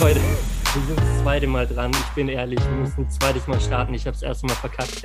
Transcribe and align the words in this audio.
Heute 0.00 0.20
wir 0.72 0.82
sind 0.86 0.98
das 0.98 1.22
zweite 1.22 1.48
Mal 1.48 1.66
dran. 1.66 1.90
Ich 1.90 2.14
bin 2.14 2.28
ehrlich, 2.28 2.60
wir 2.60 2.76
müssen 2.76 3.00
ein 3.00 3.10
zweites 3.10 3.48
Mal 3.48 3.60
starten. 3.60 3.92
Ich 3.92 4.06
habe 4.06 4.14
es 4.14 4.22
erste 4.22 4.46
Mal 4.46 4.54
verkackt. 4.54 5.02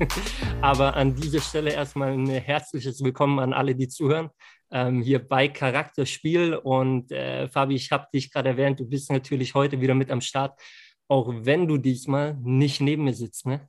Aber 0.62 0.96
an 0.96 1.14
dieser 1.14 1.40
Stelle 1.40 1.72
erstmal 1.72 2.12
ein 2.12 2.26
herzliches 2.26 3.04
Willkommen 3.04 3.38
an 3.38 3.52
alle, 3.52 3.74
die 3.74 3.86
zuhören. 3.86 4.30
Ähm, 4.70 5.02
hier 5.02 5.18
bei 5.18 5.48
Charakterspiel. 5.48 6.54
Und 6.54 7.12
äh, 7.12 7.48
Fabi, 7.48 7.74
ich 7.74 7.92
habe 7.92 8.06
dich 8.14 8.32
gerade 8.32 8.48
erwähnt, 8.48 8.80
du 8.80 8.86
bist 8.86 9.12
natürlich 9.12 9.54
heute 9.54 9.82
wieder 9.82 9.94
mit 9.94 10.10
am 10.10 10.22
Start, 10.22 10.58
auch 11.06 11.30
wenn 11.42 11.68
du 11.68 11.76
diesmal 11.76 12.38
nicht 12.42 12.80
neben 12.80 13.04
mir 13.04 13.14
sitzt, 13.14 13.44
ne? 13.44 13.68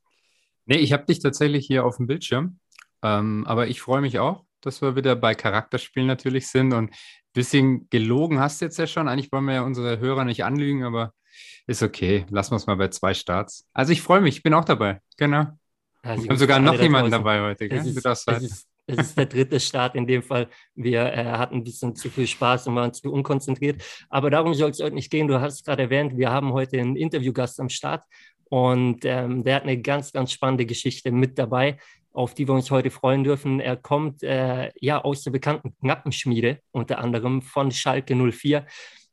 Nee, 0.65 0.77
ich 0.77 0.93
habe 0.93 1.05
dich 1.05 1.19
tatsächlich 1.19 1.67
hier 1.67 1.85
auf 1.85 1.97
dem 1.97 2.07
Bildschirm. 2.07 2.59
Ähm, 3.03 3.45
aber 3.45 3.67
ich 3.67 3.81
freue 3.81 3.99
mich 3.99 4.19
auch, 4.19 4.45
dass 4.65 4.81
wir 4.81 4.95
wieder 4.95 5.15
bei 5.15 5.35
Charakterspielen 5.35 6.07
natürlich 6.07 6.47
sind. 6.47 6.73
Und 6.73 6.91
ein 6.91 6.95
bisschen 7.33 7.89
gelogen 7.89 8.39
hast 8.39 8.61
du 8.61 8.65
jetzt 8.65 8.77
ja 8.77 8.87
schon. 8.87 9.07
Eigentlich 9.07 9.31
wollen 9.31 9.45
wir 9.45 9.55
ja 9.55 9.61
unsere 9.61 9.99
Hörer 9.99 10.25
nicht 10.25 10.43
anlügen, 10.43 10.83
aber 10.83 11.13
ist 11.67 11.83
okay. 11.83 12.25
Lassen 12.29 12.51
wir 12.51 12.57
es 12.57 12.67
mal 12.67 12.75
bei 12.75 12.89
zwei 12.89 13.13
Starts. 13.13 13.67
Also 13.73 13.91
ich 13.91 14.01
freue 14.01 14.21
mich, 14.21 14.37
ich 14.37 14.43
bin 14.43 14.53
auch 14.53 14.65
dabei. 14.65 14.99
Genau. 15.17 15.47
Also 16.03 16.23
wir 16.23 16.29
haben 16.29 16.37
sogar 16.37 16.59
noch 16.59 16.79
jemanden 16.79 17.11
dabei 17.11 17.41
heute. 17.41 17.67
Gell? 17.67 17.79
Es, 17.79 17.87
ist, 17.87 18.05
es, 18.05 18.43
ist, 18.43 18.67
es 18.85 18.97
ist 18.97 19.17
der 19.17 19.25
dritte 19.25 19.59
Start 19.59 19.95
in 19.95 20.05
dem 20.05 20.21
Fall. 20.21 20.47
Wir 20.75 21.01
äh, 21.11 21.25
hatten 21.25 21.55
ein 21.55 21.63
bisschen 21.63 21.95
zu 21.95 22.09
viel 22.09 22.27
Spaß 22.27 22.67
und 22.67 22.75
waren 22.75 22.93
zu 22.93 23.11
unkonzentriert. 23.11 23.83
Aber 24.09 24.29
darum 24.29 24.53
soll 24.53 24.69
es 24.69 24.79
heute 24.79 24.95
nicht 24.95 25.09
gehen. 25.09 25.27
Du 25.27 25.41
hast 25.41 25.65
gerade 25.65 25.83
erwähnt, 25.83 26.17
wir 26.17 26.29
haben 26.29 26.53
heute 26.53 26.79
einen 26.79 26.95
Interviewgast 26.95 27.59
am 27.59 27.69
Start. 27.69 28.03
Und 28.49 29.03
ähm, 29.05 29.43
der 29.43 29.55
hat 29.55 29.63
eine 29.63 29.81
ganz, 29.81 30.11
ganz 30.11 30.31
spannende 30.31 30.67
Geschichte 30.67 31.11
mit 31.11 31.39
dabei 31.39 31.77
auf 32.15 32.33
die 32.33 32.47
wir 32.47 32.53
uns 32.53 32.71
heute 32.71 32.91
freuen 32.91 33.23
dürfen. 33.23 33.59
Er 33.59 33.75
kommt 33.75 34.23
äh, 34.23 34.71
ja 34.79 35.03
aus 35.03 35.23
der 35.23 35.31
bekannten 35.31 35.75
Knappenschmiede, 35.79 36.59
unter 36.71 36.99
anderem 36.99 37.41
von 37.41 37.71
Schalke 37.71 38.15
04, 38.15 38.65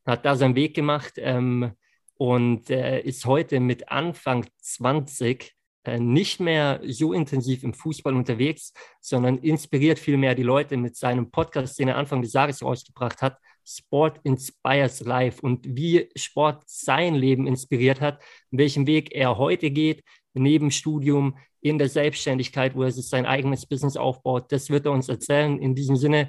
hat 0.06 0.24
da 0.24 0.36
seinen 0.36 0.54
Weg 0.54 0.74
gemacht 0.74 1.14
ähm, 1.16 1.72
und 2.16 2.70
äh, 2.70 3.00
ist 3.00 3.26
heute 3.26 3.60
mit 3.60 3.90
Anfang 3.90 4.46
20 4.60 5.52
äh, 5.84 5.98
nicht 5.98 6.38
mehr 6.38 6.80
so 6.84 7.12
intensiv 7.12 7.64
im 7.64 7.74
Fußball 7.74 8.14
unterwegs, 8.14 8.72
sondern 9.00 9.38
inspiriert 9.38 9.98
vielmehr 9.98 10.36
die 10.36 10.44
Leute 10.44 10.76
mit 10.76 10.96
seinem 10.96 11.30
Podcast, 11.30 11.78
den 11.78 11.88
er 11.88 11.96
Anfang 11.96 12.22
des 12.22 12.32
Jahres 12.32 12.62
rausgebracht 12.62 13.20
hat, 13.20 13.38
Sport 13.64 14.20
Inspires 14.22 15.00
Life 15.00 15.40
und 15.40 15.76
wie 15.76 16.08
Sport 16.16 16.62
sein 16.66 17.14
Leben 17.14 17.46
inspiriert 17.46 18.00
hat, 18.00 18.22
welchen 18.50 18.86
Weg 18.86 19.12
er 19.12 19.38
heute 19.38 19.70
geht, 19.70 20.04
neben 20.34 20.70
Studium, 20.70 21.36
in 21.60 21.78
der 21.78 21.88
Selbstständigkeit, 21.88 22.74
wo 22.74 22.82
er 22.82 22.90
sich 22.90 23.08
sein 23.08 23.24
eigenes 23.24 23.66
Business 23.66 23.96
aufbaut. 23.96 24.50
Das 24.50 24.68
wird 24.68 24.86
er 24.86 24.92
uns 24.92 25.08
erzählen. 25.08 25.58
In 25.60 25.74
diesem 25.74 25.96
Sinne, 25.96 26.28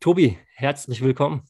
Tobi, 0.00 0.38
herzlich 0.54 1.00
willkommen. 1.02 1.42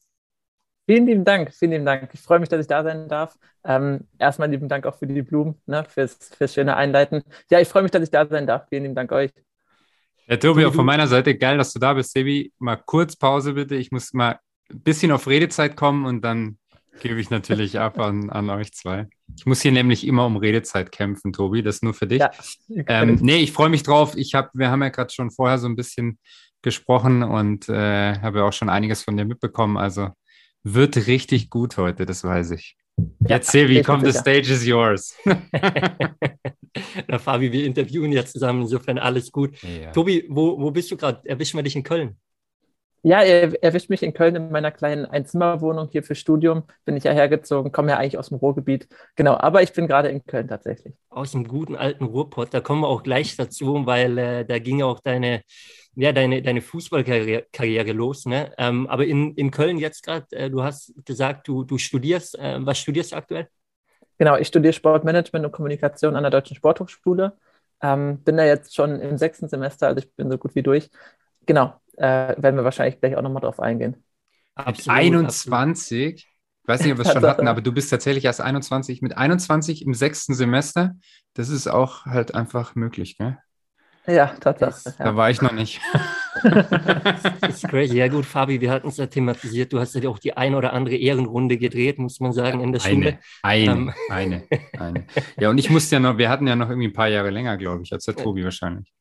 Vielen 0.85 1.07
lieben 1.07 1.23
Dank, 1.23 1.53
vielen 1.53 1.71
lieben 1.71 1.85
Dank. 1.85 2.09
Ich 2.13 2.19
freue 2.19 2.39
mich, 2.39 2.49
dass 2.49 2.61
ich 2.61 2.67
da 2.67 2.83
sein 2.83 3.07
darf. 3.07 3.35
Ähm, 3.63 4.07
erstmal 4.19 4.51
lieben 4.51 4.67
Dank 4.67 4.85
auch 4.85 4.95
für 4.95 5.07
die 5.07 5.21
Blumen, 5.21 5.55
ne, 5.65 5.85
fürs, 5.85 6.15
fürs 6.37 6.53
schöne 6.53 6.75
Einleiten. 6.75 7.23
Ja, 7.49 7.59
ich 7.59 7.67
freue 7.69 7.83
mich, 7.83 7.91
dass 7.91 8.03
ich 8.03 8.11
da 8.11 8.27
sein 8.27 8.45
darf. 8.45 8.67
Vielen 8.69 8.83
lieben 8.83 8.95
Dank 8.95 9.11
euch. 9.11 9.31
Ja, 10.27 10.37
Tobi, 10.37 10.65
auch 10.65 10.73
von 10.73 10.85
meiner 10.85 11.07
Seite 11.07 11.37
geil, 11.37 11.57
dass 11.57 11.73
du 11.73 11.79
da 11.79 11.93
bist, 11.93 12.11
Sebi. 12.11 12.53
Mal 12.59 12.75
kurz 12.75 13.15
Pause 13.15 13.53
bitte. 13.53 13.75
Ich 13.75 13.91
muss 13.91 14.13
mal 14.13 14.39
ein 14.69 14.81
bisschen 14.81 15.11
auf 15.11 15.27
Redezeit 15.27 15.75
kommen 15.75 16.05
und 16.05 16.21
dann 16.21 16.57
gebe 17.01 17.19
ich 17.19 17.29
natürlich 17.29 17.79
ab 17.79 17.99
an, 17.99 18.29
an 18.29 18.49
euch 18.49 18.73
zwei. 18.73 19.07
Ich 19.35 19.45
muss 19.45 19.61
hier 19.61 19.71
nämlich 19.71 20.05
immer 20.05 20.25
um 20.25 20.37
Redezeit 20.37 20.91
kämpfen, 20.91 21.33
Tobi. 21.33 21.63
Das 21.63 21.75
ist 21.75 21.83
nur 21.83 21.93
für 21.93 22.07
dich. 22.07 22.19
Ja, 22.19 22.31
ähm, 22.87 23.19
nee, 23.21 23.37
ich 23.37 23.51
freue 23.51 23.69
mich 23.69 23.83
drauf. 23.83 24.15
Ich 24.15 24.33
hab, 24.35 24.51
wir 24.53 24.69
haben 24.69 24.81
ja 24.81 24.89
gerade 24.89 25.13
schon 25.13 25.31
vorher 25.31 25.57
so 25.57 25.67
ein 25.67 25.75
bisschen 25.75 26.19
gesprochen 26.61 27.23
und 27.23 27.69
äh, 27.69 28.19
habe 28.19 28.39
ja 28.39 28.45
auch 28.45 28.53
schon 28.53 28.69
einiges 28.69 29.03
von 29.03 29.17
dir 29.17 29.25
mitbekommen. 29.25 29.77
Also 29.77 30.09
wird 30.63 31.07
richtig 31.07 31.49
gut 31.49 31.77
heute, 31.77 32.05
das 32.05 32.23
weiß 32.23 32.51
ich. 32.51 32.77
Jetzt, 33.27 33.51
Sevi, 33.51 33.81
komm, 33.81 34.05
the 34.05 34.11
stage 34.11 34.51
is 34.51 34.65
yours. 34.65 35.15
Na, 37.07 37.17
Fabi, 37.19 37.51
wir 37.51 37.65
interviewen 37.65 38.11
jetzt 38.11 38.33
zusammen, 38.33 38.61
insofern 38.61 38.97
alles 38.97 39.31
gut. 39.31 39.61
Ja. 39.61 39.91
Tobi, 39.91 40.25
wo, 40.29 40.59
wo 40.59 40.71
bist 40.71 40.91
du 40.91 40.97
gerade? 40.97 41.27
Erwischen 41.27 41.57
wir 41.57 41.63
dich 41.63 41.75
in 41.75 41.83
Köln? 41.83 42.17
Ja, 43.05 43.21
er 43.21 43.61
erwischt 43.61 43.89
mich 43.89 44.01
in 44.01 44.13
Köln 44.13 44.33
in 44.37 44.49
meiner 44.49 44.71
kleinen 44.71 45.05
Einzimmerwohnung 45.05 45.89
hier 45.91 46.03
für 46.03 46.15
Studium. 46.15 46.63
Bin 46.85 46.95
ich 46.95 47.03
ja 47.03 47.11
hergezogen, 47.11 47.73
komme 47.73 47.91
ja 47.91 47.97
eigentlich 47.97 48.17
aus 48.17 48.29
dem 48.29 48.37
Ruhrgebiet. 48.37 48.87
Genau, 49.17 49.35
aber 49.35 49.61
ich 49.61 49.73
bin 49.73 49.87
gerade 49.87 50.07
in 50.07 50.23
Köln 50.25 50.47
tatsächlich. 50.47 50.95
Aus 51.09 51.33
dem 51.33 51.45
guten 51.45 51.75
alten 51.75 52.05
Ruhrpott, 52.05 52.53
da 52.53 52.61
kommen 52.61 52.79
wir 52.81 52.87
auch 52.87 53.03
gleich 53.03 53.35
dazu, 53.35 53.85
weil 53.85 54.17
äh, 54.17 54.45
da 54.45 54.57
ging 54.57 54.79
ja 54.79 54.85
auch 54.85 55.01
deine, 55.01 55.41
ja, 55.95 56.13
deine, 56.13 56.41
deine 56.41 56.61
Fußballkarriere 56.61 57.91
los. 57.91 58.25
Ne? 58.25 58.53
Ähm, 58.57 58.87
aber 58.87 59.05
in, 59.05 59.35
in 59.35 59.51
Köln 59.51 59.79
jetzt 59.79 60.03
gerade, 60.03 60.25
äh, 60.31 60.49
du 60.49 60.63
hast 60.63 60.93
gesagt, 61.03 61.49
du, 61.49 61.65
du 61.65 61.77
studierst. 61.77 62.39
Äh, 62.39 62.65
was 62.65 62.77
studierst 62.77 63.11
du 63.11 63.17
aktuell? 63.17 63.49
Genau, 64.17 64.37
ich 64.37 64.47
studiere 64.47 64.71
Sportmanagement 64.71 65.45
und 65.45 65.51
Kommunikation 65.51 66.15
an 66.15 66.23
der 66.23 66.31
Deutschen 66.31 66.55
Sporthochschule. 66.55 67.33
Ähm, 67.81 68.23
bin 68.23 68.37
da 68.37 68.45
jetzt 68.45 68.73
schon 68.73 69.01
im 69.01 69.17
sechsten 69.17 69.49
Semester, 69.49 69.87
also 69.87 69.99
ich 69.99 70.09
bin 70.15 70.31
so 70.31 70.37
gut 70.37 70.55
wie 70.55 70.63
durch. 70.63 70.89
Genau, 71.45 71.73
äh, 71.97 72.35
werden 72.37 72.55
wir 72.55 72.63
wahrscheinlich 72.63 72.99
gleich 72.99 73.15
auch 73.15 73.21
nochmal 73.21 73.41
drauf 73.41 73.59
eingehen. 73.59 74.03
Absolut, 74.55 74.97
21? 74.97 76.13
Absolut. 76.13 76.33
Ich 76.63 76.67
weiß 76.67 76.81
nicht, 76.83 76.91
ob 76.93 76.97
wir 76.99 77.05
es 77.05 77.13
schon 77.13 77.25
hatten, 77.27 77.47
aber 77.47 77.61
du 77.61 77.71
bist 77.71 77.89
tatsächlich 77.89 78.25
erst 78.25 78.41
21. 78.41 79.01
Mit 79.01 79.17
21 79.17 79.85
im 79.85 79.93
sechsten 79.93 80.33
Semester, 80.33 80.95
das 81.33 81.49
ist 81.49 81.67
auch 81.67 82.05
halt 82.05 82.35
einfach 82.35 82.75
möglich, 82.75 83.17
gell? 83.17 83.37
Ja, 84.05 84.27
tatsächlich. 84.39 84.97
Ja. 84.97 85.05
Da 85.05 85.15
war 85.15 85.29
ich 85.29 85.41
noch 85.41 85.53
nicht. 85.53 85.81
das 86.43 87.49
ist 87.49 87.67
crazy. 87.67 87.97
Ja 87.97 88.07
gut, 88.07 88.25
Fabi, 88.25 88.59
wir 88.61 88.71
hatten 88.71 88.87
es 88.87 88.97
ja 88.97 89.07
thematisiert. 89.07 89.71
Du 89.73 89.79
hast 89.79 89.95
ja 89.95 90.09
auch 90.09 90.19
die 90.19 90.35
eine 90.35 90.57
oder 90.57 90.73
andere 90.73 90.95
Ehrenrunde 90.95 91.57
gedreht, 91.57 91.99
muss 91.99 92.19
man 92.19 92.33
sagen, 92.33 92.61
in 92.61 92.71
der 92.71 92.79
Schule. 92.79 93.19
Eine, 93.41 93.71
ähm. 93.71 93.93
eine, 94.09 94.43
eine. 94.77 95.05
Ja, 95.39 95.49
und 95.49 95.57
ich 95.57 95.69
musste 95.69 95.95
ja 95.95 95.99
noch, 95.99 96.17
wir 96.17 96.29
hatten 96.29 96.47
ja 96.47 96.55
noch 96.55 96.69
irgendwie 96.69 96.87
ein 96.87 96.93
paar 96.93 97.07
Jahre 97.07 97.29
länger, 97.29 97.57
glaube 97.57 97.83
ich, 97.83 97.91
als 97.91 98.05
der 98.05 98.15
Tobi 98.15 98.43
wahrscheinlich. 98.43 98.91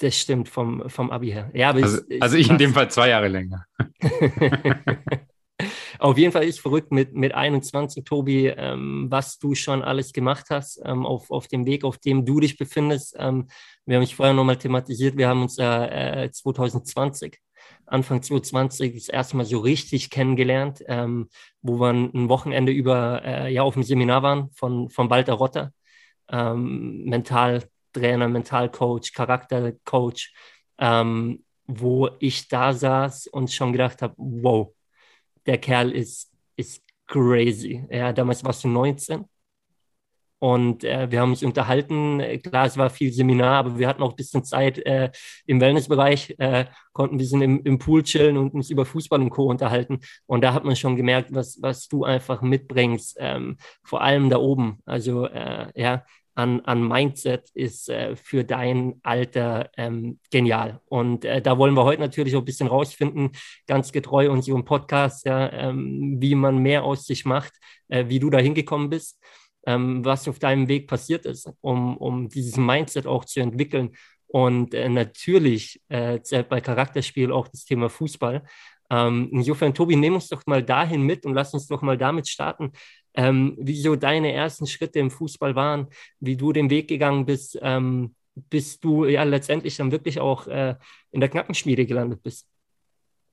Das 0.00 0.18
stimmt, 0.18 0.48
vom, 0.48 0.88
vom 0.88 1.10
Abi 1.10 1.30
her. 1.30 1.50
Ja, 1.54 1.70
also, 1.72 2.00
ich, 2.08 2.22
also 2.22 2.36
ich 2.36 2.50
in 2.50 2.58
dem 2.58 2.72
Fall 2.72 2.90
zwei 2.90 3.08
Jahre 3.08 3.28
länger. 3.28 3.64
Auf 5.98 6.18
jeden 6.18 6.32
Fall 6.32 6.44
ist 6.44 6.60
verrückt 6.60 6.92
mit, 6.92 7.14
mit 7.14 7.34
21, 7.34 8.04
Tobi, 8.04 8.48
ähm, 8.48 9.06
was 9.10 9.38
du 9.38 9.54
schon 9.54 9.82
alles 9.82 10.12
gemacht 10.12 10.46
hast 10.50 10.80
ähm, 10.84 11.06
auf, 11.06 11.30
auf 11.30 11.48
dem 11.48 11.66
Weg, 11.66 11.84
auf 11.84 11.98
dem 11.98 12.24
du 12.24 12.40
dich 12.40 12.58
befindest. 12.58 13.14
Ähm, 13.18 13.48
wir 13.86 13.96
haben 13.96 14.02
mich 14.02 14.14
vorher 14.14 14.34
nochmal 14.34 14.56
thematisiert, 14.56 15.16
wir 15.16 15.28
haben 15.28 15.42
uns 15.42 15.58
äh, 15.58 16.30
2020, 16.30 17.38
Anfang 17.86 18.22
2020, 18.22 18.94
das 18.94 19.08
erste 19.08 19.36
Mal 19.36 19.46
so 19.46 19.58
richtig 19.58 20.10
kennengelernt, 20.10 20.82
ähm, 20.86 21.28
wo 21.62 21.80
wir 21.80 21.90
ein 21.90 22.28
Wochenende 22.28 22.72
über 22.72 23.22
äh, 23.24 23.52
ja, 23.52 23.62
auf 23.62 23.74
dem 23.74 23.82
Seminar 23.82 24.22
waren 24.22 24.50
von, 24.50 24.90
von 24.90 25.08
Walter 25.08 25.34
Rotter, 25.34 25.72
ähm, 26.28 27.04
Mentaltrainer, 27.04 28.28
Mentalcoach, 28.28 29.12
Charaktercoach, 29.14 30.34
ähm, 30.78 31.44
wo 31.66 32.10
ich 32.20 32.48
da 32.48 32.72
saß 32.72 33.28
und 33.28 33.50
schon 33.50 33.72
gedacht 33.72 34.02
habe, 34.02 34.14
wow, 34.16 34.75
der 35.46 35.58
Kerl 35.58 35.92
ist, 35.92 36.32
ist 36.56 36.82
crazy. 37.06 37.84
Ja, 37.90 38.12
damals 38.12 38.44
warst 38.44 38.64
du 38.64 38.68
19. 38.68 39.24
Und 40.38 40.84
äh, 40.84 41.10
wir 41.10 41.20
haben 41.20 41.30
uns 41.30 41.42
unterhalten. 41.42 42.22
Klar, 42.42 42.66
es 42.66 42.76
war 42.76 42.90
viel 42.90 43.12
Seminar, 43.12 43.56
aber 43.56 43.78
wir 43.78 43.88
hatten 43.88 44.02
auch 44.02 44.10
ein 44.10 44.16
bisschen 44.16 44.44
Zeit 44.44 44.78
äh, 44.84 45.10
im 45.46 45.60
Wellnessbereich, 45.60 46.34
äh, 46.38 46.66
konnten 46.92 47.14
ein 47.14 47.18
bisschen 47.18 47.40
im, 47.40 47.62
im, 47.64 47.78
Pool 47.78 48.02
chillen 48.02 48.36
und 48.36 48.52
uns 48.52 48.68
über 48.68 48.84
Fußball 48.84 49.20
und 49.20 49.30
Co. 49.30 49.46
unterhalten. 49.46 50.00
Und 50.26 50.42
da 50.42 50.52
hat 50.52 50.64
man 50.64 50.76
schon 50.76 50.96
gemerkt, 50.96 51.34
was, 51.34 51.60
was 51.62 51.88
du 51.88 52.04
einfach 52.04 52.42
mitbringst, 52.42 53.16
ähm, 53.18 53.56
vor 53.82 54.02
allem 54.02 54.28
da 54.28 54.36
oben. 54.36 54.78
Also, 54.84 55.26
äh, 55.26 55.68
ja, 55.74 56.04
an, 56.36 56.60
an 56.60 56.86
Mindset 56.86 57.50
ist 57.54 57.88
äh, 57.88 58.14
für 58.14 58.44
dein 58.44 59.00
Alter 59.02 59.70
ähm, 59.76 60.20
genial. 60.30 60.80
Und 60.84 61.24
äh, 61.24 61.40
da 61.40 61.56
wollen 61.56 61.74
wir 61.74 61.84
heute 61.84 62.02
natürlich 62.02 62.36
auch 62.36 62.42
ein 62.42 62.44
bisschen 62.44 62.68
rausfinden, 62.68 63.30
ganz 63.66 63.90
getreu 63.90 64.30
unserem 64.30 64.64
Podcast, 64.64 65.24
ja, 65.24 65.50
ähm, 65.50 66.16
wie 66.20 66.34
man 66.34 66.58
mehr 66.58 66.84
aus 66.84 67.06
sich 67.06 67.24
macht, 67.24 67.54
äh, 67.88 68.04
wie 68.08 68.18
du 68.18 68.28
da 68.28 68.38
hingekommen 68.38 68.90
bist, 68.90 69.18
ähm, 69.66 70.04
was 70.04 70.28
auf 70.28 70.38
deinem 70.38 70.68
Weg 70.68 70.88
passiert 70.88 71.24
ist, 71.24 71.50
um, 71.62 71.96
um 71.96 72.28
dieses 72.28 72.58
Mindset 72.58 73.06
auch 73.06 73.24
zu 73.24 73.40
entwickeln. 73.40 73.96
Und 74.26 74.74
äh, 74.74 74.90
natürlich 74.90 75.80
äh, 75.88 76.20
bei 76.48 76.60
Charakterspiel 76.60 77.32
auch 77.32 77.48
das 77.48 77.64
Thema 77.64 77.88
Fußball. 77.88 78.42
Ähm, 78.90 79.30
insofern, 79.32 79.72
Tobi, 79.72 79.96
nimm 79.96 80.14
uns 80.14 80.28
doch 80.28 80.42
mal 80.46 80.62
dahin 80.62 81.02
mit 81.02 81.24
und 81.24 81.34
lass 81.34 81.54
uns 81.54 81.66
doch 81.66 81.82
mal 81.82 81.96
damit 81.96 82.28
starten, 82.28 82.72
ähm, 83.16 83.56
wie 83.58 83.80
so 83.80 83.96
deine 83.96 84.32
ersten 84.32 84.66
Schritte 84.66 84.98
im 84.98 85.10
Fußball 85.10 85.54
waren, 85.54 85.88
wie 86.20 86.36
du 86.36 86.52
den 86.52 86.70
Weg 86.70 86.88
gegangen 86.88 87.26
bist, 87.26 87.58
ähm, 87.62 88.14
bis 88.34 88.78
du 88.78 89.06
ja 89.06 89.22
letztendlich 89.24 89.76
dann 89.76 89.90
wirklich 89.92 90.20
auch 90.20 90.46
äh, 90.46 90.76
in 91.10 91.20
der 91.20 91.30
Knackenschmiede 91.30 91.86
gelandet 91.86 92.22
bist. 92.22 92.46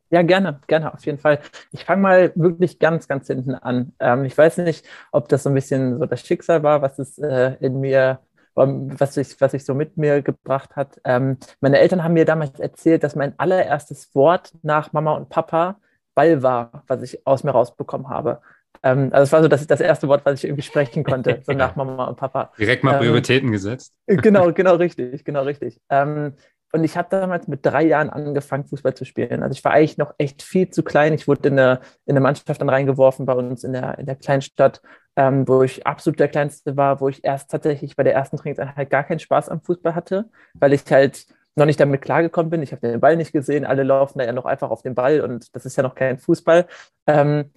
Ja, 0.10 0.22
gerne, 0.22 0.62
gerne, 0.68 0.94
auf 0.94 1.06
jeden 1.06 1.18
Fall. 1.18 1.40
Ich 1.72 1.86
fange 1.86 2.02
mal 2.02 2.32
wirklich 2.36 2.78
ganz, 2.78 3.08
ganz 3.08 3.28
hinten 3.28 3.56
an. 3.56 3.94
Ähm, 4.00 4.26
ich 4.26 4.38
weiß 4.38 4.58
nicht, 4.60 4.86
ob 5.12 5.28
das 5.28 5.44
so 5.44 5.50
ein 5.50 5.56
bisschen 5.56 5.98
so 5.98 6.06
das 6.06 6.22
Schicksal 6.22 6.62
war, 6.62 6.82
was 6.82 7.00
es 7.00 7.18
äh, 7.18 7.56
in 7.60 7.80
mir, 7.80 8.20
was 8.54 9.16
sich 9.16 9.42
was 9.42 9.56
ich 9.56 9.66
so 9.66 9.74
mit 9.74 9.98
mir 9.98 10.22
gebracht 10.22 10.76
hat. 10.76 11.02
Ähm, 11.04 11.38
meine 11.62 11.80
Eltern 11.80 12.04
haben 12.04 12.14
mir 12.14 12.26
damals 12.26 12.60
erzählt, 12.60 13.04
dass 13.04 13.16
mein 13.16 13.38
allererstes 13.40 14.14
Wort 14.14 14.54
nach 14.62 14.94
Mama 14.94 15.14
und 15.14 15.30
Papa 15.30 15.80
Ball 16.14 16.44
war, 16.44 16.84
was 16.88 17.02
ich 17.02 17.26
aus 17.26 17.44
mir 17.44 17.52
rausbekommen 17.52 18.10
habe. 18.10 18.42
Ähm, 18.81 19.10
also 19.12 19.24
es 19.24 19.31
war 19.31 19.42
so 19.42 19.48
das, 19.48 19.68
das 19.68 19.81
erste 19.81 20.08
Wort, 20.08 20.25
was 20.25 20.40
ich 20.40 20.46
irgendwie 20.46 20.64
sprechen 20.64 21.04
konnte, 21.04 21.42
so 21.46 21.52
nach 21.54 21.75
Mama 21.75 22.06
und 22.06 22.18
Papa. 22.18 22.52
Direkt 22.58 22.84
mal 22.84 22.94
ähm, 22.94 23.00
Prioritäten 23.00 23.48
ähm, 23.50 23.54
gesetzt. 23.54 23.94
Genau, 24.08 24.52
genau 24.54 24.75
richtig, 24.75 25.24
genau 25.24 25.44
richtig. 25.44 25.80
Ähm, 25.90 26.34
und 26.75 26.84
ich 26.84 26.98
habe 26.98 27.08
damals 27.12 27.48
mit 27.48 27.64
drei 27.64 27.84
Jahren 27.84 28.10
angefangen, 28.10 28.66
Fußball 28.66 28.96
zu 28.96 29.06
spielen. 29.06 29.44
Also 29.44 29.54
ich 29.54 29.64
war 29.64 29.74
eigentlich 29.74 30.00
noch 30.00 30.16
echt 30.18 30.42
viel 30.42 30.72
zu 30.72 30.81
klein. 30.81 31.14
Ich 31.14 31.28
wurde 31.28 31.50
in 31.50 31.60
eine, 31.60 31.81
in 32.06 32.14
eine 32.14 32.20
Mannschaft 32.20 32.60
dann 32.60 32.70
reingeworfen 32.70 33.28
bei 33.28 33.34
uns 33.34 33.64
in 33.64 33.74
der, 33.74 34.00
in 34.00 34.08
der 34.08 34.16
Kleinstadt, 34.16 34.81
ähm, 35.16 35.48
wo 35.48 35.62
ich 35.62 35.86
absolut 35.86 36.20
der 36.20 36.30
Kleinste 36.30 36.75
war, 36.75 37.00
wo 37.00 37.10
ich 37.10 37.24
erst 37.24 37.52
tatsächlich 37.52 37.96
bei 37.96 38.02
der 38.02 38.16
ersten 38.16 38.38
Trainingseinheit 38.38 38.90
gar 38.90 39.04
keinen 39.04 39.20
Spaß 39.20 39.50
am 39.50 39.62
Fußball 39.62 39.94
hatte, 39.94 40.31
weil 40.56 40.74
ich 40.74 40.84
halt 40.90 41.28
noch 41.56 41.68
nicht 41.68 41.80
damit 41.80 42.02
klargekommen 42.02 42.50
bin. 42.50 42.64
Ich 42.64 42.72
habe 42.72 42.88
den 42.88 43.00
Ball 43.00 43.18
nicht 43.18 43.34
gesehen. 43.34 43.66
Alle 43.66 43.84
laufen 43.84 44.18
da 44.18 44.25
ja 44.25 44.34
noch 44.34 44.46
einfach 44.46 44.72
auf 44.72 44.81
den 44.81 44.96
Ball 44.96 45.22
und 45.22 45.56
das 45.56 45.68
ist 45.68 45.75
ja 45.75 45.84
noch 45.84 45.94
kein 45.94 46.18
Fußball. 46.18 46.66
Ähm, 47.06 47.52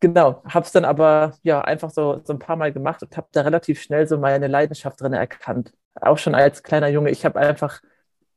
genau, 0.00 0.42
habe 0.44 0.66
es 0.66 0.72
dann 0.72 0.84
aber 0.84 1.34
ja 1.42 1.60
einfach 1.60 1.90
so, 1.90 2.20
so 2.24 2.32
ein 2.32 2.38
paar 2.38 2.56
Mal 2.56 2.72
gemacht 2.72 3.02
und 3.02 3.16
habe 3.16 3.28
da 3.32 3.42
relativ 3.42 3.80
schnell 3.80 4.06
so 4.08 4.18
meine 4.18 4.48
Leidenschaft 4.48 5.00
drin 5.00 5.12
erkannt. 5.12 5.72
Auch 6.00 6.18
schon 6.18 6.34
als 6.34 6.62
kleiner 6.62 6.88
Junge. 6.88 7.10
Ich 7.10 7.24
habe 7.24 7.38
einfach 7.38 7.80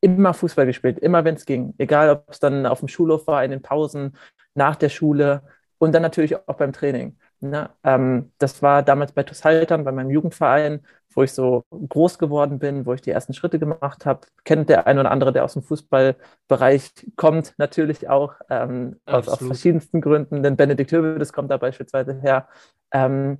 immer 0.01 0.33
Fußball 0.33 0.65
gespielt, 0.65 0.99
immer 0.99 1.23
wenn 1.23 1.35
es 1.35 1.45
ging. 1.45 1.73
Egal, 1.77 2.09
ob 2.09 2.29
es 2.29 2.39
dann 2.39 2.65
auf 2.65 2.79
dem 2.79 2.89
Schulhof 2.89 3.25
war, 3.27 3.43
in 3.43 3.51
den 3.51 3.61
Pausen, 3.61 4.17
nach 4.53 4.75
der 4.75 4.89
Schule 4.89 5.43
und 5.77 5.93
dann 5.93 6.01
natürlich 6.01 6.35
auch 6.35 6.55
beim 6.55 6.73
Training. 6.73 7.17
Ne? 7.49 7.69
Ähm, 7.83 8.31
das 8.37 8.61
war 8.61 8.83
damals 8.83 9.11
bei 9.11 9.23
TuS 9.23 9.43
Haltern, 9.43 9.83
bei 9.83 9.91
meinem 9.91 10.09
Jugendverein, 10.09 10.85
wo 11.13 11.23
ich 11.23 11.33
so 11.33 11.65
groß 11.71 12.17
geworden 12.17 12.59
bin, 12.59 12.85
wo 12.85 12.93
ich 12.93 13.01
die 13.01 13.11
ersten 13.11 13.33
Schritte 13.33 13.59
gemacht 13.59 14.05
habe. 14.05 14.21
Kennt 14.45 14.69
der 14.69 14.87
ein 14.87 14.97
oder 14.97 15.11
andere, 15.11 15.33
der 15.33 15.43
aus 15.43 15.53
dem 15.53 15.63
Fußballbereich 15.63 16.91
kommt, 17.15 17.53
natürlich 17.57 18.09
auch 18.09 18.35
ähm, 18.49 18.99
aus, 19.05 19.27
aus, 19.27 19.39
verschiedensten 19.39 20.01
Gründen. 20.01 20.41
Denn 20.41 20.55
Benedikt 20.55 20.91
Hövedes 20.91 21.33
kommt 21.33 21.51
da 21.51 21.57
beispielsweise 21.57 22.19
her. 22.21 22.47
Ähm, 22.91 23.39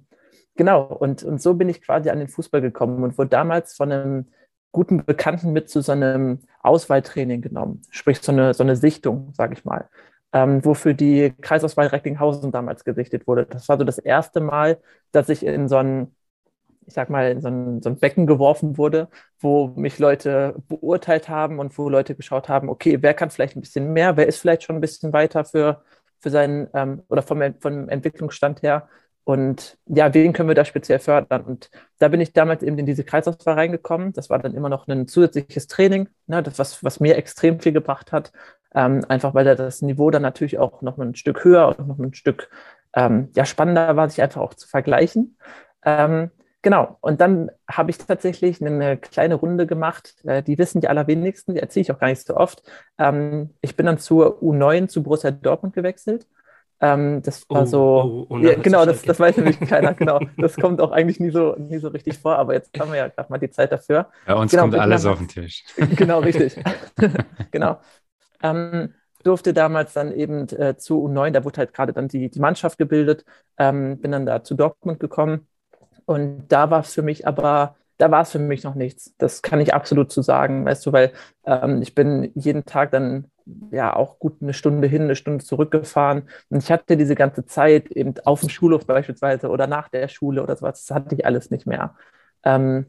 genau, 0.55 0.83
und, 0.83 1.23
und 1.23 1.41
so 1.41 1.53
bin 1.53 1.69
ich 1.69 1.81
quasi 1.81 2.09
an 2.09 2.19
den 2.19 2.27
Fußball 2.27 2.61
gekommen 2.61 3.03
und 3.03 3.17
wurde 3.17 3.29
damals 3.29 3.75
von 3.75 3.91
einem 3.91 4.25
guten 4.71 5.05
Bekannten 5.05 5.53
mit 5.53 5.69
zu 5.69 5.81
so 5.81 5.91
einem 5.91 6.39
Auswahltraining 6.61 7.41
genommen, 7.41 7.83
sprich 7.89 8.19
so 8.21 8.31
eine, 8.31 8.53
so 8.53 8.63
eine 8.63 8.75
Sichtung, 8.75 9.31
sage 9.33 9.53
ich 9.53 9.63
mal, 9.63 9.87
ähm, 10.33 10.65
wofür 10.65 10.93
die 10.93 11.33
Kreisauswahl 11.41 11.87
Recklinghausen 11.87 12.51
damals 12.51 12.83
gesichtet 12.83 13.27
wurde. 13.27 13.45
Das 13.45 13.69
war 13.69 13.77
so 13.77 13.83
das 13.83 13.99
erste 13.99 14.41
Mal, 14.41 14.79
dass 15.11 15.29
ich 15.29 15.45
in 15.45 15.67
so 15.69 15.77
ein, 15.77 16.15
ich 16.85 16.93
sag 16.93 17.09
mal, 17.09 17.31
in 17.31 17.41
so 17.41 17.47
ein, 17.49 17.81
so 17.81 17.89
ein 17.89 17.99
Becken 17.99 18.27
geworfen 18.27 18.77
wurde, 18.77 19.09
wo 19.39 19.67
mich 19.75 19.99
Leute 19.99 20.55
beurteilt 20.67 21.29
haben 21.29 21.59
und 21.59 21.77
wo 21.77 21.89
Leute 21.89 22.15
geschaut 22.15 22.49
haben, 22.49 22.69
okay, 22.69 22.97
wer 23.01 23.13
kann 23.13 23.29
vielleicht 23.29 23.55
ein 23.55 23.61
bisschen 23.61 23.93
mehr, 23.93 24.17
wer 24.17 24.27
ist 24.27 24.39
vielleicht 24.39 24.63
schon 24.63 24.75
ein 24.77 24.81
bisschen 24.81 25.13
weiter 25.13 25.45
für, 25.45 25.83
für 26.19 26.29
seinen 26.29 26.67
ähm, 26.73 27.03
oder 27.09 27.21
vom, 27.21 27.41
vom 27.61 27.89
Entwicklungsstand 27.89 28.63
her 28.63 28.89
und 29.25 29.77
ja, 29.85 30.13
wen 30.13 30.33
können 30.33 30.49
wir 30.49 30.55
da 30.55 30.65
speziell 30.65 30.99
fördern? 30.99 31.43
Und 31.45 31.69
da 31.99 32.09
bin 32.09 32.19
ich 32.19 32.33
damals 32.33 32.61
eben 32.61 32.77
in 32.77 32.85
diese 32.85 33.05
Kreisauswahl 33.05 33.53
reingekommen. 33.55 34.11
Das 34.11 34.29
war 34.29 34.39
dann 34.39 34.53
immer 34.53 34.67
noch 34.67 34.87
ein 34.87 35.07
zusätzliches 35.07 35.67
Training, 35.67 36.09
ne, 36.27 36.43
das, 36.43 36.59
was, 36.59 36.83
was 36.83 36.99
mir 36.99 37.15
extrem 37.15 37.59
viel 37.61 37.71
gebracht 37.71 38.11
hat. 38.11 38.33
Ähm, 38.75 39.05
einfach 39.07 39.33
weil 39.33 39.45
da 39.45 39.55
das 39.55 39.81
Niveau 39.81 40.09
dann 40.11 40.21
natürlich 40.21 40.57
auch 40.59 40.81
noch 40.81 40.97
ein 40.97 41.15
Stück 41.15 41.43
höher 41.43 41.67
und 41.67 41.87
noch 41.87 41.99
ein 41.99 42.13
Stück 42.13 42.49
ähm, 42.95 43.29
ja, 43.35 43.45
spannender 43.45 43.95
war, 43.95 44.09
sich 44.09 44.21
einfach 44.21 44.41
auch 44.41 44.53
zu 44.53 44.67
vergleichen. 44.67 45.37
Ähm, 45.83 46.31
genau, 46.61 46.97
und 47.01 47.21
dann 47.21 47.51
habe 47.69 47.91
ich 47.91 47.97
tatsächlich 47.97 48.61
eine 48.63 48.97
kleine 48.97 49.35
Runde 49.35 49.67
gemacht. 49.67 50.15
Äh, 50.25 50.43
die 50.43 50.57
wissen 50.57 50.81
die 50.81 50.87
allerwenigsten, 50.87 51.55
die 51.55 51.61
erzähle 51.61 51.81
ich 51.81 51.91
auch 51.91 51.99
gar 51.99 52.07
nicht 52.07 52.25
so 52.25 52.35
oft. 52.35 52.63
Ähm, 52.97 53.51
ich 53.61 53.75
bin 53.75 53.85
dann 53.85 53.99
zur 53.99 54.41
U9 54.41 54.87
zu 54.87 55.03
Borussia 55.03 55.31
Dortmund 55.31 55.73
gewechselt 55.73 56.27
ähm, 56.83 57.21
das 57.21 57.49
war 57.49 57.61
oh, 57.61 57.65
so, 57.65 58.27
oh, 58.29 58.37
ja, 58.39 58.55
genau, 58.55 58.85
das, 58.85 59.03
das 59.03 59.17
weiß 59.17 59.37
nämlich 59.37 59.57
keiner, 59.69 59.93
genau. 59.93 60.19
Das 60.35 60.57
kommt 60.57 60.81
auch 60.81 60.91
eigentlich 60.91 61.17
nie 61.17 61.31
so, 61.31 61.55
nie 61.57 61.77
so 61.77 61.87
richtig 61.87 62.17
vor, 62.17 62.37
aber 62.37 62.55
jetzt 62.55 62.77
haben 62.77 62.91
wir 62.91 62.97
ja 62.97 63.07
gerade 63.07 63.31
mal 63.31 63.37
die 63.37 63.49
Zeit 63.49 63.71
dafür. 63.71 64.09
Bei 64.25 64.35
uns 64.35 64.51
genau, 64.51 64.63
kommt 64.63 64.75
alles 64.75 65.05
auf 65.05 65.17
den 65.17 65.29
Tisch. 65.29 65.63
Genau, 65.95 66.19
richtig. 66.19 66.61
genau. 67.51 67.79
Ähm, 68.43 68.93
durfte 69.23 69.53
damals 69.53 69.93
dann 69.93 70.11
eben 70.13 70.47
äh, 70.49 70.77
zu 70.77 71.01
U9, 71.01 71.33
da 71.33 71.45
wurde 71.45 71.59
halt 71.59 71.73
gerade 71.73 71.93
dann 71.93 72.09
die, 72.09 72.29
die 72.29 72.39
Mannschaft 72.39 72.77
gebildet, 72.77 73.25
ähm, 73.57 73.99
bin 74.01 74.11
dann 74.11 74.25
da 74.25 74.43
zu 74.43 74.53
Dortmund 74.55 74.99
gekommen 74.99 75.47
und 76.05 76.47
da 76.49 76.69
war 76.69 76.81
es 76.81 76.93
für 76.93 77.01
mich 77.03 77.27
aber 77.27 77.75
da 77.97 78.11
war 78.11 78.23
es 78.23 78.31
für 78.31 78.39
mich 78.39 78.63
noch 78.63 78.75
nichts. 78.75 79.13
Das 79.17 79.41
kann 79.41 79.61
ich 79.61 79.73
absolut 79.73 80.11
zu 80.11 80.21
sagen, 80.21 80.65
weißt 80.65 80.85
du, 80.85 80.91
weil 80.91 81.13
ähm, 81.45 81.81
ich 81.81 81.95
bin 81.95 82.31
jeden 82.35 82.65
Tag 82.65 82.91
dann 82.91 83.31
ja 83.71 83.95
auch 83.95 84.19
gut 84.19 84.41
eine 84.41 84.53
Stunde 84.53 84.87
hin, 84.87 85.03
eine 85.03 85.15
Stunde 85.15 85.43
zurückgefahren. 85.45 86.27
Und 86.49 86.63
ich 86.63 86.71
hatte 86.71 86.97
diese 86.97 87.15
ganze 87.15 87.45
Zeit 87.45 87.91
eben 87.91 88.15
auf 88.25 88.39
dem 88.41 88.49
Schulhof 88.49 88.85
beispielsweise 88.87 89.49
oder 89.49 89.67
nach 89.67 89.89
der 89.89 90.07
Schule 90.07 90.43
oder 90.43 90.55
sowas, 90.55 90.85
das 90.85 90.95
hatte 90.95 91.15
ich 91.15 91.25
alles 91.25 91.51
nicht 91.51 91.67
mehr. 91.67 91.95
Ähm, 92.43 92.87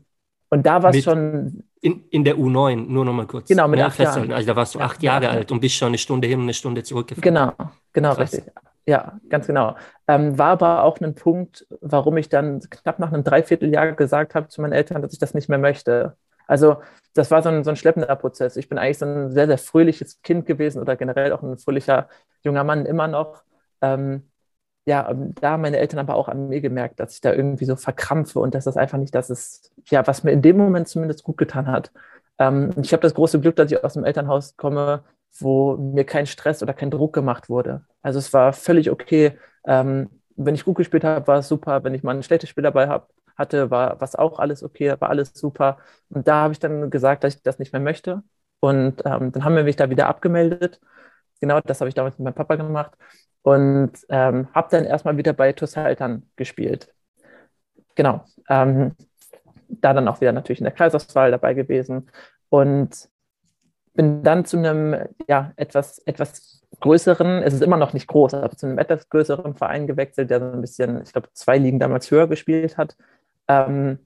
und 0.50 0.64
da 0.64 0.82
war 0.82 0.91
es 0.91 1.02
schon. 1.02 1.64
In, 1.81 2.05
in 2.11 2.25
der 2.25 2.37
U9, 2.37 2.87
nur 2.87 3.05
noch 3.05 3.12
mal 3.12 3.26
kurz. 3.26 3.49
Genau, 3.49 3.69
mit 3.69 3.79
ja, 3.79 3.87
acht 3.87 3.99
Jahren. 3.99 4.32
Also 4.32 4.46
da 4.46 4.56
warst 4.56 4.75
du 4.75 4.81
acht 4.81 5.02
Jahre 5.02 5.29
alt 5.29 5.52
und 5.52 5.61
bist 5.61 5.75
schon 5.75 5.88
eine 5.88 5.99
Stunde 5.99 6.26
hin, 6.29 6.41
eine 6.41 6.55
Stunde 6.55 6.82
zurückgefahren. 6.82 7.23
Genau, 7.23 7.52
genau, 7.93 8.14
Krass. 8.14 8.32
richtig. 8.32 8.52
Ja, 8.87 9.19
ganz 9.29 9.46
genau. 9.46 9.76
Ähm, 10.06 10.38
war 10.38 10.50
aber 10.50 10.82
auch 10.82 11.00
ein 11.00 11.14
Punkt, 11.14 11.67
warum 11.81 12.17
ich 12.17 12.29
dann 12.29 12.61
knapp 12.61 12.99
nach 12.99 13.12
einem 13.12 13.25
Dreivierteljahr 13.25 13.93
gesagt 13.93 14.35
habe 14.35 14.49
zu 14.49 14.61
meinen 14.61 14.73
Eltern, 14.73 15.02
dass 15.02 15.12
ich 15.12 15.19
das 15.19 15.35
nicht 15.35 15.49
mehr 15.49 15.58
möchte. 15.58 16.17
Also 16.46 16.76
das 17.14 17.31
war 17.31 17.43
so 17.43 17.49
ein, 17.49 17.64
so 17.64 17.70
ein 17.70 17.76
schleppender 17.76 18.14
Prozess. 18.17 18.56
Ich 18.56 18.69
bin 18.69 18.76
eigentlich 18.76 18.99
so 18.99 19.06
ein 19.06 19.31
sehr, 19.32 19.46
sehr 19.46 19.58
fröhliches 19.58 20.20
Kind 20.23 20.46
gewesen 20.46 20.81
oder 20.81 20.96
generell 20.96 21.32
auch 21.32 21.43
ein 21.43 21.56
fröhlicher 21.56 22.08
junger 22.43 22.64
Mann 22.64 22.85
immer 22.85 23.08
noch. 23.08 23.43
Ähm, 23.81 24.29
ja, 24.87 25.13
da 25.41 25.53
haben 25.53 25.63
meine 25.63 25.79
Eltern 25.79 26.01
aber 26.01 26.15
auch 26.15 26.29
an 26.29 26.49
mir 26.49 26.61
gemerkt, 26.61 27.01
dass 27.01 27.15
ich 27.15 27.21
da 27.21 27.33
irgendwie 27.33 27.65
so 27.65 27.77
verkrampfe 27.77 28.39
und 28.41 28.55
dass 28.55 28.65
das 28.65 28.77
einfach 28.77 28.99
nicht 28.99 29.15
das 29.15 29.31
ist, 29.31 29.73
ja, 29.87 30.07
was 30.07 30.25
mir 30.25 30.33
in 30.33 30.43
dem 30.43 30.57
Moment 30.59 30.89
zumindest 30.89 31.25
gut 31.25 31.39
getan 31.39 31.69
hat. 31.69 31.91
Ähm, 32.39 32.73
ich 32.83 32.93
habe 32.93 33.03
das 33.03 33.15
große 33.15 33.41
Glück, 33.41 33.57
dass 33.57 33.71
ich 33.73 33.83
aus 33.83 33.95
dem 33.95 34.05
Elternhaus 34.05 34.57
komme, 34.57 35.05
wo 35.39 35.77
mir 35.77 36.05
kein 36.05 36.27
Stress 36.27 36.63
oder 36.63 36.75
kein 36.75 36.91
Druck 36.91 37.13
gemacht 37.15 37.49
wurde. 37.49 37.85
Also 38.03 38.19
es 38.19 38.33
war 38.33 38.53
völlig 38.53 38.91
okay. 38.91 39.39
Ähm, 39.67 40.11
wenn 40.37 40.55
ich 40.55 40.65
gut 40.65 40.77
gespielt 40.77 41.05
habe, 41.05 41.27
war 41.27 41.39
es 41.39 41.49
super. 41.49 41.83
Wenn 41.85 41.95
ich 41.95 42.03
mal 42.03 42.15
ein 42.15 42.23
schlechtes 42.23 42.51
Spiel 42.51 42.63
dabei 42.65 42.89
habe, 42.89 43.07
hatte, 43.37 43.71
war 43.71 44.01
was 44.01 44.15
auch 44.15 44.39
alles 44.39 44.63
okay, 44.63 44.94
war 45.01 45.11
alles 45.11 45.32
super. 45.35 45.79
Und 46.08 46.29
da 46.29 46.43
habe 46.43 46.53
ich 46.53 46.58
dann 46.58 46.91
gesagt, 46.91 47.25
dass 47.25 47.37
ich 47.37 47.43
das 47.43 47.58
nicht 47.58 47.73
mehr 47.73 47.81
möchte. 47.82 48.23
Und 48.61 49.03
ähm, 49.06 49.32
dann 49.32 49.44
haben 49.44 49.56
wir 49.56 49.65
mich 49.65 49.77
da 49.77 49.91
wieder 49.91 50.08
abgemeldet. 50.08 50.81
Genau, 51.41 51.61
das 51.61 51.81
habe 51.81 51.89
ich 51.89 51.94
damals 51.94 52.19
mit 52.19 52.25
meinem 52.25 52.35
Papa 52.35 52.56
gemacht. 52.56 52.93
Und 53.44 53.93
ähm, 54.08 54.48
habe 54.55 54.69
dann 54.70 54.84
erstmal 54.84 55.19
wieder 55.19 55.34
bei 55.34 55.53
TuS 55.53 55.77
Haltern 55.77 56.22
gespielt. 56.34 56.89
Genau. 57.94 58.24
Ähm, 58.48 58.93
da 59.69 59.93
dann 59.93 60.08
auch 60.08 60.22
wieder 60.22 60.32
natürlich 60.32 60.60
in 60.60 60.65
der 60.65 60.72
Kreisauswahl 60.72 61.31
dabei 61.31 61.53
gewesen. 61.53 62.10
Und 62.48 63.10
bin 63.93 64.22
dann 64.22 64.46
zu 64.46 64.56
einem 64.56 64.96
ja, 65.29 65.53
etwas, 65.56 65.98
etwas 65.98 66.63
größeren, 66.81 67.43
es 67.43 67.53
ist 67.53 67.63
immer 67.63 67.77
noch 67.77 67.93
nicht 67.93 68.06
groß, 68.06 68.32
aber 68.32 68.56
zu 68.56 68.67
einem 68.67 68.79
etwas 68.79 69.10
größeren 69.10 69.55
Verein 69.55 69.86
gewechselt, 69.86 70.31
der 70.31 70.41
so 70.41 70.46
ein 70.46 70.63
bisschen, 70.63 71.03
ich 71.03 71.13
glaube, 71.13 71.29
zwei 71.34 71.58
Ligen 71.58 71.79
damals 71.79 72.10
höher 72.10 72.27
gespielt 72.27 72.79
hat. 72.79 72.96
Ähm, 73.46 73.98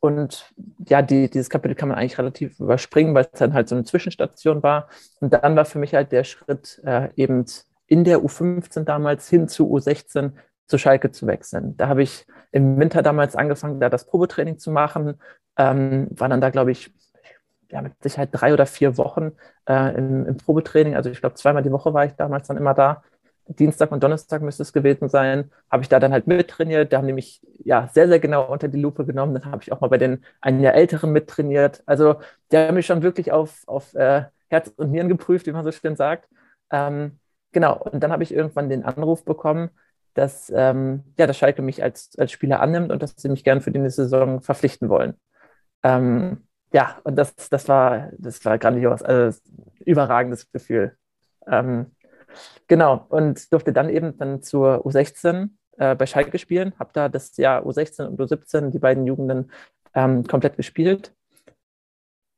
und 0.00 0.52
ja, 0.88 1.00
die, 1.00 1.30
dieses 1.30 1.48
Kapitel 1.48 1.76
kann 1.76 1.90
man 1.90 1.98
eigentlich 1.98 2.18
relativ 2.18 2.58
überspringen, 2.58 3.14
weil 3.14 3.28
es 3.30 3.38
dann 3.38 3.54
halt 3.54 3.68
so 3.68 3.76
eine 3.76 3.84
Zwischenstation 3.84 4.64
war. 4.64 4.88
Und 5.20 5.32
dann 5.32 5.54
war 5.54 5.64
für 5.64 5.78
mich 5.78 5.94
halt 5.94 6.10
der 6.10 6.24
Schritt, 6.24 6.80
äh, 6.84 7.10
eben 7.14 7.44
in 7.90 8.04
der 8.04 8.20
U15 8.20 8.84
damals 8.84 9.28
hin 9.28 9.48
zu 9.48 9.68
U16 9.74 10.32
zu 10.66 10.78
Schalke 10.78 11.10
zu 11.10 11.26
wechseln. 11.26 11.76
Da 11.76 11.88
habe 11.88 12.02
ich 12.04 12.24
im 12.52 12.78
Winter 12.78 13.02
damals 13.02 13.34
angefangen, 13.34 13.80
da 13.80 13.90
das 13.90 14.06
Probetraining 14.06 14.58
zu 14.58 14.70
machen. 14.70 15.20
Ähm, 15.56 16.06
war 16.10 16.28
dann 16.28 16.40
da, 16.40 16.50
glaube 16.50 16.70
ich, 16.70 16.94
ja, 17.70 17.82
mit 17.82 17.92
Sicherheit 18.00 18.30
drei 18.32 18.52
oder 18.52 18.66
vier 18.66 18.96
Wochen 18.96 19.32
äh, 19.68 19.94
im, 19.96 20.24
im, 20.24 20.36
Probetraining. 20.36 20.94
Also 20.94 21.10
ich 21.10 21.20
glaube, 21.20 21.34
zweimal 21.34 21.64
die 21.64 21.72
Woche 21.72 21.92
war 21.92 22.04
ich 22.04 22.12
damals 22.12 22.46
dann 22.46 22.56
immer 22.56 22.74
da. 22.74 23.02
Dienstag 23.48 23.90
und 23.90 24.04
Donnerstag 24.04 24.42
müsste 24.42 24.62
es 24.62 24.72
gewesen 24.72 25.08
sein, 25.08 25.50
habe 25.68 25.82
ich 25.82 25.88
da 25.88 25.98
dann 25.98 26.12
halt 26.12 26.28
mittrainiert. 26.28 26.92
Da 26.92 26.98
haben 26.98 27.08
die 27.08 27.12
mich 27.12 27.42
ja 27.58 27.88
sehr, 27.92 28.06
sehr 28.06 28.20
genau 28.20 28.52
unter 28.52 28.68
die 28.68 28.80
Lupe 28.80 29.04
genommen. 29.04 29.34
Dann 29.34 29.46
habe 29.50 29.62
ich 29.62 29.72
auch 29.72 29.80
mal 29.80 29.88
bei 29.88 29.98
den 29.98 30.24
ein 30.40 30.60
Jahr 30.60 30.74
Älteren 30.74 31.10
mittrainiert. 31.10 31.82
Also 31.86 32.20
die 32.52 32.58
haben 32.58 32.74
mich 32.74 32.86
schon 32.86 33.02
wirklich 33.02 33.32
auf, 33.32 33.64
auf 33.66 33.92
äh, 33.94 34.26
Herz 34.48 34.72
und 34.76 34.92
Nieren 34.92 35.08
geprüft, 35.08 35.46
wie 35.46 35.52
man 35.52 35.64
so 35.64 35.72
schön 35.72 35.96
sagt. 35.96 36.28
Ähm, 36.70 37.19
genau, 37.52 37.78
und 37.78 38.00
dann 38.00 38.12
habe 38.12 38.22
ich 38.22 38.32
irgendwann 38.32 38.68
den 38.68 38.84
Anruf 38.84 39.24
bekommen, 39.24 39.70
dass, 40.14 40.52
ähm, 40.54 41.04
ja, 41.18 41.26
dass 41.26 41.36
Schalke 41.38 41.62
mich 41.62 41.82
als, 41.82 42.10
als 42.18 42.32
Spieler 42.32 42.60
annimmt 42.60 42.90
und 42.92 43.02
dass 43.02 43.14
sie 43.16 43.28
mich 43.28 43.44
gerne 43.44 43.60
für 43.60 43.70
die 43.70 43.78
nächste 43.78 44.02
Saison 44.04 44.40
verpflichten 44.40 44.88
wollen. 44.88 45.14
Ähm, 45.82 46.46
ja, 46.72 47.00
und 47.04 47.16
das, 47.16 47.34
das 47.48 47.68
war, 47.68 48.10
das 48.18 48.44
war 48.44 48.58
grandios, 48.58 49.02
also 49.02 49.38
überragendes 49.84 50.50
Gefühl. 50.52 50.96
Ähm, 51.46 51.92
genau, 52.68 53.06
und 53.08 53.52
durfte 53.52 53.72
dann 53.72 53.88
eben 53.88 54.16
dann 54.18 54.42
zur 54.42 54.86
U16 54.86 55.50
äh, 55.78 55.94
bei 55.96 56.06
Schalke 56.06 56.38
spielen, 56.38 56.74
habe 56.78 56.90
da 56.92 57.08
das 57.08 57.36
Jahr 57.36 57.64
U16 57.66 58.06
und 58.06 58.20
U17, 58.20 58.70
die 58.70 58.78
beiden 58.78 59.06
Jugenden, 59.06 59.50
ähm, 59.94 60.24
komplett 60.26 60.56
gespielt. 60.56 61.14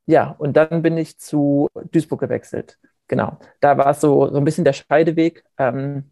Ja, 0.06 0.30
und 0.38 0.56
dann 0.56 0.82
bin 0.82 0.96
ich 0.96 1.18
zu 1.18 1.68
Duisburg 1.90 2.20
gewechselt. 2.20 2.78
Genau, 3.08 3.38
da 3.60 3.76
war 3.76 3.90
es 3.90 4.00
so, 4.00 4.28
so 4.30 4.38
ein 4.38 4.44
bisschen 4.44 4.64
der 4.64 4.72
Scheideweg. 4.72 5.44
Ähm, 5.58 6.10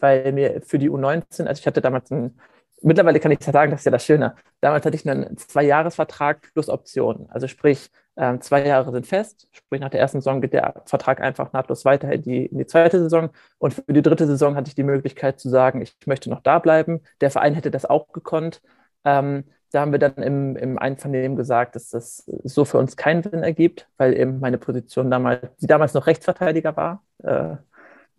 weil 0.00 0.32
mir 0.32 0.62
für 0.62 0.78
die 0.78 0.90
U19, 0.90 1.46
also 1.46 1.60
ich 1.60 1.66
hatte 1.66 1.80
damals 1.80 2.10
einen, 2.12 2.38
mittlerweile 2.82 3.20
kann 3.20 3.32
ich 3.32 3.40
sagen, 3.42 3.70
das 3.72 3.80
ist 3.80 3.84
ja 3.86 3.92
das 3.92 4.04
Schöne, 4.04 4.34
damals 4.60 4.84
hatte 4.86 4.96
ich 4.96 5.08
einen 5.08 5.36
Zwei-Jahres-Vertrag 5.36 6.52
plus 6.52 6.68
Optionen. 6.68 7.28
Also 7.30 7.48
sprich, 7.48 7.90
ähm, 8.16 8.40
zwei 8.40 8.66
Jahre 8.66 8.92
sind 8.92 9.06
fest, 9.06 9.48
sprich 9.52 9.80
nach 9.80 9.90
der 9.90 10.00
ersten 10.00 10.20
Saison 10.20 10.40
geht 10.40 10.52
der 10.52 10.82
Vertrag 10.86 11.20
einfach 11.20 11.52
nahtlos 11.52 11.84
weiter 11.84 12.12
in 12.12 12.22
die, 12.22 12.46
in 12.46 12.58
die 12.58 12.66
zweite 12.66 12.98
Saison. 13.00 13.30
Und 13.58 13.74
für 13.74 13.92
die 13.92 14.02
dritte 14.02 14.26
Saison 14.26 14.56
hatte 14.56 14.68
ich 14.68 14.74
die 14.74 14.82
Möglichkeit 14.82 15.40
zu 15.40 15.48
sagen, 15.48 15.82
ich 15.82 15.96
möchte 16.06 16.30
noch 16.30 16.40
da 16.42 16.58
bleiben. 16.58 17.00
Der 17.20 17.30
Verein 17.30 17.54
hätte 17.54 17.70
das 17.70 17.84
auch 17.86 18.12
gekonnt. 18.12 18.60
Ähm, 19.04 19.44
da 19.70 19.80
haben 19.80 19.92
wir 19.92 19.98
dann 19.98 20.14
im, 20.16 20.56
im 20.56 20.78
Einvernehmen 20.78 21.36
gesagt, 21.36 21.76
dass 21.76 21.90
das 21.90 22.24
so 22.44 22.64
für 22.64 22.78
uns 22.78 22.96
keinen 22.96 23.22
Sinn 23.22 23.42
ergibt, 23.42 23.88
weil 23.96 24.16
eben 24.16 24.40
meine 24.40 24.58
Position 24.58 25.10
damals, 25.10 25.46
die 25.60 25.66
damals 25.66 25.94
noch 25.94 26.06
Rechtsverteidiger 26.06 26.76
war, 26.76 27.02
äh, 27.22 27.56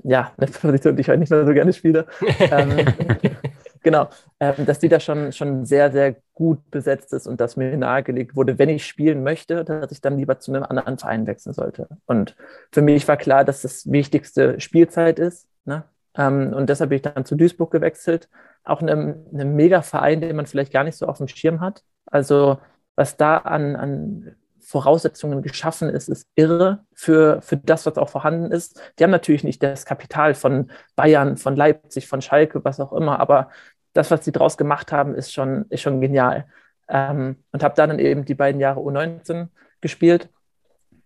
ja, 0.04 0.32
eine 0.38 0.52
Position, 0.52 0.96
die 0.96 1.02
ich 1.02 1.10
heute 1.10 1.20
nicht 1.20 1.30
mehr 1.30 1.46
so 1.46 1.54
gerne 1.54 1.74
spiele, 1.74 2.06
ähm, 2.40 2.86
genau, 3.82 4.10
ähm, 4.40 4.66
dass 4.66 4.80
die 4.80 4.90
da 4.90 5.00
schon, 5.00 5.32
schon 5.32 5.66
sehr, 5.66 5.92
sehr 5.92 6.16
gut 6.34 6.70
besetzt 6.72 7.14
ist 7.14 7.28
und 7.28 7.42
dass 7.42 7.58
mir 7.58 7.76
nahegelegt 7.76 8.36
wurde, 8.36 8.60
wenn 8.60 8.70
ich 8.70 8.86
spielen 8.86 9.24
möchte, 9.24 9.64
dass 9.66 9.92
ich 9.92 10.02
dann 10.02 10.18
lieber 10.18 10.40
zu 10.40 10.54
einem 10.54 10.64
anderen 10.64 10.98
Verein 10.98 11.28
wechseln 11.28 11.54
sollte. 11.54 11.88
Und 12.06 12.36
für 12.72 12.82
mich 12.82 13.08
war 13.08 13.18
klar, 13.18 13.44
dass 13.44 13.62
das 13.62 13.92
wichtigste 13.92 14.60
Spielzeit 14.60 15.20
ist. 15.20 15.48
Ne? 15.66 15.84
Ähm, 16.16 16.54
und 16.54 16.70
deshalb 16.70 16.90
bin 16.90 16.98
ich 16.98 17.02
dann 17.04 17.26
zu 17.26 17.36
Duisburg 17.36 17.72
gewechselt 17.72 18.30
auch 18.64 18.82
einem, 18.82 19.26
Mega-Verein, 19.32 20.22
den 20.22 20.36
man 20.36 20.46
vielleicht 20.46 20.72
gar 20.72 20.84
nicht 20.84 20.96
so 20.96 21.08
auf 21.08 21.18
dem 21.18 21.28
Schirm 21.28 21.62
hat. 21.62 21.84
Also 22.06 22.60
was 22.96 23.18
da 23.18 23.38
an, 23.38 23.76
an 23.76 24.36
Voraussetzungen 24.60 25.42
geschaffen 25.42 25.90
ist, 25.90 26.10
ist 26.10 26.28
irre 26.36 26.86
für, 26.94 27.42
für 27.42 27.58
das, 27.58 27.86
was 27.86 27.98
auch 27.98 28.10
vorhanden 28.10 28.52
ist. 28.52 28.80
Die 28.98 29.04
haben 29.04 29.12
natürlich 29.12 29.44
nicht 29.44 29.64
das 29.64 29.86
Kapital 29.86 30.34
von 30.36 30.70
Bayern, 30.96 31.38
von 31.38 31.56
Leipzig, 31.56 32.08
von 32.08 32.22
Schalke, 32.22 32.64
was 32.64 32.80
auch 32.80 32.94
immer, 32.94 33.20
aber 33.20 33.50
das, 33.94 34.12
was 34.12 34.24
sie 34.24 34.32
draus 34.32 34.58
gemacht 34.58 34.92
haben, 34.92 35.16
ist 35.16 35.34
schon, 35.34 35.66
ist 35.70 35.82
schon 35.82 36.02
genial. 36.02 36.46
Ähm, 36.88 37.38
und 37.52 37.64
habe 37.64 37.76
dann 37.76 37.98
eben 38.00 38.26
die 38.26 38.36
beiden 38.36 38.62
Jahre 38.62 38.82
U19 38.82 39.48
gespielt. 39.82 40.30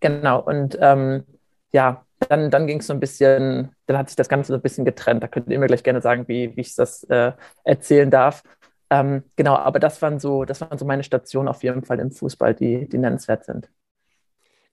Genau, 0.00 0.40
und 0.40 0.76
ähm, 0.80 1.24
ja, 1.72 2.03
dann, 2.28 2.50
dann 2.50 2.66
ging 2.66 2.80
es 2.80 2.86
so 2.86 2.92
ein 2.92 3.00
bisschen, 3.00 3.70
dann 3.86 3.98
hat 3.98 4.08
sich 4.08 4.16
das 4.16 4.28
Ganze 4.28 4.48
so 4.48 4.54
ein 4.54 4.62
bisschen 4.62 4.84
getrennt. 4.84 5.22
Da 5.22 5.28
könnt 5.28 5.48
ihr 5.48 5.58
mir 5.58 5.66
gleich 5.66 5.82
gerne 5.82 6.00
sagen, 6.00 6.26
wie, 6.28 6.56
wie 6.56 6.60
ich 6.60 6.74
das 6.74 7.04
äh, 7.04 7.32
erzählen 7.64 8.10
darf. 8.10 8.42
Ähm, 8.90 9.24
genau, 9.36 9.56
aber 9.56 9.78
das 9.78 10.00
waren 10.02 10.18
so, 10.18 10.44
das 10.44 10.60
waren 10.60 10.78
so 10.78 10.84
meine 10.84 11.02
Stationen 11.02 11.48
auf 11.48 11.62
jeden 11.62 11.84
Fall 11.84 11.98
im 12.00 12.10
Fußball, 12.10 12.54
die, 12.54 12.88
die 12.88 12.98
nennenswert 12.98 13.44
sind. 13.44 13.68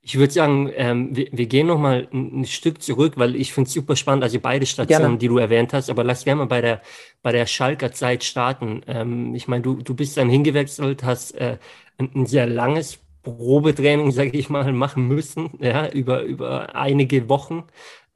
Ich 0.04 0.18
würde 0.18 0.32
sagen, 0.32 0.70
ähm, 0.74 1.14
wir, 1.14 1.28
wir, 1.30 1.46
gehen 1.46 1.68
nochmal 1.68 2.08
ein, 2.12 2.40
ein 2.40 2.44
Stück 2.44 2.82
zurück, 2.82 3.14
weil 3.16 3.36
ich 3.36 3.52
finde 3.52 3.68
es 3.68 3.74
super 3.74 3.94
spannend, 3.94 4.24
also 4.24 4.40
beide 4.40 4.66
Stationen, 4.66 5.02
Gerne. 5.02 5.18
die 5.18 5.28
du 5.28 5.38
erwähnt 5.38 5.72
hast, 5.72 5.90
aber 5.90 6.02
lass 6.02 6.24
gerne 6.24 6.40
mal 6.40 6.46
bei 6.46 6.60
der, 6.60 6.82
bei 7.22 7.30
der 7.30 7.46
Schalker 7.46 7.92
Zeit 7.92 8.24
starten. 8.24 8.82
Ähm, 8.88 9.34
ich 9.36 9.46
meine, 9.46 9.62
du, 9.62 9.76
du 9.76 9.94
bist 9.94 10.16
dann 10.16 10.28
hingewechselt, 10.28 11.04
hast 11.04 11.36
äh, 11.36 11.56
ein, 11.98 12.10
ein 12.16 12.26
sehr 12.26 12.46
langes 12.46 12.98
Probetraining, 13.22 14.10
sage 14.12 14.36
ich 14.36 14.50
mal, 14.50 14.72
machen 14.72 15.06
müssen, 15.08 15.50
ja, 15.60 15.88
über, 15.88 16.22
über 16.22 16.74
einige 16.74 17.28
Wochen. 17.28 17.64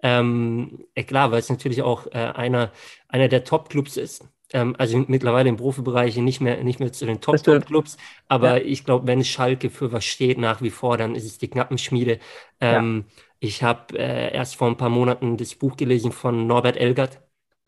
Ähm, 0.03 0.85
ja, 0.97 1.03
klar, 1.05 1.31
weil 1.31 1.41
es 1.41 1.49
natürlich 1.49 1.83
auch 1.83 2.07
äh, 2.09 2.19
einer, 2.19 2.71
einer 3.09 3.29
der 3.29 3.45
Top-Clubs 3.45 3.97
ist. 3.97 4.25
Ähm, 4.53 4.77
also 4.79 5.05
mittlerweile 5.09 5.49
im 5.49 5.57
Profibereich 5.57 6.17
nicht 6.19 6.41
mehr, 6.41 6.63
nicht 6.63 6.81
mehr 6.81 6.93
zu 6.93 7.07
den 7.07 7.21
Top-Top-Clubs. 7.21 7.97
Aber 8.29 8.59
ja. 8.59 8.65
ich 8.65 8.85
glaube, 8.85 9.07
wenn 9.07 9.25
Schalke 9.25 9.71
für 9.71 9.93
was 9.93 10.05
steht 10.05 10.39
nach 10.39 10.63
wie 10.63 10.71
vor, 10.71 10.97
dann 10.97 11.15
ist 11.15 11.25
es 11.25 11.39
die 11.39 11.49
Knappenschmiede. 11.49 12.19
Ähm, 12.61 13.05
ja. 13.07 13.23
Ich 13.39 13.63
habe 13.63 13.99
äh, 13.99 14.33
erst 14.35 14.57
vor 14.57 14.69
ein 14.69 14.77
paar 14.77 14.89
Monaten 14.89 15.37
das 15.37 15.55
Buch 15.55 15.77
gelesen 15.77 16.13
von 16.13 16.47
Norbert 16.47 16.77
Elgert, 16.77 17.21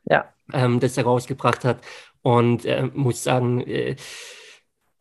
ja. 0.04 0.33
ähm, 0.52 0.80
das 0.80 0.97
er 0.97 1.04
rausgebracht 1.04 1.64
hat. 1.64 1.80
Und 2.23 2.64
äh, 2.64 2.88
muss 2.95 3.23
sagen, 3.23 3.61
äh, 3.62 3.97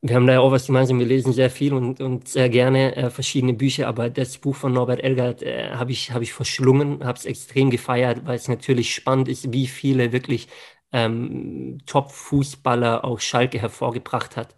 wir 0.08 0.16
haben 0.16 0.28
da 0.28 0.34
ja 0.34 0.40
auch 0.40 0.52
was 0.52 0.68
gemeinsam. 0.68 1.00
Wir 1.00 1.06
lesen 1.06 1.34
sehr 1.34 1.50
viel 1.50 1.74
und, 1.74 2.02
und 2.02 2.28
sehr 2.28 2.50
gerne 2.50 2.96
äh, 2.96 3.10
verschiedene 3.10 3.54
Bücher, 3.54 3.88
aber 3.88 4.10
das 4.10 4.38
Buch 4.38 4.56
von 4.56 4.74
Norbert 4.74 5.04
Elgert 5.04 5.44
äh, 5.44 5.72
habe 5.72 5.92
ich, 5.92 6.12
hab 6.12 6.22
ich 6.22 6.34
verschlungen, 6.34 7.04
habe 7.04 7.18
es 7.18 7.26
extrem 7.26 7.70
gefeiert, 7.70 8.26
weil 8.26 8.36
es 8.36 8.48
natürlich 8.48 8.94
spannend 8.94 9.28
ist, 9.28 9.52
wie 9.54 9.68
viele 9.68 10.12
wirklich 10.12 10.48
ähm, 10.92 11.80
Top-Fußballer 11.86 13.04
auch 13.06 13.20
Schalke 13.20 13.60
hervorgebracht 13.60 14.38
hat. 14.38 14.56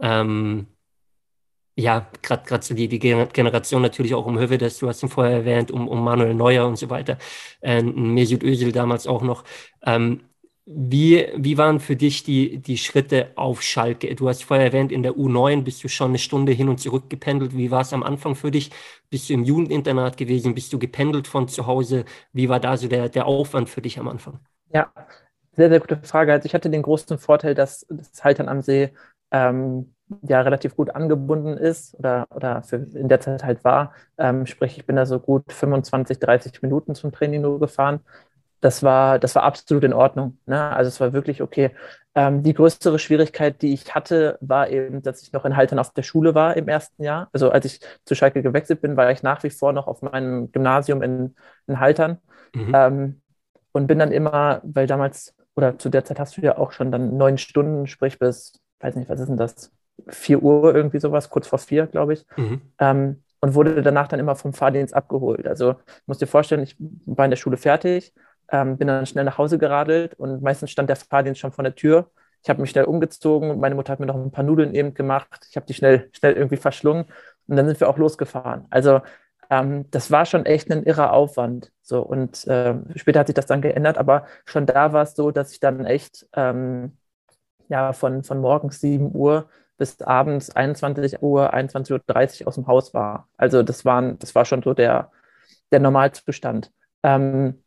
Ähm, 0.00 0.66
ja, 1.76 2.10
gerade 2.22 2.64
so 2.64 2.74
die, 2.74 2.88
die 2.88 2.98
Generation 2.98 3.82
natürlich 3.82 4.14
auch 4.14 4.26
um 4.26 4.38
Hövedes, 4.38 4.78
du 4.78 4.88
hast 4.88 5.02
ihn 5.02 5.08
vorher 5.08 5.36
erwähnt, 5.38 5.70
um, 5.70 5.86
um 5.86 6.02
Manuel 6.02 6.34
Neuer 6.34 6.66
und 6.66 6.76
so 6.76 6.90
weiter, 6.90 7.18
äh, 7.60 7.82
Mesut 7.82 8.42
Özil 8.42 8.72
damals 8.72 9.06
auch 9.06 9.22
noch. 9.22 9.44
Ähm, 9.84 10.22
wie, 10.70 11.26
wie 11.34 11.56
waren 11.56 11.80
für 11.80 11.96
dich 11.96 12.24
die, 12.24 12.58
die 12.58 12.76
Schritte 12.76 13.30
auf 13.36 13.62
Schalke? 13.62 14.14
Du 14.14 14.28
hast 14.28 14.44
vorher 14.44 14.66
erwähnt, 14.66 14.92
in 14.92 15.02
der 15.02 15.16
U9 15.16 15.62
bist 15.64 15.82
du 15.82 15.88
schon 15.88 16.10
eine 16.10 16.18
Stunde 16.18 16.52
hin 16.52 16.68
und 16.68 16.78
zurück 16.78 17.08
gependelt. 17.08 17.56
Wie 17.56 17.70
war 17.70 17.80
es 17.80 17.94
am 17.94 18.02
Anfang 18.02 18.34
für 18.34 18.50
dich? 18.50 18.70
Bist 19.08 19.30
du 19.30 19.32
im 19.32 19.44
Jugendinternat 19.44 20.18
gewesen? 20.18 20.54
Bist 20.54 20.70
du 20.74 20.78
gependelt 20.78 21.26
von 21.26 21.48
zu 21.48 21.66
Hause? 21.66 22.04
Wie 22.34 22.50
war 22.50 22.60
da 22.60 22.76
so 22.76 22.86
der, 22.86 23.08
der 23.08 23.24
Aufwand 23.24 23.70
für 23.70 23.80
dich 23.80 23.98
am 23.98 24.08
Anfang? 24.08 24.40
Ja, 24.70 24.92
sehr, 25.56 25.70
sehr 25.70 25.80
gute 25.80 25.96
Frage. 26.02 26.32
Also 26.32 26.44
ich 26.44 26.52
hatte 26.52 26.68
den 26.68 26.82
großen 26.82 27.16
Vorteil, 27.16 27.54
dass 27.54 27.86
das 27.88 28.22
Haltern 28.22 28.50
am 28.50 28.60
See 28.60 28.92
ähm, 29.30 29.94
ja 30.20 30.42
relativ 30.42 30.76
gut 30.76 30.90
angebunden 30.90 31.56
ist 31.56 31.94
oder, 31.94 32.26
oder 32.30 32.62
für, 32.62 32.76
in 32.76 33.08
der 33.08 33.20
Zeit 33.20 33.42
halt 33.42 33.64
war. 33.64 33.94
Ähm, 34.18 34.44
sprich, 34.44 34.76
ich 34.76 34.84
bin 34.86 34.96
da 34.96 35.06
so 35.06 35.18
gut 35.18 35.50
25, 35.50 36.18
30 36.18 36.60
Minuten 36.60 36.94
zum 36.94 37.10
Training 37.10 37.40
nur 37.40 37.58
gefahren 37.58 38.00
das 38.60 38.82
war, 38.82 39.18
das 39.18 39.34
war 39.34 39.42
absolut 39.44 39.84
in 39.84 39.92
Ordnung. 39.92 40.38
Ne? 40.46 40.60
Also 40.60 40.88
es 40.88 41.00
war 41.00 41.12
wirklich 41.12 41.42
okay. 41.42 41.70
Ähm, 42.14 42.42
die 42.42 42.54
größere 42.54 42.98
Schwierigkeit, 42.98 43.62
die 43.62 43.72
ich 43.72 43.94
hatte, 43.94 44.38
war 44.40 44.68
eben, 44.68 45.02
dass 45.02 45.22
ich 45.22 45.32
noch 45.32 45.44
in 45.44 45.56
Haltern 45.56 45.78
auf 45.78 45.92
der 45.92 46.02
Schule 46.02 46.34
war 46.34 46.56
im 46.56 46.68
ersten 46.68 47.02
Jahr. 47.02 47.28
Also 47.32 47.50
als 47.50 47.64
ich 47.64 47.80
zu 48.04 48.14
Schalke 48.14 48.42
gewechselt 48.42 48.80
bin, 48.80 48.96
war 48.96 49.10
ich 49.10 49.22
nach 49.22 49.42
wie 49.44 49.50
vor 49.50 49.72
noch 49.72 49.86
auf 49.86 50.02
meinem 50.02 50.50
Gymnasium 50.50 51.02
in, 51.02 51.34
in 51.66 51.78
Haltern. 51.80 52.18
Mhm. 52.54 52.72
Ähm, 52.74 53.20
und 53.72 53.86
bin 53.86 53.98
dann 53.98 54.12
immer, 54.12 54.60
weil 54.64 54.86
damals, 54.86 55.34
oder 55.54 55.78
zu 55.78 55.88
der 55.88 56.04
Zeit 56.04 56.18
hast 56.18 56.36
du 56.36 56.40
ja 56.40 56.58
auch 56.58 56.72
schon 56.72 56.90
dann 56.90 57.16
neun 57.16 57.38
Stunden, 57.38 57.86
sprich 57.86 58.18
bis, 58.18 58.54
weiß 58.80 58.96
nicht, 58.96 59.08
was 59.08 59.20
ist 59.20 59.28
denn 59.28 59.36
das, 59.36 59.70
vier 60.08 60.42
Uhr 60.42 60.74
irgendwie 60.74 61.00
sowas, 61.00 61.30
kurz 61.30 61.46
vor 61.46 61.58
vier, 61.58 61.86
glaube 61.86 62.14
ich. 62.14 62.24
Mhm. 62.36 62.62
Ähm, 62.78 63.22
und 63.40 63.54
wurde 63.54 63.82
danach 63.82 64.08
dann 64.08 64.18
immer 64.18 64.34
vom 64.34 64.52
Fahrdienst 64.52 64.94
abgeholt. 64.94 65.46
Also 65.46 65.76
musst 66.06 66.20
dir 66.20 66.26
vorstellen, 66.26 66.62
ich 66.62 66.76
war 67.06 67.24
in 67.24 67.30
der 67.30 67.36
Schule 67.36 67.56
fertig, 67.56 68.12
ähm, 68.50 68.78
bin 68.78 68.88
dann 68.88 69.06
schnell 69.06 69.24
nach 69.24 69.38
Hause 69.38 69.58
geradelt 69.58 70.14
und 70.14 70.42
meistens 70.42 70.70
stand 70.70 70.88
der 70.88 70.96
Fahrdienst 70.96 71.40
schon 71.40 71.52
vor 71.52 71.64
der 71.64 71.74
Tür. 71.74 72.10
Ich 72.42 72.48
habe 72.48 72.60
mich 72.60 72.70
schnell 72.70 72.84
umgezogen, 72.84 73.58
meine 73.58 73.74
Mutter 73.74 73.92
hat 73.92 74.00
mir 74.00 74.06
noch 74.06 74.14
ein 74.14 74.30
paar 74.30 74.44
Nudeln 74.44 74.74
eben 74.74 74.94
gemacht. 74.94 75.46
Ich 75.50 75.56
habe 75.56 75.66
die 75.66 75.74
schnell, 75.74 76.08
schnell 76.12 76.34
irgendwie 76.34 76.56
verschlungen 76.56 77.06
und 77.46 77.56
dann 77.56 77.66
sind 77.66 77.80
wir 77.80 77.88
auch 77.88 77.98
losgefahren. 77.98 78.66
Also 78.70 79.00
ähm, 79.50 79.90
das 79.90 80.10
war 80.10 80.26
schon 80.26 80.46
echt 80.46 80.70
ein 80.70 80.84
irrer 80.84 81.12
Aufwand. 81.12 81.72
So, 81.82 82.00
und 82.02 82.46
äh, 82.46 82.74
später 82.96 83.20
hat 83.20 83.28
sich 83.28 83.34
das 83.34 83.46
dann 83.46 83.62
geändert, 83.62 83.98
aber 83.98 84.26
schon 84.46 84.66
da 84.66 84.92
war 84.92 85.02
es 85.02 85.14
so, 85.14 85.30
dass 85.30 85.52
ich 85.52 85.60
dann 85.60 85.84
echt 85.86 86.26
ähm, 86.34 86.96
ja, 87.68 87.92
von, 87.92 88.22
von 88.24 88.40
morgens 88.40 88.80
7 88.80 89.14
Uhr 89.14 89.48
bis 89.76 90.00
abends 90.02 90.50
21 90.50 91.22
Uhr, 91.22 91.54
21.30 91.54 92.42
Uhr 92.42 92.48
aus 92.48 92.54
dem 92.56 92.66
Haus 92.66 92.94
war. 92.94 93.28
Also 93.36 93.62
das, 93.62 93.84
waren, 93.84 94.18
das 94.18 94.34
war 94.34 94.44
schon 94.44 94.62
so 94.62 94.74
der, 94.74 95.10
der 95.70 95.80
Normalzustand. 95.80 96.72
Ähm, 97.02 97.62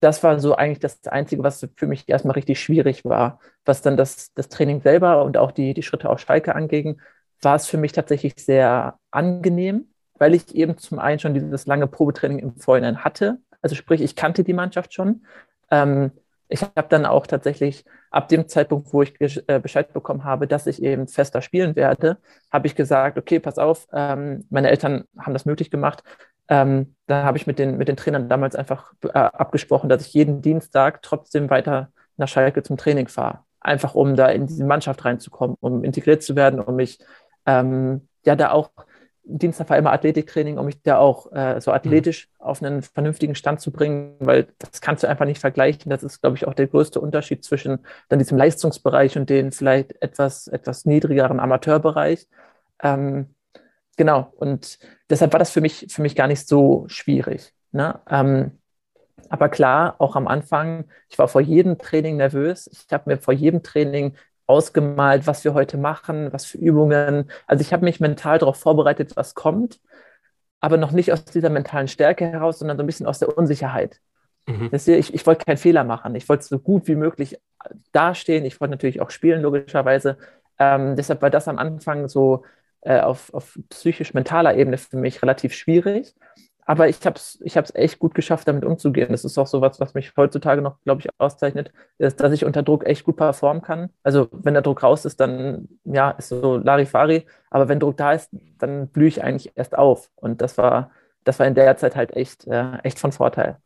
das 0.00 0.22
war 0.22 0.38
so 0.38 0.54
eigentlich 0.54 0.78
das 0.78 1.06
Einzige, 1.06 1.42
was 1.42 1.66
für 1.76 1.86
mich 1.86 2.08
erstmal 2.08 2.34
richtig 2.34 2.60
schwierig 2.60 3.04
war. 3.04 3.40
Was 3.64 3.82
dann 3.82 3.96
das, 3.96 4.32
das 4.34 4.48
Training 4.48 4.80
selber 4.80 5.24
und 5.24 5.36
auch 5.36 5.50
die, 5.50 5.74
die 5.74 5.82
Schritte 5.82 6.08
auf 6.08 6.20
Schalke 6.20 6.54
anging, 6.54 7.00
war 7.42 7.56
es 7.56 7.66
für 7.66 7.78
mich 7.78 7.92
tatsächlich 7.92 8.34
sehr 8.36 8.98
angenehm, 9.10 9.88
weil 10.18 10.34
ich 10.34 10.54
eben 10.54 10.78
zum 10.78 10.98
einen 10.98 11.18
schon 11.18 11.34
dieses 11.34 11.66
lange 11.66 11.86
Probetraining 11.86 12.38
im 12.38 12.56
Vorhinein 12.56 13.04
hatte. 13.04 13.38
Also 13.62 13.74
sprich, 13.74 14.00
ich 14.00 14.16
kannte 14.16 14.44
die 14.44 14.52
Mannschaft 14.52 14.94
schon. 14.94 15.24
Ähm, 15.70 16.12
ich 16.48 16.62
habe 16.62 16.88
dann 16.88 17.04
auch 17.04 17.26
tatsächlich 17.26 17.84
ab 18.10 18.28
dem 18.28 18.48
Zeitpunkt, 18.48 18.92
wo 18.92 19.02
ich 19.02 19.14
äh, 19.20 19.60
Bescheid 19.60 19.92
bekommen 19.92 20.24
habe, 20.24 20.46
dass 20.46 20.66
ich 20.66 20.82
eben 20.82 21.06
fester 21.06 21.42
spielen 21.42 21.76
werde, 21.76 22.18
habe 22.50 22.66
ich 22.66 22.74
gesagt, 22.74 23.18
okay, 23.18 23.38
pass 23.38 23.58
auf, 23.58 23.86
ähm, 23.92 24.46
meine 24.48 24.70
Eltern 24.70 25.04
haben 25.18 25.34
das 25.34 25.44
möglich 25.44 25.70
gemacht. 25.70 26.02
Ähm, 26.48 26.94
da 27.06 27.24
habe 27.24 27.38
ich 27.38 27.46
mit 27.46 27.58
den, 27.58 27.76
mit 27.76 27.88
den 27.88 27.96
Trainern 27.96 28.28
damals 28.28 28.56
einfach 28.56 28.92
äh, 29.02 29.08
abgesprochen, 29.08 29.88
dass 29.88 30.06
ich 30.06 30.14
jeden 30.14 30.42
Dienstag 30.42 31.02
trotzdem 31.02 31.50
weiter 31.50 31.90
nach 32.16 32.28
Schalke 32.28 32.62
zum 32.62 32.76
Training 32.76 33.08
fahre. 33.08 33.40
Einfach 33.60 33.94
um 33.94 34.16
da 34.16 34.28
in 34.28 34.46
diese 34.46 34.64
Mannschaft 34.64 35.04
reinzukommen, 35.04 35.56
um 35.60 35.84
integriert 35.84 36.22
zu 36.22 36.36
werden, 36.36 36.60
um 36.60 36.76
mich 36.76 36.98
ähm, 37.46 38.08
ja 38.24 38.36
da 38.36 38.50
auch 38.50 38.70
Dienstag 39.30 39.68
war 39.68 39.76
immer 39.76 39.92
Athletiktraining, 39.92 40.56
um 40.56 40.64
mich 40.64 40.82
da 40.82 40.96
auch 40.96 41.30
äh, 41.32 41.60
so 41.60 41.70
athletisch 41.70 42.28
mhm. 42.38 42.46
auf 42.46 42.62
einen 42.62 42.82
vernünftigen 42.82 43.34
Stand 43.34 43.60
zu 43.60 43.70
bringen, 43.70 44.16
weil 44.20 44.48
das 44.58 44.80
kannst 44.80 45.02
du 45.02 45.06
einfach 45.06 45.26
nicht 45.26 45.40
vergleichen. 45.40 45.90
Das 45.90 46.02
ist, 46.02 46.22
glaube 46.22 46.36
ich, 46.36 46.46
auch 46.46 46.54
der 46.54 46.66
größte 46.66 46.98
Unterschied 46.98 47.44
zwischen 47.44 47.80
dann 48.08 48.18
diesem 48.18 48.38
Leistungsbereich 48.38 49.18
und 49.18 49.28
den 49.28 49.52
vielleicht 49.52 50.00
etwas, 50.00 50.48
etwas 50.48 50.86
niedrigeren 50.86 51.40
Amateurbereich. 51.40 52.26
Ähm, 52.82 53.34
genau, 53.98 54.32
und 54.36 54.78
deshalb 55.10 55.32
war 55.34 55.38
das 55.38 55.50
für 55.50 55.60
mich, 55.60 55.88
für 55.90 56.00
mich 56.00 56.16
gar 56.16 56.26
nicht 56.28 56.48
so 56.48 56.86
schwierig. 56.88 57.52
Ne? 57.72 58.00
Ähm, 58.08 58.52
Aber 59.28 59.50
klar, 59.50 59.96
auch 59.98 60.16
am 60.16 60.26
Anfang, 60.28 60.86
ich 61.10 61.18
war 61.18 61.28
vor 61.28 61.42
jedem 61.42 61.76
Training 61.78 62.16
nervös. 62.16 62.68
Ich 62.72 62.86
habe 62.92 63.10
mir 63.10 63.18
vor 63.18 63.34
jedem 63.34 63.62
Training 63.62 64.16
ausgemalt, 64.46 65.26
was 65.26 65.44
wir 65.44 65.52
heute 65.54 65.76
machen, 65.76 66.32
was 66.32 66.46
für 66.46 66.58
Übungen. 66.58 67.30
Also 67.46 67.60
ich 67.60 67.72
habe 67.74 67.84
mich 67.84 68.00
mental 68.00 68.38
darauf 68.38 68.56
vorbereitet, 68.58 69.16
was 69.16 69.34
kommt, 69.34 69.80
aber 70.60 70.78
noch 70.78 70.92
nicht 70.92 71.12
aus 71.12 71.24
dieser 71.26 71.50
mentalen 71.50 71.88
Stärke 71.88 72.26
heraus, 72.26 72.58
sondern 72.60 72.78
so 72.78 72.82
ein 72.82 72.86
bisschen 72.86 73.06
aus 73.06 73.18
der 73.18 73.36
Unsicherheit. 73.36 74.00
Mhm. 74.46 74.70
Ich, 74.72 75.12
ich 75.14 75.26
wollte 75.26 75.44
keinen 75.44 75.58
Fehler 75.58 75.84
machen. 75.84 76.14
Ich 76.14 76.28
wollte 76.28 76.44
so 76.44 76.58
gut 76.58 76.88
wie 76.88 76.94
möglich 76.96 77.38
dastehen. 77.92 78.46
Ich 78.46 78.60
wollte 78.60 78.72
natürlich 78.72 79.00
auch 79.02 79.10
spielen, 79.10 79.42
logischerweise. 79.42 80.16
Ähm, 80.58 80.96
deshalb 80.96 81.20
war 81.22 81.30
das 81.30 81.48
am 81.48 81.58
Anfang 81.58 82.08
so 82.08 82.44
äh, 82.82 83.00
auf, 83.00 83.32
auf 83.34 83.58
psychisch-mentaler 83.70 84.56
Ebene 84.56 84.78
für 84.78 84.96
mich 84.96 85.22
relativ 85.22 85.54
schwierig. 85.54 86.14
Aber 86.68 86.86
ich 86.86 86.98
habe 87.06 87.16
es 87.16 87.40
ich 87.40 87.56
echt 87.56 87.98
gut 87.98 88.14
geschafft, 88.14 88.46
damit 88.46 88.62
umzugehen. 88.62 89.08
Das 89.10 89.24
ist 89.24 89.38
auch 89.38 89.46
so 89.46 89.62
was, 89.62 89.80
was 89.80 89.94
mich 89.94 90.12
heutzutage 90.18 90.60
noch, 90.60 90.78
glaube 90.82 91.00
ich, 91.00 91.08
auszeichnet, 91.18 91.72
ist, 91.96 92.20
dass 92.20 92.30
ich 92.30 92.44
unter 92.44 92.62
Druck 92.62 92.84
echt 92.86 93.04
gut 93.04 93.16
performen 93.16 93.62
kann. 93.62 93.88
Also 94.02 94.28
wenn 94.32 94.52
der 94.52 94.62
Druck 94.62 94.82
raus 94.82 95.06
ist, 95.06 95.18
dann 95.18 95.68
ja, 95.84 96.10
ist 96.10 96.28
so 96.28 96.58
Larifari. 96.58 97.26
Aber 97.48 97.68
wenn 97.68 97.80
Druck 97.80 97.96
da 97.96 98.12
ist, 98.12 98.30
dann 98.58 98.88
blühe 98.88 99.08
ich 99.08 99.24
eigentlich 99.24 99.52
erst 99.56 99.78
auf. 99.78 100.10
Und 100.16 100.42
das 100.42 100.58
war, 100.58 100.90
das 101.24 101.38
war 101.38 101.46
in 101.46 101.54
der 101.54 101.74
Zeit 101.78 101.96
halt 101.96 102.14
echt, 102.14 102.46
äh, 102.46 102.76
echt 102.82 102.98
von 102.98 103.12
Vorteil. 103.12 103.56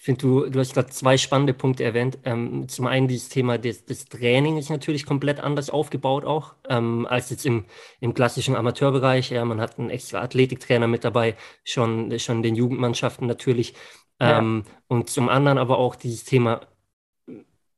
Ich 0.00 0.06
finde, 0.06 0.22
du, 0.22 0.48
du 0.48 0.58
hast 0.58 0.72
gerade 0.72 0.88
zwei 0.88 1.18
spannende 1.18 1.52
Punkte 1.52 1.84
erwähnt. 1.84 2.16
Ähm, 2.24 2.66
zum 2.68 2.86
einen 2.86 3.06
dieses 3.06 3.28
Thema 3.28 3.58
des, 3.58 3.84
des 3.84 4.06
Training 4.06 4.56
ist 4.56 4.70
natürlich 4.70 5.04
komplett 5.04 5.40
anders 5.40 5.68
aufgebaut 5.68 6.24
auch, 6.24 6.54
ähm, 6.70 7.06
als 7.06 7.28
jetzt 7.28 7.44
im, 7.44 7.66
im 8.00 8.14
klassischen 8.14 8.56
Amateurbereich. 8.56 9.28
Ja, 9.28 9.44
man 9.44 9.60
hat 9.60 9.78
einen 9.78 9.90
extra 9.90 10.22
Athletiktrainer 10.22 10.86
mit 10.86 11.04
dabei, 11.04 11.36
schon, 11.64 12.18
schon 12.18 12.42
den 12.42 12.54
Jugendmannschaften 12.54 13.26
natürlich. 13.26 13.74
Ähm, 14.20 14.64
ja. 14.66 14.72
Und 14.88 15.10
zum 15.10 15.28
anderen 15.28 15.58
aber 15.58 15.76
auch 15.76 15.96
dieses 15.96 16.24
Thema 16.24 16.62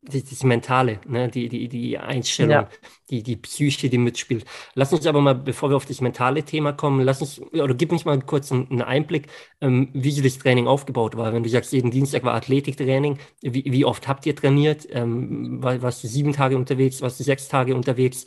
das, 0.02 0.24
das 0.24 0.42
Mentale, 0.42 0.98
ne? 1.06 1.28
die, 1.28 1.48
die, 1.48 1.68
die 1.68 1.96
Einstellung, 1.96 2.52
ja. 2.52 2.68
die, 3.08 3.22
die 3.22 3.36
Psyche, 3.36 3.88
die 3.88 3.98
mitspielt. 3.98 4.44
Lass 4.74 4.92
uns 4.92 5.06
aber 5.06 5.20
mal, 5.20 5.34
bevor 5.34 5.70
wir 5.70 5.76
auf 5.76 5.86
das 5.86 6.00
mentale 6.00 6.42
Thema 6.42 6.72
kommen, 6.72 7.00
lass 7.02 7.20
uns, 7.20 7.40
oder 7.52 7.74
gib 7.74 7.92
mich 7.92 8.04
mal 8.04 8.20
kurz 8.20 8.50
einen, 8.50 8.82
Einblick, 8.82 9.28
ähm, 9.60 9.90
wie 9.92 10.20
das 10.20 10.38
Training 10.38 10.66
aufgebaut 10.66 11.16
war. 11.16 11.32
Wenn 11.32 11.44
du 11.44 11.48
sagst, 11.48 11.72
jeden 11.72 11.92
Dienstag 11.92 12.24
war 12.24 12.34
Athletiktraining, 12.34 13.18
wie, 13.42 13.64
wie 13.64 13.84
oft 13.84 14.08
habt 14.08 14.26
ihr 14.26 14.34
trainiert? 14.34 14.88
Ähm, 14.90 15.62
war, 15.62 15.80
warst 15.82 16.02
du 16.02 16.08
sieben 16.08 16.32
Tage 16.32 16.56
unterwegs, 16.56 17.00
warst 17.00 17.20
du 17.20 17.24
sechs 17.24 17.46
Tage 17.46 17.76
unterwegs? 17.76 18.24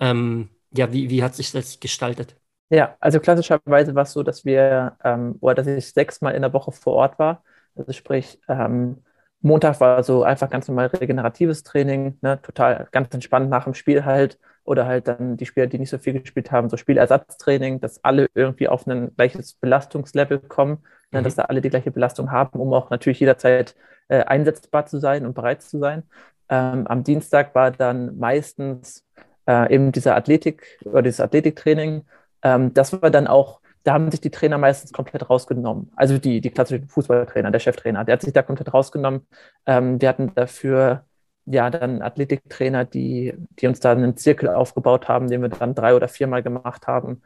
Ähm, 0.00 0.48
ja, 0.70 0.92
wie, 0.92 1.10
wie 1.10 1.22
hat 1.22 1.34
sich 1.34 1.52
das 1.52 1.78
gestaltet? 1.78 2.36
Ja, 2.70 2.96
also 3.00 3.20
klassischerweise 3.20 3.94
war 3.94 4.02
es 4.02 4.12
so, 4.12 4.22
dass 4.22 4.44
wir, 4.44 4.96
ähm, 5.04 5.36
oder 5.40 5.54
dass 5.54 5.66
ich 5.66 5.92
sechsmal 5.92 6.34
in 6.34 6.42
der 6.42 6.52
Woche 6.52 6.72
vor 6.72 6.94
Ort 6.94 7.18
war. 7.18 7.42
Also 7.74 7.92
sprich, 7.92 8.40
ähm, 8.48 9.02
Montag 9.40 9.80
war 9.80 10.02
so 10.02 10.24
einfach 10.24 10.50
ganz 10.50 10.66
normal 10.68 10.86
regeneratives 10.86 11.62
Training, 11.62 12.18
ne, 12.22 12.40
total 12.42 12.88
ganz 12.90 13.12
entspannt 13.14 13.50
nach 13.50 13.64
dem 13.64 13.74
Spiel 13.74 14.04
halt. 14.04 14.38
Oder 14.64 14.84
halt 14.86 15.08
dann 15.08 15.38
die 15.38 15.46
Spieler, 15.46 15.66
die 15.66 15.78
nicht 15.78 15.88
so 15.88 15.96
viel 15.96 16.20
gespielt 16.20 16.52
haben, 16.52 16.68
so 16.68 16.76
Spielersatztraining, 16.76 17.80
dass 17.80 18.04
alle 18.04 18.26
irgendwie 18.34 18.68
auf 18.68 18.86
ein 18.86 19.14
gleiches 19.16 19.54
Belastungslevel 19.54 20.40
kommen, 20.40 20.82
ne, 21.10 21.20
mhm. 21.20 21.24
dass 21.24 21.36
da 21.36 21.44
alle 21.44 21.62
die 21.62 21.70
gleiche 21.70 21.90
Belastung 21.90 22.30
haben, 22.30 22.60
um 22.60 22.72
auch 22.74 22.90
natürlich 22.90 23.20
jederzeit 23.20 23.74
äh, 24.08 24.24
einsetzbar 24.24 24.84
zu 24.86 24.98
sein 24.98 25.24
und 25.24 25.34
bereit 25.34 25.62
zu 25.62 25.78
sein. 25.78 26.02
Ähm, 26.50 26.86
am 26.86 27.04
Dienstag 27.04 27.54
war 27.54 27.70
dann 27.70 28.18
meistens 28.18 29.06
äh, 29.46 29.74
eben 29.74 29.92
dieser 29.92 30.16
Athletik 30.16 30.78
oder 30.84 31.02
dieses 31.02 31.20
Athletiktraining. 31.20 32.04
Ähm, 32.42 32.74
das 32.74 33.00
war 33.00 33.10
dann 33.10 33.26
auch 33.26 33.60
da 33.88 33.94
haben 33.94 34.10
sich 34.10 34.20
die 34.20 34.30
Trainer 34.30 34.58
meistens 34.58 34.92
komplett 34.92 35.30
rausgenommen. 35.30 35.90
Also 35.96 36.18
die, 36.18 36.42
die 36.42 36.50
klassischen 36.50 36.88
Fußballtrainer, 36.88 37.50
der 37.50 37.58
Cheftrainer, 37.58 38.04
der 38.04 38.14
hat 38.14 38.20
sich 38.20 38.34
da 38.34 38.42
komplett 38.42 38.74
rausgenommen. 38.74 39.26
Ähm, 39.64 39.98
wir 39.98 40.10
hatten 40.10 40.30
dafür 40.34 41.06
ja 41.46 41.70
dann 41.70 42.02
Athletiktrainer, 42.02 42.84
die, 42.84 43.32
die 43.58 43.66
uns 43.66 43.80
da 43.80 43.92
einen 43.92 44.18
Zirkel 44.18 44.50
aufgebaut 44.50 45.08
haben, 45.08 45.28
den 45.28 45.40
wir 45.40 45.48
dann 45.48 45.74
drei 45.74 45.94
oder 45.94 46.06
viermal 46.06 46.42
gemacht 46.42 46.86
haben. 46.86 47.22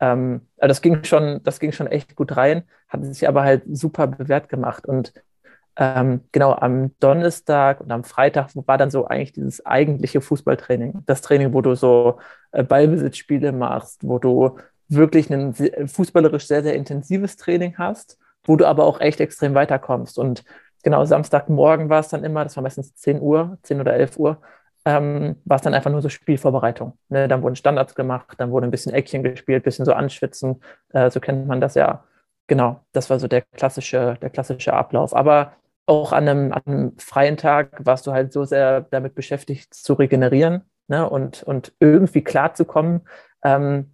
Ähm, 0.00 0.48
also 0.56 0.68
das 0.68 0.80
ging 0.80 1.04
schon, 1.04 1.42
das 1.42 1.60
ging 1.60 1.72
schon 1.72 1.86
echt 1.86 2.16
gut 2.16 2.34
rein, 2.34 2.62
hat 2.88 3.04
sich 3.04 3.28
aber 3.28 3.42
halt 3.42 3.64
super 3.70 4.06
bewährt 4.06 4.48
gemacht. 4.48 4.86
Und 4.86 5.12
ähm, 5.76 6.22
genau 6.32 6.54
am 6.54 6.98
Donnerstag 6.98 7.82
und 7.82 7.92
am 7.92 8.04
Freitag 8.04 8.52
war 8.54 8.78
dann 8.78 8.90
so 8.90 9.06
eigentlich 9.06 9.32
dieses 9.32 9.66
eigentliche 9.66 10.22
Fußballtraining. 10.22 11.02
Das 11.04 11.20
Training, 11.20 11.52
wo 11.52 11.60
du 11.60 11.74
so 11.74 12.20
äh, 12.52 12.64
Ballbesitzspiele 12.64 13.52
machst, 13.52 14.02
wo 14.02 14.18
du 14.18 14.58
wirklich 14.88 15.30
ein 15.30 15.54
fußballerisch 15.54 16.46
sehr, 16.46 16.62
sehr 16.62 16.74
intensives 16.74 17.36
Training 17.36 17.76
hast, 17.78 18.18
wo 18.44 18.56
du 18.56 18.66
aber 18.66 18.84
auch 18.84 19.00
echt 19.00 19.20
extrem 19.20 19.54
weiterkommst. 19.54 20.18
Und 20.18 20.44
genau, 20.82 21.04
Samstagmorgen 21.04 21.88
war 21.88 22.00
es 22.00 22.08
dann 22.08 22.24
immer, 22.24 22.44
das 22.44 22.56
war 22.56 22.62
meistens 22.62 22.94
10 22.94 23.20
Uhr, 23.20 23.58
10 23.62 23.80
oder 23.80 23.94
11 23.94 24.18
Uhr, 24.18 24.40
ähm, 24.84 25.36
war 25.44 25.56
es 25.56 25.62
dann 25.62 25.74
einfach 25.74 25.90
nur 25.90 26.00
so 26.00 26.08
Spielvorbereitung. 26.08 26.96
Ne? 27.08 27.26
Dann 27.28 27.42
wurden 27.42 27.56
Standards 27.56 27.94
gemacht, 27.94 28.34
dann 28.38 28.52
wurde 28.52 28.68
ein 28.68 28.70
bisschen 28.70 28.94
Eckchen 28.94 29.24
gespielt, 29.24 29.62
ein 29.62 29.64
bisschen 29.64 29.84
so 29.84 29.92
anschwitzen, 29.92 30.62
äh, 30.92 31.10
so 31.10 31.20
kennt 31.20 31.46
man 31.48 31.60
das 31.60 31.74
ja. 31.74 32.04
Genau, 32.46 32.80
das 32.92 33.10
war 33.10 33.18
so 33.18 33.26
der 33.26 33.42
klassische, 33.42 34.16
der 34.22 34.30
klassische 34.30 34.72
Ablauf. 34.72 35.14
Aber 35.14 35.52
auch 35.86 36.12
an 36.12 36.28
einem, 36.28 36.52
an 36.52 36.62
einem 36.66 36.98
freien 36.98 37.36
Tag 37.36 37.84
warst 37.84 38.06
du 38.06 38.12
halt 38.12 38.32
so 38.32 38.44
sehr 38.44 38.82
damit 38.82 39.14
beschäftigt 39.16 39.74
zu 39.74 39.94
regenerieren 39.94 40.62
ne? 40.88 41.08
und, 41.08 41.42
und 41.42 41.72
irgendwie 41.80 42.22
klarzukommen, 42.22 43.02
ähm, 43.42 43.92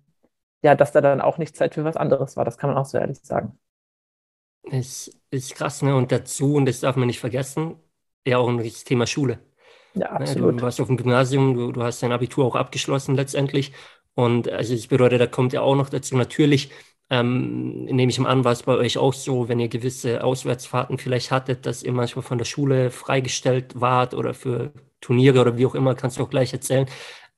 ja, 0.62 0.75
dass 0.75 0.92
da 0.92 1.01
dann 1.01 1.20
auch 1.20 1.38
nicht 1.38 1.57
Zeit 1.57 1.75
für 1.75 1.85
was 1.85 1.96
anderes 1.96 2.37
war. 2.37 2.44
Das 2.44 2.59
kann 2.59 2.70
man 2.70 2.79
auch 2.79 2.87
so 2.87 2.98
ehrlich 2.98 3.20
sagen. 3.22 3.59
Ist, 4.64 5.11
ist 5.31 5.55
krass, 5.57 5.83
ne? 5.83 5.94
Und 5.96 6.12
dazu, 6.12 6.55
und 6.55 6.66
das 6.66 6.81
darf 6.81 6.96
man 6.96 7.09
nicht 7.09 7.18
vergessen, 7.20 7.77
ja 8.27 8.38
auch 8.38 8.48
ein 8.48 8.59
richtiges 8.59 8.85
Thema 8.85 9.07
Schule. 9.07 9.40
Ja, 9.94 10.18
ne, 10.18 10.20
absolut. 10.20 10.61
Du 10.61 10.62
warst 10.62 10.81
auf 10.81 10.87
dem 10.87 10.96
Gymnasium, 10.96 11.55
du, 11.55 11.72
du 11.72 11.83
hast 11.83 12.03
dein 12.03 12.12
Abitur 12.12 12.44
auch 12.44 12.55
abgeschlossen 12.55 13.16
letztendlich. 13.16 13.72
Und 14.14 14.48
also 14.51 14.75
ich 14.75 14.88
bedeutet, 14.88 15.20
da 15.20 15.27
kommt 15.27 15.53
ja 15.53 15.62
auch 15.62 15.75
noch 15.75 15.88
dazu, 15.88 16.16
natürlich, 16.16 16.70
ähm, 17.11 17.85
nehme 17.85 18.11
ich 18.11 18.18
mal 18.18 18.29
an, 18.31 18.44
war 18.44 18.53
es 18.53 18.62
bei 18.62 18.75
euch 18.77 18.98
auch 18.98 19.12
so, 19.14 19.48
wenn 19.48 19.59
ihr 19.61 19.68
gewisse 19.68 20.22
Auswärtsfahrten 20.25 20.98
vielleicht 20.98 21.31
hattet, 21.31 21.66
dass 21.66 21.83
ihr 21.83 21.92
manchmal 21.92 22.22
von 22.22 22.38
der 22.38 22.44
Schule 22.44 22.90
freigestellt 22.90 23.81
wart 23.81 24.14
oder 24.14 24.33
für 24.35 24.72
Turniere 25.01 25.40
oder 25.40 25.57
wie 25.57 25.66
auch 25.66 25.75
immer, 25.75 25.94
kannst 25.94 26.18
du 26.18 26.22
auch 26.22 26.31
gleich 26.31 26.53
erzählen. 26.53 26.87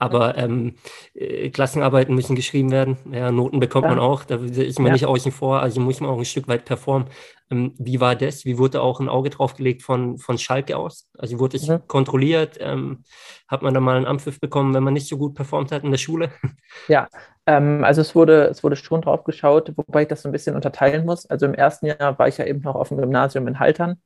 Aber 0.04 0.36
ähm, 0.36 0.74
äh, 1.14 1.48
Klassenarbeiten 1.48 2.14
müssen 2.14 2.36
geschrieben 2.36 2.70
werden. 2.70 2.98
Ja, 3.10 3.32
Noten 3.32 3.58
bekommt 3.58 3.84
ja. 3.84 3.90
man 3.90 3.98
auch. 3.98 4.24
Da 4.24 4.36
ist 4.36 4.78
man 4.78 4.88
ja. 4.88 4.92
nicht 4.92 5.06
außen 5.06 5.32
vor. 5.32 5.60
Also 5.60 5.80
muss 5.80 6.00
man 6.00 6.10
auch 6.10 6.18
ein 6.18 6.26
Stück 6.26 6.46
weit 6.46 6.66
performen. 6.66 7.08
Ähm, 7.50 7.72
wie 7.78 8.00
war 8.00 8.14
das? 8.14 8.44
Wie 8.44 8.58
wurde 8.58 8.82
auch 8.82 9.00
ein 9.00 9.08
Auge 9.08 9.30
drauf 9.30 9.54
gelegt 9.54 9.82
von, 9.82 10.18
von 10.18 10.36
Schalke 10.36 10.76
aus? 10.76 11.08
Also 11.16 11.38
wurde 11.38 11.56
es 11.56 11.66
mhm. 11.66 11.86
kontrolliert? 11.86 12.58
Ähm, 12.60 13.04
hat 13.48 13.62
man 13.62 13.72
da 13.72 13.80
mal 13.80 13.96
einen 13.96 14.06
Ampfiff 14.06 14.40
bekommen, 14.40 14.74
wenn 14.74 14.82
man 14.82 14.92
nicht 14.92 15.08
so 15.08 15.16
gut 15.16 15.34
performt 15.34 15.72
hat 15.72 15.84
in 15.84 15.90
der 15.90 15.98
Schule? 15.98 16.30
Ja, 16.88 17.08
ähm, 17.46 17.82
also 17.84 18.00
es 18.00 18.14
wurde, 18.14 18.44
es 18.44 18.62
wurde 18.62 18.76
schon 18.76 19.00
drauf 19.00 19.24
geschaut, 19.24 19.72
wobei 19.76 20.02
ich 20.02 20.08
das 20.08 20.22
so 20.22 20.28
ein 20.28 20.32
bisschen 20.32 20.54
unterteilen 20.56 21.06
muss. 21.06 21.24
Also 21.26 21.46
im 21.46 21.54
ersten 21.54 21.86
Jahr 21.86 22.18
war 22.18 22.28
ich 22.28 22.36
ja 22.36 22.44
eben 22.44 22.60
noch 22.60 22.74
auf 22.74 22.88
dem 22.88 22.98
Gymnasium 22.98 23.46
in 23.48 23.58
Haltern. 23.58 24.00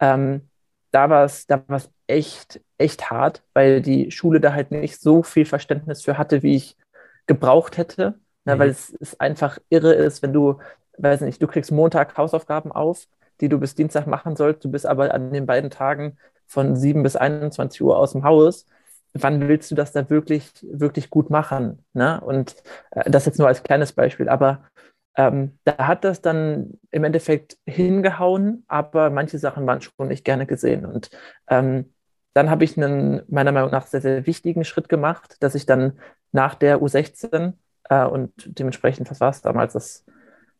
Ähm, 0.00 0.48
da 0.90 1.10
war 1.10 1.24
es 1.24 1.46
da 1.46 1.62
war's 1.68 1.90
echt, 2.06 2.60
echt 2.78 3.10
hart, 3.10 3.42
weil 3.54 3.80
die 3.80 4.10
Schule 4.10 4.40
da 4.40 4.52
halt 4.52 4.70
nicht 4.70 5.00
so 5.00 5.22
viel 5.22 5.44
Verständnis 5.46 6.02
für 6.02 6.18
hatte, 6.18 6.42
wie 6.42 6.56
ich 6.56 6.76
gebraucht 7.26 7.76
hätte. 7.76 8.14
Ne, 8.44 8.54
mhm. 8.54 8.58
Weil 8.58 8.68
es, 8.68 8.94
es 9.00 9.18
einfach 9.20 9.58
irre 9.70 9.94
ist, 9.94 10.22
wenn 10.22 10.32
du, 10.32 10.58
weiß 10.98 11.22
nicht, 11.22 11.42
du 11.42 11.46
kriegst 11.46 11.72
Montag 11.72 12.16
Hausaufgaben 12.16 12.72
auf, 12.72 13.06
die 13.40 13.48
du 13.48 13.58
bis 13.58 13.74
Dienstag 13.74 14.06
machen 14.06 14.36
sollst, 14.36 14.64
du 14.64 14.70
bist 14.70 14.86
aber 14.86 15.12
an 15.12 15.32
den 15.32 15.46
beiden 15.46 15.70
Tagen 15.70 16.18
von 16.46 16.76
7 16.76 17.02
bis 17.02 17.16
21 17.16 17.82
Uhr 17.82 17.98
aus 17.98 18.12
dem 18.12 18.24
Haus. 18.24 18.66
Wann 19.14 19.48
willst 19.48 19.70
du 19.70 19.74
das 19.74 19.92
da 19.92 20.10
wirklich, 20.10 20.50
wirklich 20.62 21.08
gut 21.08 21.30
machen? 21.30 21.84
Ne? 21.94 22.20
Und 22.20 22.56
äh, 22.90 23.10
das 23.10 23.26
jetzt 23.26 23.38
nur 23.38 23.48
als 23.48 23.62
kleines 23.62 23.92
Beispiel, 23.92 24.28
aber 24.28 24.64
ähm, 25.16 25.58
da 25.64 25.78
hat 25.78 26.04
das 26.04 26.20
dann 26.20 26.78
im 26.90 27.04
Endeffekt 27.04 27.56
hingehauen, 27.66 28.64
aber 28.66 29.10
manche 29.10 29.38
Sachen 29.38 29.66
waren 29.66 29.80
schon 29.80 30.08
nicht 30.08 30.24
gerne 30.24 30.46
gesehen. 30.46 30.84
Und 30.84 31.10
ähm, 31.48 31.93
dann 32.34 32.50
habe 32.50 32.64
ich 32.64 32.76
einen 32.76 33.22
meiner 33.28 33.52
Meinung 33.52 33.70
nach 33.70 33.86
sehr, 33.86 34.00
sehr 34.00 34.26
wichtigen 34.26 34.64
Schritt 34.64 34.88
gemacht, 34.88 35.36
dass 35.40 35.54
ich 35.54 35.66
dann 35.66 35.98
nach 36.32 36.54
der 36.54 36.80
U16 36.80 37.54
äh, 37.88 38.04
und 38.04 38.32
dementsprechend, 38.44 39.10
was 39.10 39.20
war 39.20 39.30
es 39.30 39.40
damals, 39.40 39.72
das, 39.72 40.04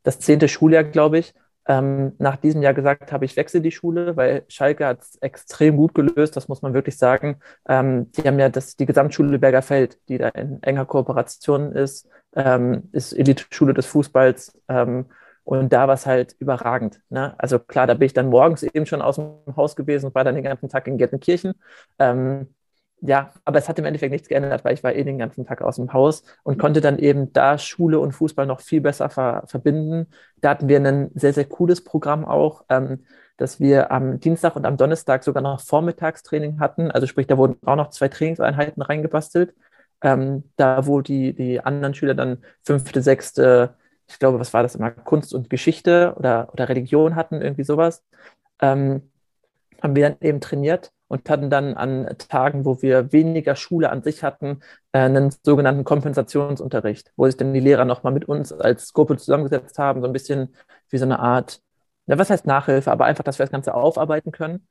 das 0.04 0.20
zehnte 0.20 0.48
Schuljahr, 0.48 0.84
glaube 0.84 1.18
ich, 1.18 1.34
ähm, 1.66 2.12
nach 2.18 2.36
diesem 2.36 2.62
Jahr 2.62 2.74
gesagt 2.74 3.10
habe, 3.10 3.24
ich 3.24 3.36
wechsle 3.36 3.60
die 3.60 3.70
Schule, 3.70 4.16
weil 4.16 4.44
Schalke 4.48 4.86
hat 4.86 5.00
es 5.00 5.16
extrem 5.16 5.76
gut 5.76 5.94
gelöst, 5.94 6.36
das 6.36 6.48
muss 6.48 6.62
man 6.62 6.74
wirklich 6.74 6.98
sagen. 6.98 7.40
Ähm, 7.66 8.12
die 8.12 8.22
haben 8.22 8.38
ja 8.38 8.48
das, 8.50 8.76
die 8.76 8.86
Gesamtschule 8.86 9.38
Bergerfeld, 9.38 9.98
die 10.08 10.18
da 10.18 10.28
in 10.28 10.62
enger 10.62 10.84
Kooperation 10.84 11.72
ist, 11.72 12.08
ähm, 12.36 12.88
ist 12.92 13.12
Elite-Schule 13.12 13.74
des 13.74 13.86
Fußballs. 13.86 14.60
Ähm, 14.68 15.06
und 15.44 15.72
da 15.72 15.86
war 15.86 15.94
es 15.94 16.06
halt 16.06 16.34
überragend. 16.38 17.00
Ne? 17.10 17.34
Also 17.38 17.58
klar, 17.58 17.86
da 17.86 17.94
bin 17.94 18.06
ich 18.06 18.14
dann 18.14 18.28
morgens 18.28 18.62
eben 18.62 18.86
schon 18.86 19.02
aus 19.02 19.16
dem 19.16 19.56
Haus 19.56 19.76
gewesen 19.76 20.06
und 20.06 20.14
war 20.14 20.24
dann 20.24 20.34
den 20.34 20.44
ganzen 20.44 20.68
Tag 20.68 20.86
in 20.88 20.98
Gelsenkirchen. 20.98 21.54
Ähm, 21.98 22.54
ja, 23.00 23.34
aber 23.44 23.58
es 23.58 23.68
hat 23.68 23.78
im 23.78 23.84
Endeffekt 23.84 24.12
nichts 24.12 24.28
geändert, 24.28 24.64
weil 24.64 24.72
ich 24.74 24.82
war 24.82 24.94
eh 24.94 25.04
den 25.04 25.18
ganzen 25.18 25.44
Tag 25.44 25.60
aus 25.60 25.76
dem 25.76 25.92
Haus 25.92 26.22
und 26.42 26.58
konnte 26.58 26.80
dann 26.80 26.98
eben 26.98 27.32
da 27.34 27.58
Schule 27.58 27.98
und 28.00 28.12
Fußball 28.12 28.46
noch 28.46 28.60
viel 28.60 28.80
besser 28.80 29.10
ver 29.10 29.44
verbinden. 29.46 30.06
Da 30.40 30.50
hatten 30.50 30.68
wir 30.68 30.80
ein 30.80 31.10
sehr, 31.14 31.34
sehr 31.34 31.44
cooles 31.44 31.84
Programm 31.84 32.24
auch. 32.24 32.64
Ähm, 32.70 33.04
dass 33.36 33.60
wir 33.60 33.90
am 33.90 34.20
Dienstag 34.20 34.56
und 34.56 34.64
am 34.64 34.76
Donnerstag 34.76 35.24
sogar 35.24 35.42
noch 35.42 35.60
Vormittagstraining 35.60 36.60
hatten. 36.60 36.90
Also 36.90 37.06
sprich, 37.06 37.26
da 37.26 37.36
wurden 37.36 37.56
auch 37.66 37.76
noch 37.76 37.90
zwei 37.90 38.08
Trainingseinheiten 38.08 38.82
reingebastelt. 38.82 39.54
Ähm, 40.02 40.44
da, 40.56 40.86
wo 40.86 41.00
die, 41.00 41.34
die 41.34 41.60
anderen 41.60 41.94
Schüler 41.94 42.14
dann 42.14 42.44
fünfte, 42.62 43.02
sechste, 43.02 43.76
ich 44.06 44.18
glaube, 44.18 44.38
was 44.38 44.52
war 44.52 44.62
das 44.62 44.74
immer, 44.74 44.90
Kunst 44.90 45.34
und 45.34 45.50
Geschichte 45.50 46.14
oder, 46.16 46.48
oder 46.52 46.68
Religion 46.68 47.16
hatten, 47.16 47.40
irgendwie 47.42 47.64
sowas, 47.64 48.04
ähm, 48.60 49.10
haben 49.82 49.96
wir 49.96 50.08
dann 50.08 50.18
eben 50.20 50.40
trainiert 50.40 50.92
und 51.08 51.28
hatten 51.28 51.50
dann 51.50 51.74
an 51.74 52.08
Tagen, 52.18 52.64
wo 52.64 52.80
wir 52.82 53.12
weniger 53.12 53.56
Schule 53.56 53.90
an 53.90 54.02
sich 54.02 54.22
hatten, 54.22 54.60
äh, 54.92 55.00
einen 55.00 55.30
sogenannten 55.42 55.84
Kompensationsunterricht, 55.84 57.12
wo 57.16 57.26
sich 57.26 57.36
dann 57.36 57.52
die 57.54 57.60
Lehrer 57.60 57.84
nochmal 57.84 58.12
mit 58.12 58.26
uns 58.26 58.52
als 58.52 58.92
Gruppe 58.92 59.16
zusammengesetzt 59.16 59.78
haben, 59.78 60.00
so 60.00 60.06
ein 60.06 60.12
bisschen 60.12 60.54
wie 60.90 60.98
so 60.98 61.04
eine 61.04 61.18
Art, 61.18 61.60
ja, 62.06 62.18
was 62.18 62.30
heißt 62.30 62.46
Nachhilfe, 62.46 62.90
aber 62.90 63.04
einfach, 63.04 63.24
dass 63.24 63.38
wir 63.38 63.44
das 63.44 63.52
Ganze 63.52 63.74
aufarbeiten 63.74 64.32
können. 64.32 64.66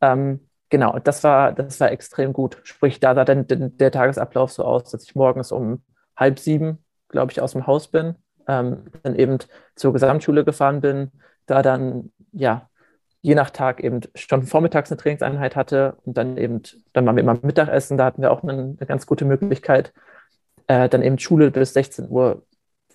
Ähm, 0.00 0.48
genau, 0.70 0.98
das 0.98 1.24
war, 1.24 1.52
das 1.52 1.80
war 1.80 1.90
extrem 1.90 2.32
gut. 2.32 2.58
Sprich, 2.64 3.00
da 3.00 3.14
sah 3.14 3.24
dann 3.24 3.46
der 3.48 3.90
Tagesablauf 3.90 4.52
so 4.52 4.64
aus, 4.64 4.90
dass 4.90 5.04
ich 5.04 5.14
morgens 5.14 5.52
um 5.52 5.82
halb 6.16 6.38
sieben, 6.38 6.84
glaube 7.08 7.32
ich, 7.32 7.40
aus 7.40 7.52
dem 7.52 7.66
Haus 7.66 7.88
bin, 7.88 8.16
ähm, 8.46 8.84
dann 9.02 9.16
eben 9.16 9.38
zur 9.74 9.92
Gesamtschule 9.92 10.44
gefahren 10.44 10.80
bin, 10.80 11.10
da 11.46 11.62
dann, 11.62 12.12
ja, 12.32 12.68
je 13.22 13.34
nach 13.34 13.50
Tag 13.50 13.82
eben 13.82 14.00
schon 14.14 14.44
vormittags 14.44 14.90
eine 14.90 14.98
Trainingseinheit 14.98 15.56
hatte 15.56 15.96
und 16.04 16.16
dann 16.16 16.36
eben, 16.36 16.62
dann 16.92 17.06
waren 17.06 17.16
wir 17.16 17.22
immer 17.22 17.38
Mittagessen, 17.42 17.98
da 17.98 18.04
hatten 18.04 18.22
wir 18.22 18.30
auch 18.30 18.42
eine, 18.42 18.52
eine 18.52 18.86
ganz 18.86 19.06
gute 19.06 19.24
Möglichkeit, 19.24 19.92
äh, 20.68 20.88
dann 20.88 21.02
eben 21.02 21.18
Schule 21.18 21.50
bis 21.50 21.72
16 21.72 22.08
Uhr 22.08 22.44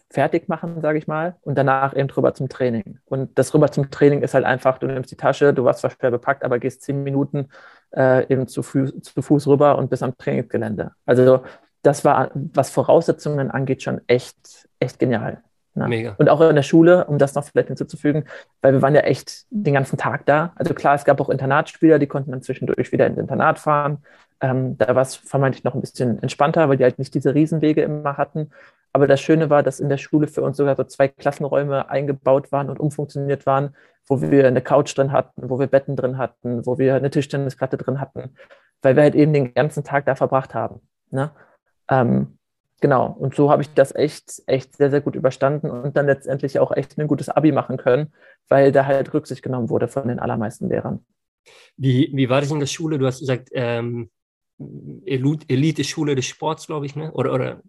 fertig 0.09 0.49
machen, 0.49 0.81
sage 0.81 0.97
ich 0.97 1.07
mal, 1.07 1.37
und 1.41 1.57
danach 1.57 1.95
eben 1.95 2.09
rüber 2.09 2.33
zum 2.33 2.49
Training. 2.49 2.99
Und 3.05 3.37
das 3.39 3.53
rüber 3.53 3.71
zum 3.71 3.91
Training 3.91 4.21
ist 4.21 4.33
halt 4.33 4.45
einfach, 4.45 4.77
du 4.77 4.87
nimmst 4.87 5.11
die 5.11 5.15
Tasche, 5.15 5.53
du 5.53 5.63
warst 5.63 5.79
zwar 5.81 5.91
schwer 5.91 6.11
bepackt, 6.11 6.43
aber 6.43 6.59
gehst 6.59 6.81
zehn 6.81 7.03
Minuten 7.03 7.47
äh, 7.95 8.25
eben 8.31 8.47
zu, 8.47 8.61
Fu 8.61 8.87
zu 8.87 9.21
Fuß 9.21 9.47
rüber 9.47 9.77
und 9.77 9.89
bist 9.89 10.03
am 10.03 10.17
Trainingsgelände. 10.17 10.91
Also 11.05 11.43
das 11.81 12.05
war, 12.05 12.31
was 12.33 12.69
Voraussetzungen 12.69 13.51
angeht, 13.51 13.83
schon 13.83 14.01
echt, 14.07 14.67
echt 14.79 14.99
genial. 14.99 15.41
Ne? 15.73 15.87
Mega. 15.87 16.15
Und 16.17 16.29
auch 16.29 16.41
in 16.41 16.55
der 16.55 16.63
Schule, 16.63 17.05
um 17.05 17.17
das 17.17 17.33
noch 17.35 17.45
vielleicht 17.45 17.69
hinzuzufügen, 17.69 18.25
weil 18.61 18.73
wir 18.73 18.81
waren 18.81 18.95
ja 18.95 19.01
echt 19.01 19.45
den 19.49 19.73
ganzen 19.73 19.97
Tag 19.97 20.25
da. 20.25 20.51
Also 20.55 20.73
klar, 20.73 20.95
es 20.95 21.05
gab 21.05 21.21
auch 21.21 21.29
Internatsspieler, 21.29 21.97
die 21.97 22.07
konnten 22.07 22.31
dann 22.31 22.41
zwischendurch 22.41 22.91
wieder 22.91 23.07
ins 23.07 23.17
Internat 23.17 23.59
fahren. 23.59 23.99
Ähm, 24.41 24.77
da 24.77 24.93
war 24.95 25.01
es 25.01 25.15
vermeintlich 25.15 25.63
noch 25.63 25.75
ein 25.75 25.81
bisschen 25.81 26.21
entspannter, 26.21 26.67
weil 26.67 26.77
die 26.77 26.83
halt 26.83 26.99
nicht 26.99 27.13
diese 27.13 27.33
Riesenwege 27.33 27.81
immer 27.83 28.17
hatten. 28.17 28.51
Aber 28.91 29.07
das 29.07 29.21
Schöne 29.21 29.49
war, 29.49 29.63
dass 29.63 29.79
in 29.79 29.87
der 29.87 29.97
Schule 29.97 30.27
für 30.27 30.41
uns 30.41 30.57
sogar 30.57 30.75
so 30.75 30.83
zwei 30.83 31.07
Klassenräume 31.07 31.89
eingebaut 31.89 32.51
waren 32.51 32.69
und 32.69 32.79
umfunktioniert 32.79 33.45
waren, 33.45 33.75
wo 34.07 34.21
wir 34.21 34.47
eine 34.47 34.61
Couch 34.61 34.97
drin 34.97 35.13
hatten, 35.13 35.49
wo 35.49 35.59
wir 35.59 35.67
Betten 35.67 35.95
drin 35.95 36.17
hatten, 36.17 36.65
wo 36.65 36.77
wir 36.77 36.95
eine 36.95 37.09
Tischtennisplatte 37.09 37.77
drin 37.77 38.01
hatten, 38.01 38.35
weil 38.81 38.95
wir 38.97 39.03
halt 39.03 39.15
eben 39.15 39.31
den 39.31 39.53
ganzen 39.53 39.85
Tag 39.85 40.05
da 40.05 40.15
verbracht 40.15 40.53
haben. 40.53 40.81
Ne? 41.11 41.31
Ähm, 41.91 42.37
genau, 42.79 43.07
und 43.19 43.35
so 43.35 43.51
habe 43.51 43.61
ich 43.61 43.73
das 43.73 43.93
echt, 43.93 44.41
echt 44.47 44.77
sehr, 44.77 44.89
sehr 44.89 45.01
gut 45.01 45.15
überstanden 45.15 45.69
und 45.69 45.95
dann 45.95 46.07
letztendlich 46.07 46.57
auch 46.57 46.71
echt 46.71 46.97
ein 46.97 47.07
gutes 47.07 47.29
Abi 47.29 47.51
machen 47.51 47.77
können, 47.77 48.13
weil 48.47 48.71
da 48.71 48.85
halt 48.85 49.13
Rücksicht 49.13 49.43
genommen 49.43 49.69
wurde 49.69 49.87
von 49.87 50.07
den 50.07 50.19
allermeisten 50.19 50.69
Lehrern. 50.69 51.05
Wie, 51.77 52.09
wie 52.13 52.29
war 52.29 52.41
das 52.41 52.51
in 52.51 52.59
der 52.59 52.67
Schule? 52.67 52.97
Du 52.97 53.05
hast 53.05 53.19
gesagt, 53.19 53.49
ähm, 53.51 54.09
Elite-Schule 55.05 56.15
des 56.15 56.25
Sports, 56.25 56.67
glaube 56.67 56.85
ich, 56.85 56.95
ne? 56.95 57.11
Oder, 57.11 57.33
oder 57.33 57.61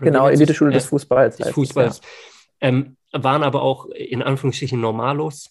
Genau, 0.00 0.28
Elite-Schule 0.28 0.72
des 0.72 0.86
Fußballs. 0.86 1.36
Des 1.36 1.50
Fußballs. 1.50 2.00
Ja. 2.62 2.68
Ähm, 2.68 2.96
waren 3.12 3.42
aber 3.42 3.62
auch 3.62 3.86
in 3.86 4.22
Anführungsstrichen 4.22 4.80
Normalos. 4.80 5.50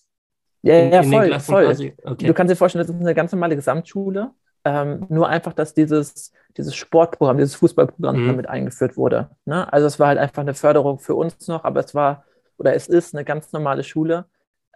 Ja, 0.62 0.80
in, 0.80 0.92
ja, 0.92 1.02
in 1.02 1.12
voll. 1.12 1.40
voll. 1.40 1.94
Okay. 2.04 2.28
Du 2.28 2.34
kannst 2.34 2.52
dir 2.52 2.56
vorstellen, 2.56 2.86
das 2.86 2.94
ist 2.94 3.02
eine 3.02 3.16
ganz 3.16 3.32
normale 3.32 3.56
Gesamtschule. 3.56 4.32
Ähm, 4.66 5.06
nur 5.10 5.30
einfach, 5.30 5.54
dass 5.54 5.74
dieses, 5.74 6.34
dieses 6.58 6.76
Sportprogramm, 6.76 7.38
dieses 7.38 7.56
Fußballprogramm 7.56 8.24
mhm. 8.24 8.28
damit 8.28 8.50
eingeführt 8.50 8.98
wurde. 8.98 9.30
Ne? 9.46 9.72
Also 9.72 9.88
es 9.88 10.00
war 10.00 10.08
halt 10.08 10.20
einfach 10.20 10.42
eine 10.42 10.54
Förderung 10.54 11.00
für 11.00 11.16
uns 11.16 11.48
noch, 11.48 11.64
aber 11.64 11.80
es 11.80 11.96
war 11.96 12.26
oder 12.58 12.74
es 12.76 12.88
ist 12.88 13.16
eine 13.16 13.24
ganz 13.24 13.54
normale 13.54 13.84
Schule. 13.84 14.26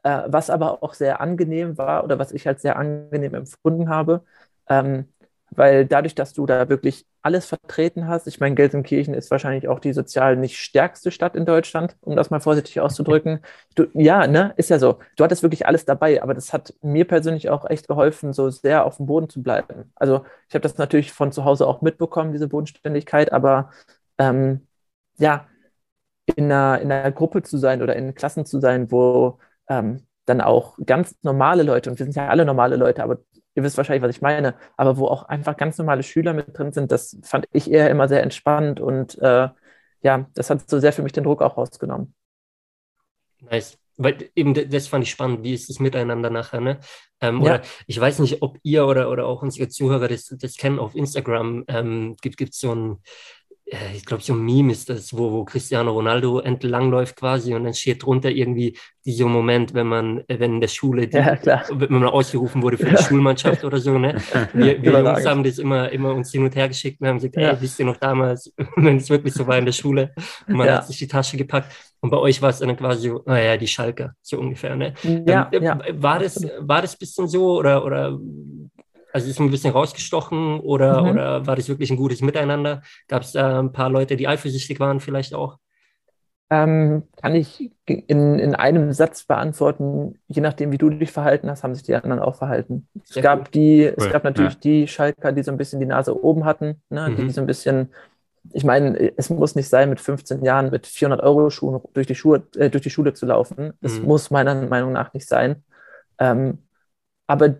Äh, 0.04 0.24
was 0.28 0.50
aber 0.50 0.84
auch 0.84 0.94
sehr 0.94 1.22
angenehm 1.22 1.78
war 1.78 2.04
oder 2.04 2.20
was 2.20 2.32
ich 2.32 2.46
halt 2.48 2.60
sehr 2.60 2.78
angenehm 2.78 3.36
empfunden 3.36 3.90
habe, 3.90 4.24
ähm, 4.68 5.08
weil 5.58 5.86
dadurch, 5.86 6.16
dass 6.16 6.34
du 6.34 6.46
da 6.46 6.70
wirklich 6.70 7.06
alles 7.22 7.46
vertreten 7.46 8.08
hast, 8.08 8.28
ich 8.28 8.40
meine, 8.40 8.56
Gelsenkirchen 8.56 9.14
ist 9.14 9.32
wahrscheinlich 9.32 9.68
auch 9.68 9.80
die 9.80 9.94
sozial 9.94 10.36
nicht 10.36 10.58
stärkste 10.58 11.12
Stadt 11.12 11.36
in 11.36 11.46
Deutschland, 11.46 11.96
um 12.02 12.16
das 12.16 12.30
mal 12.30 12.40
vorsichtig 12.40 12.80
auszudrücken. 12.82 13.40
Du, 13.76 13.86
ja, 13.94 14.28
ne, 14.28 14.54
ist 14.58 14.70
ja 14.70 14.80
so. 14.80 15.00
Du 15.16 15.24
hattest 15.24 15.44
wirklich 15.44 15.66
alles 15.68 15.86
dabei, 15.86 16.22
aber 16.22 16.34
das 16.34 16.54
hat 16.54 16.74
mir 16.82 17.06
persönlich 17.06 17.50
auch 17.50 17.70
echt 17.70 17.88
geholfen, 17.88 18.34
so 18.34 18.50
sehr 18.50 18.86
auf 18.86 18.98
dem 18.98 19.06
Boden 19.06 19.30
zu 19.30 19.42
bleiben. 19.44 19.92
Also 19.96 20.26
ich 20.50 20.56
habe 20.56 20.64
das 20.64 20.78
natürlich 20.78 21.12
von 21.14 21.32
zu 21.32 21.46
Hause 21.46 21.68
auch 21.68 21.82
mitbekommen, 21.82 22.32
diese 22.34 22.48
Bodenständigkeit, 22.48 23.32
aber 23.32 23.72
ähm, 24.18 24.68
ja, 25.18 25.48
in 26.36 26.46
einer, 26.52 26.82
in 26.82 26.92
einer 26.92 27.12
Gruppe 27.12 27.44
zu 27.44 27.58
sein 27.58 27.82
oder 27.82 27.96
in 27.96 28.16
Klassen 28.16 28.46
zu 28.46 28.60
sein, 28.60 28.92
wo 28.92 29.40
ähm, 29.68 30.06
dann 30.26 30.42
auch 30.42 30.78
ganz 30.86 31.16
normale 31.22 31.64
Leute, 31.64 31.90
und 31.90 32.00
wir 32.00 32.06
sind 32.06 32.16
ja 32.16 32.30
alle 32.30 32.46
normale 32.46 32.76
Leute, 32.78 33.04
aber 33.04 33.18
ihr 33.56 33.64
wisst 33.64 33.78
wahrscheinlich, 33.78 34.04
was 34.04 34.16
ich 34.16 34.22
meine, 34.22 34.56
aber 34.78 34.98
wo 34.98 35.08
auch 35.08 35.24
einfach 35.24 35.58
ganz 35.58 35.78
normale 35.78 36.04
Schüler 36.04 36.34
mit 36.34 36.58
drin 36.58 36.72
sind, 36.72 36.92
das 36.92 37.18
fand 37.24 37.46
ich 37.52 37.70
eher 37.70 37.90
immer 37.90 38.08
sehr 38.08 38.24
entspannt 38.24 38.80
und 38.80 39.18
äh, 39.20 39.50
ja, 40.02 40.30
das 40.34 40.50
hat 40.50 40.70
so 40.70 40.80
sehr 40.80 40.94
für 40.94 41.04
mich 41.04 41.14
den 41.14 41.24
Druck 41.24 41.42
auch 41.42 41.58
rausgenommen. 41.58 42.14
Nice. 43.40 43.78
Weil 43.96 44.32
eben 44.36 44.54
das 44.54 44.88
fand 44.88 45.04
ich 45.04 45.12
spannend, 45.12 45.44
wie 45.44 45.54
ist 45.54 45.70
das 45.70 45.80
miteinander 45.80 46.32
nachher, 46.32 46.62
ne? 46.62 46.80
Ähm, 47.22 47.38
ja. 47.38 47.44
Oder 47.44 47.62
ich 47.86 48.00
weiß 48.00 48.20
nicht, 48.20 48.42
ob 48.42 48.58
ihr 48.64 48.88
oder, 48.88 49.12
oder 49.12 49.28
auch 49.28 49.44
unsere 49.44 49.70
Zuhörer 49.70 50.08
das, 50.08 50.26
das 50.26 50.58
kennen 50.58 50.80
auf 50.80 50.96
Instagram, 50.96 51.64
ähm, 51.68 52.16
gibt 52.20 52.42
es 52.42 52.60
so 52.60 52.74
ein, 52.74 52.98
ich 53.96 54.06
glaube, 54.06 54.24
so 54.24 54.34
ein 54.34 54.44
Meme 54.44 54.72
ist 54.72 54.90
das, 54.90 55.16
wo, 55.16 55.32
wo 55.32 55.46
Cristiano 55.46 55.92
Ronaldo 55.92 56.40
entlangläuft 56.40 57.16
quasi 57.16 57.54
und 57.54 57.64
dann 57.64 57.74
steht 57.74 58.04
drunter 58.04 58.30
irgendwie 58.30 58.78
dieser 59.06 59.26
Moment, 59.26 59.74
wenn 59.74 59.88
man, 59.88 60.20
äh, 60.28 60.40
wenn 60.40 60.56
in 60.56 60.62
der 60.62 60.68
Schule, 60.68 61.08
die, 61.08 61.18
ja, 61.18 61.38
wenn 61.72 61.92
man 61.92 62.04
ausgerufen 62.06 62.62
wurde 62.62 62.78
für 62.78 62.86
die 62.86 62.96
ja. 62.96 63.02
Schulmannschaft 63.02 63.64
oder 63.64 63.78
so, 63.80 63.98
ne? 63.98 64.16
Wir, 64.54 64.82
wir 64.82 65.00
Jungs 65.00 65.26
haben 65.26 65.44
das 65.44 65.58
immer, 65.58 65.90
immer 65.92 66.14
uns 66.14 66.32
hin 66.32 66.44
und 66.44 66.56
her 66.56 66.68
geschickt 66.68 67.02
und 67.02 67.08
haben 67.08 67.18
gesagt, 67.18 67.36
ja. 67.36 67.52
ey, 67.52 67.62
wisst 67.62 67.80
ihr 67.80 67.86
noch 67.86 67.98
damals, 67.98 68.54
wenn 68.76 68.98
es 68.98 69.10
wirklich 69.10 69.34
so 69.34 69.46
war 69.48 69.58
in 69.58 69.66
der 69.66 69.72
Schule 69.72 70.14
und 70.48 70.56
man 70.56 70.70
hat 70.70 70.88
sich 70.88 70.98
die 70.98 71.08
Tasche 71.08 71.38
gepackt 71.38 71.74
und 72.02 72.10
bei 72.10 72.18
euch 72.18 72.42
war 72.42 72.50
es 72.50 72.60
dann 72.60 72.76
quasi 72.78 73.10
so, 73.10 73.24
naja, 73.26 73.58
die 73.58 73.68
Schalker, 73.68 74.14
so 74.22 74.40
ungefähr, 74.40 74.76
ne? 74.76 74.94
Ja, 75.28 75.50
ähm, 75.52 75.64
ja. 75.64 75.80
War 75.94 76.20
das, 76.20 76.46
war 76.60 76.82
das 76.82 76.96
ein 76.96 77.00
bisschen 77.00 77.28
so 77.28 77.58
oder, 77.58 77.84
oder 77.84 78.18
also 79.14 79.30
ist 79.30 79.40
ein 79.40 79.52
bisschen 79.52 79.72
rausgestochen 79.72 80.60
oder, 80.60 81.04
mhm. 81.04 81.10
oder 81.12 81.48
war 81.48 81.56
das 81.56 81.70
wirklich 81.70 81.92
ein 81.92 81.98
gutes 81.98 82.22
Miteinander? 82.22 82.82
Gab 83.08 83.22
es 83.22 83.34
da 83.34 83.60
ein 83.60 83.72
paar 83.72 83.90
Leute, 83.90 84.18
die 84.18 84.28
eifersüchtig 84.28 84.80
waren 84.80 85.00
vielleicht 85.00 85.36
auch? 85.36 85.60
Ähm, 86.50 87.04
kann 87.16 87.36
ich 87.36 87.72
in, 87.86 88.40
in 88.40 88.56
einem 88.56 88.92
Satz 88.92 89.24
beantworten, 89.24 90.20
je 90.28 90.42
nachdem, 90.42 90.72
wie 90.72 90.78
du 90.78 90.90
dich 90.90 91.12
verhalten 91.12 91.50
hast, 91.50 91.64
haben 91.64 91.74
sich 91.74 91.84
die 91.84 91.96
anderen 91.96 92.20
auch 92.20 92.36
verhalten. 92.36 92.88
Sehr 93.06 93.18
es 93.18 93.24
gab, 93.24 93.52
die, 93.52 93.86
cool. 93.86 93.94
es 93.98 94.12
gab 94.12 94.24
natürlich 94.24 94.56
ja. 94.56 94.60
die 94.60 94.88
Schalker, 94.88 95.32
die 95.32 95.44
so 95.44 95.52
ein 95.52 95.58
bisschen 95.58 95.80
die 95.80 95.86
Nase 95.86 96.22
oben 96.22 96.46
hatten, 96.46 96.82
ne, 96.90 97.10
mhm. 97.10 97.16
die 97.16 97.30
so 97.30 97.42
ein 97.42 97.48
bisschen, 97.48 97.94
ich 98.52 98.64
meine, 98.64 99.18
es 99.18 99.30
muss 99.30 99.56
nicht 99.56 99.70
sein, 99.70 99.90
mit 99.90 100.00
15 100.00 100.44
Jahren 100.44 100.70
mit 100.70 100.86
400 100.86 101.22
Euro 101.22 101.50
Schuhen 101.50 101.82
durch 101.94 102.08
die, 102.08 102.16
Schuhe, 102.16 102.44
äh, 102.56 102.70
durch 102.70 102.84
die 102.84 102.90
Schule 102.90 103.14
zu 103.14 103.26
laufen. 103.26 103.74
Das 103.82 104.00
mhm. 104.00 104.06
muss 104.06 104.32
meiner 104.32 104.56
Meinung 104.68 104.92
nach 104.92 105.14
nicht 105.14 105.28
sein. 105.28 105.64
Ähm, 106.20 106.60
aber 107.26 107.56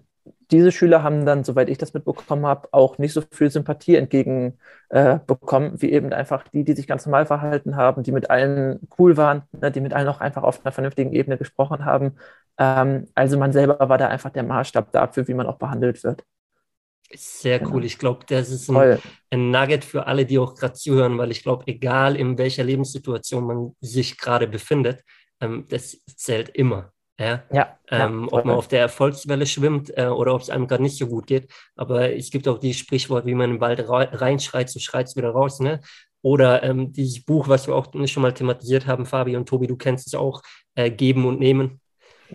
diese 0.54 0.72
Schüler 0.72 1.02
haben 1.04 1.26
dann, 1.26 1.44
soweit 1.44 1.68
ich 1.68 1.80
das 1.80 1.94
mitbekommen 1.94 2.46
habe, 2.46 2.70
auch 2.72 3.00
nicht 3.00 3.12
so 3.14 3.24
viel 3.32 3.50
Sympathie 3.50 3.96
entgegenbekommen, 3.96 5.76
äh, 5.76 5.82
wie 5.82 5.92
eben 5.92 6.14
einfach 6.14 6.48
die, 6.48 6.64
die 6.64 6.74
sich 6.74 6.88
ganz 6.88 7.06
normal 7.08 7.26
verhalten 7.26 7.76
haben, 7.76 8.04
die 8.04 8.12
mit 8.12 8.30
allen 8.30 8.80
cool 9.00 9.18
waren, 9.18 9.44
ne, 9.52 9.72
die 9.72 9.82
mit 9.82 9.94
allen 9.94 10.08
auch 10.08 10.22
einfach 10.22 10.44
auf 10.44 10.64
einer 10.64 10.72
vernünftigen 10.72 11.12
Ebene 11.12 11.40
gesprochen 11.40 11.86
haben. 11.86 12.18
Ähm, 12.60 13.08
also 13.16 13.38
man 13.40 13.52
selber 13.52 13.90
war 13.90 13.98
da 13.98 14.08
einfach 14.10 14.30
der 14.30 14.44
Maßstab 14.44 14.92
dafür, 14.92 15.28
wie 15.28 15.34
man 15.34 15.48
auch 15.48 15.58
behandelt 15.58 16.04
wird. 16.04 16.24
Sehr 17.16 17.60
genau. 17.60 17.72
cool. 17.72 17.86
Ich 17.86 17.98
glaube, 17.98 18.26
das 18.28 18.50
ist 18.50 18.70
ein, 18.70 19.00
ein, 19.32 19.50
Nugget 19.52 19.84
für 19.84 20.06
alle, 20.06 20.26
die 20.26 20.38
auch 20.38 20.56
gerade 20.56 20.74
zuhören, 20.74 21.18
weil 21.18 21.32
ich 21.32 21.42
glaube, 21.42 21.64
egal 21.68 22.16
in 22.16 22.38
welcher 22.38 22.64
Lebenssituation 22.64 23.46
man 23.46 23.76
sich 23.82 24.18
gerade 24.20 24.48
befindet, 24.48 25.04
ähm, 25.42 25.66
das 25.70 25.98
zählt 26.16 26.50
immer. 26.50 26.93
Ja, 27.20 27.44
ja, 27.52 27.78
ähm, 27.90 28.22
ja 28.22 28.38
ob 28.38 28.46
man 28.46 28.56
auf 28.56 28.68
der 28.68 28.82
Erfolgswelle 28.82 29.46
schwimmt 29.46 29.96
äh, 29.96 30.08
oder 30.08 30.34
ob 30.34 30.42
es 30.42 30.50
einem 30.50 30.68
gerade 30.68 30.84
nicht 30.84 30.98
so 30.98 31.08
gut 31.08 31.28
geht. 31.28 31.52
Aber 31.76 32.14
es 32.14 32.32
gibt 32.32 32.48
auch 32.48 32.58
dieses 32.58 32.80
Sprichwort, 32.80 33.26
wie 33.26 33.36
man 33.36 33.52
im 33.52 33.62
Wald 33.62 33.84
reinschreit, 33.88 34.70
so 34.70 34.80
schreit 34.80 35.08
es 35.08 35.16
wieder 35.16 35.30
raus. 35.30 35.60
Ne? 35.60 35.80
Oder 36.22 36.64
ähm, 36.64 36.92
dieses 36.92 37.24
Buch, 37.24 37.48
was 37.48 37.68
wir 37.68 37.76
auch 37.76 37.88
schon 38.08 38.24
mal 38.24 38.34
thematisiert 38.34 38.88
haben, 38.88 39.06
Fabi 39.06 39.36
und 39.36 39.48
Tobi, 39.48 39.68
du 39.68 39.76
kennst 39.76 40.08
es 40.08 40.16
auch, 40.16 40.42
äh, 40.76 40.90
Geben 40.90 41.26
und 41.26 41.40
Nehmen. 41.40 41.82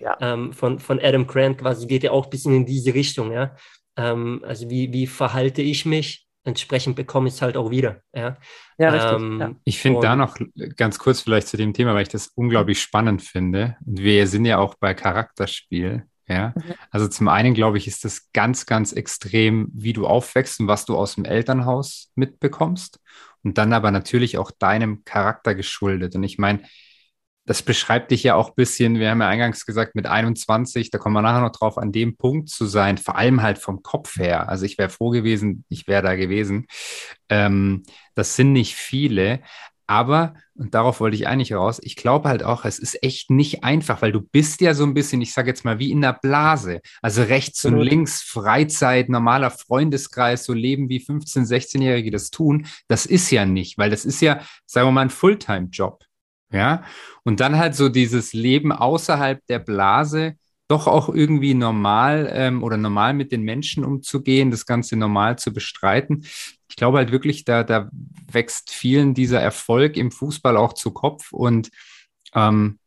Ja. 0.00 0.16
Ähm, 0.20 0.52
von, 0.52 0.78
von 0.78 1.00
Adam 1.00 1.26
Grant 1.26 1.58
quasi 1.58 1.86
geht 1.86 2.04
ja 2.04 2.12
auch 2.12 2.24
ein 2.24 2.30
bisschen 2.30 2.54
in 2.54 2.66
diese 2.66 2.94
Richtung. 2.94 3.32
Ja? 3.32 3.56
Ähm, 3.96 4.44
also 4.46 4.70
wie, 4.70 4.92
wie 4.92 5.06
verhalte 5.06 5.62
ich 5.62 5.84
mich? 5.86 6.27
Entsprechend 6.48 6.96
bekomme 6.96 7.28
ich 7.28 7.34
es 7.34 7.42
halt 7.42 7.56
auch 7.56 7.70
wieder. 7.70 8.00
Ja, 8.12 8.37
ja 8.78 8.90
richtig. 8.90 9.12
Ähm, 9.12 9.40
ja. 9.40 9.54
Ich 9.64 9.78
finde 9.78 10.00
da 10.00 10.16
noch 10.16 10.37
ganz 10.76 10.98
kurz 10.98 11.20
vielleicht 11.20 11.46
zu 11.46 11.56
dem 11.56 11.74
Thema, 11.74 11.94
weil 11.94 12.02
ich 12.02 12.08
das 12.08 12.28
unglaublich 12.28 12.80
spannend 12.80 13.22
finde. 13.22 13.76
Und 13.87 14.00
wir 14.00 14.26
sind 14.26 14.44
ja 14.44 14.58
auch 14.58 14.74
bei 14.74 14.94
Charakterspiel. 14.94 16.04
Ja, 16.26 16.52
mhm. 16.54 16.74
also 16.90 17.08
zum 17.08 17.28
einen 17.28 17.54
glaube 17.54 17.78
ich, 17.78 17.87
ist 17.87 18.04
das 18.04 18.32
ganz, 18.32 18.66
ganz 18.66 18.92
extrem, 18.92 19.68
wie 19.72 19.94
du 19.94 20.06
aufwächst 20.06 20.61
und 20.61 20.68
was 20.68 20.84
du 20.84 20.96
aus 20.96 21.14
dem 21.14 21.24
Elternhaus 21.24 22.11
mitbekommst. 22.16 23.00
Und 23.44 23.56
dann 23.56 23.72
aber 23.72 23.90
natürlich 23.90 24.37
auch 24.37 24.50
deinem 24.50 25.04
Charakter 25.04 25.54
geschuldet. 25.54 26.16
Und 26.16 26.24
ich 26.24 26.38
meine, 26.38 26.61
das 27.48 27.62
beschreibt 27.62 28.11
dich 28.11 28.22
ja 28.22 28.34
auch 28.34 28.50
ein 28.50 28.54
bisschen, 28.56 28.98
wir 28.98 29.11
haben 29.11 29.22
ja 29.22 29.28
eingangs 29.28 29.64
gesagt, 29.64 29.94
mit 29.94 30.04
21, 30.04 30.90
da 30.90 30.98
kommen 30.98 31.14
wir 31.14 31.22
nachher 31.22 31.40
noch 31.40 31.52
drauf, 31.52 31.78
an 31.78 31.92
dem 31.92 32.16
Punkt 32.16 32.50
zu 32.50 32.66
sein, 32.66 32.98
vor 32.98 33.16
allem 33.16 33.40
halt 33.40 33.56
vom 33.56 33.82
Kopf 33.82 34.16
her. 34.16 34.50
Also 34.50 34.66
ich 34.66 34.76
wäre 34.76 34.90
froh 34.90 35.08
gewesen, 35.08 35.64
ich 35.70 35.88
wäre 35.88 36.02
da 36.02 36.14
gewesen. 36.14 36.66
Ähm, 37.30 37.84
das 38.14 38.37
sind 38.37 38.52
nicht 38.52 38.74
viele, 38.74 39.40
aber, 39.87 40.34
und 40.54 40.74
darauf 40.74 41.00
wollte 41.00 41.16
ich 41.16 41.26
eigentlich 41.26 41.54
raus, 41.54 41.80
ich 41.82 41.96
glaube 41.96 42.28
halt 42.28 42.42
auch, 42.42 42.66
es 42.66 42.78
ist 42.78 43.02
echt 43.02 43.30
nicht 43.30 43.64
einfach, 43.64 44.02
weil 44.02 44.12
du 44.12 44.20
bist 44.20 44.61
ja 44.61 44.74
so 44.74 44.84
ein 44.84 44.92
bisschen, 44.92 45.22
ich 45.22 45.32
sage 45.32 45.48
jetzt 45.48 45.64
mal, 45.64 45.78
wie 45.78 45.90
in 45.90 46.02
der 46.02 46.12
Blase. 46.12 46.82
Also 47.00 47.22
rechts 47.22 47.64
und 47.64 47.78
links, 47.78 48.20
Freizeit, 48.20 49.08
normaler 49.08 49.50
Freundeskreis, 49.50 50.44
so 50.44 50.52
leben 50.52 50.90
wie 50.90 51.00
15-, 51.00 51.46
16-Jährige 51.46 52.11
das 52.11 52.30
tun. 52.30 52.66
Das 52.88 53.06
ist 53.06 53.30
ja 53.30 53.46
nicht, 53.46 53.78
weil 53.78 53.88
das 53.88 54.04
ist 54.04 54.20
ja, 54.20 54.42
sagen 54.66 54.88
wir 54.88 54.92
mal, 54.92 55.00
ein 55.00 55.11
Fulltime-Job. 55.11 56.04
Ja, 56.50 56.82
und 57.24 57.40
dann 57.40 57.58
halt 57.58 57.74
so 57.74 57.88
dieses 57.88 58.32
Leben 58.32 58.72
außerhalb 58.72 59.44
der 59.48 59.58
Blase, 59.58 60.37
doch 60.68 60.87
auch 60.87 61.08
irgendwie 61.08 61.54
normal 61.54 62.30
ähm, 62.32 62.62
oder 62.62 62.76
normal 62.76 63.14
mit 63.14 63.32
den 63.32 63.42
Menschen 63.42 63.84
umzugehen, 63.84 64.50
das 64.50 64.66
Ganze 64.66 64.96
normal 64.96 65.38
zu 65.38 65.52
bestreiten. 65.52 66.26
Ich 66.68 66.76
glaube 66.76 66.98
halt 66.98 67.11
wirklich, 67.11 67.44
da, 67.44 67.64
da 67.64 67.90
wächst 68.30 68.70
vielen 68.70 69.14
dieser 69.14 69.40
Erfolg 69.40 69.96
im 69.96 70.11
Fußball 70.11 70.56
auch 70.56 70.74
zu 70.74 70.92
Kopf 70.92 71.32
und 71.32 71.70
ähm, 72.34 72.78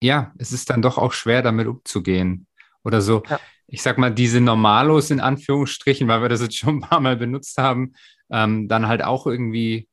ja, 0.00 0.32
es 0.38 0.52
ist 0.52 0.70
dann 0.70 0.82
doch 0.82 0.98
auch 0.98 1.12
schwer, 1.12 1.42
damit 1.42 1.66
umzugehen. 1.66 2.46
Oder 2.84 3.00
so, 3.00 3.22
ja. 3.28 3.40
ich 3.66 3.82
sag 3.82 3.98
mal, 3.98 4.14
diese 4.14 4.40
Normalos 4.40 5.10
in 5.10 5.20
Anführungsstrichen, 5.20 6.06
weil 6.06 6.22
wir 6.22 6.28
das 6.28 6.42
jetzt 6.42 6.56
schon 6.56 6.76
ein 6.76 6.80
paar 6.80 7.00
Mal 7.00 7.16
benutzt 7.16 7.58
haben, 7.58 7.94
ähm, 8.30 8.68
dann 8.68 8.86
halt 8.86 9.02
auch 9.02 9.26
irgendwie 9.26 9.88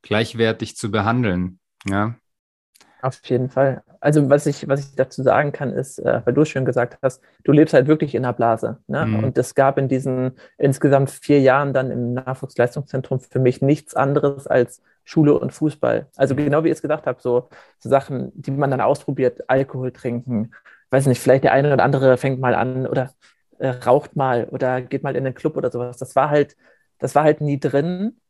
gleichwertig 0.00 0.76
zu 0.76 0.90
behandeln. 0.90 1.58
Ja. 1.86 2.16
Auf 3.02 3.18
jeden 3.24 3.48
Fall. 3.48 3.82
Also 3.98 4.30
was 4.30 4.46
ich, 4.46 4.68
was 4.68 4.80
ich 4.80 4.94
dazu 4.94 5.24
sagen 5.24 5.50
kann, 5.50 5.72
ist, 5.72 5.98
äh, 5.98 6.22
weil 6.24 6.34
du 6.34 6.44
schön 6.44 6.64
gesagt 6.64 6.98
hast, 7.02 7.20
du 7.42 7.50
lebst 7.50 7.74
halt 7.74 7.88
wirklich 7.88 8.14
in 8.14 8.22
der 8.22 8.32
Blase. 8.32 8.78
Ne? 8.86 9.04
Mhm. 9.04 9.24
Und 9.24 9.38
es 9.38 9.56
gab 9.56 9.76
in 9.76 9.88
diesen 9.88 10.36
insgesamt 10.56 11.10
vier 11.10 11.40
Jahren 11.40 11.72
dann 11.72 11.90
im 11.90 12.14
Nachwuchsleistungszentrum 12.14 13.18
für 13.18 13.40
mich 13.40 13.60
nichts 13.60 13.96
anderes 13.96 14.46
als 14.46 14.82
Schule 15.02 15.36
und 15.36 15.52
Fußball. 15.52 16.06
Also 16.16 16.36
genau 16.36 16.62
wie 16.62 16.68
ihr 16.68 16.74
es 16.74 16.80
gesagt 16.80 17.08
habt, 17.08 17.22
so, 17.22 17.48
so 17.80 17.88
Sachen, 17.88 18.30
die 18.36 18.52
man 18.52 18.70
dann 18.70 18.80
ausprobiert, 18.80 19.50
Alkohol 19.50 19.90
trinken, 19.90 20.52
weiß 20.90 21.06
nicht, 21.06 21.20
vielleicht 21.20 21.42
der 21.42 21.52
eine 21.52 21.72
oder 21.72 21.82
andere 21.82 22.16
fängt 22.18 22.38
mal 22.38 22.54
an 22.54 22.86
oder 22.86 23.10
äh, 23.58 23.68
raucht 23.68 24.14
mal 24.14 24.44
oder 24.52 24.80
geht 24.80 25.02
mal 25.02 25.16
in 25.16 25.24
den 25.24 25.34
Club 25.34 25.56
oder 25.56 25.72
sowas. 25.72 25.96
Das 25.96 26.14
war 26.14 26.30
halt, 26.30 26.56
das 27.00 27.16
war 27.16 27.24
halt 27.24 27.40
nie 27.40 27.58
drin 27.58 28.20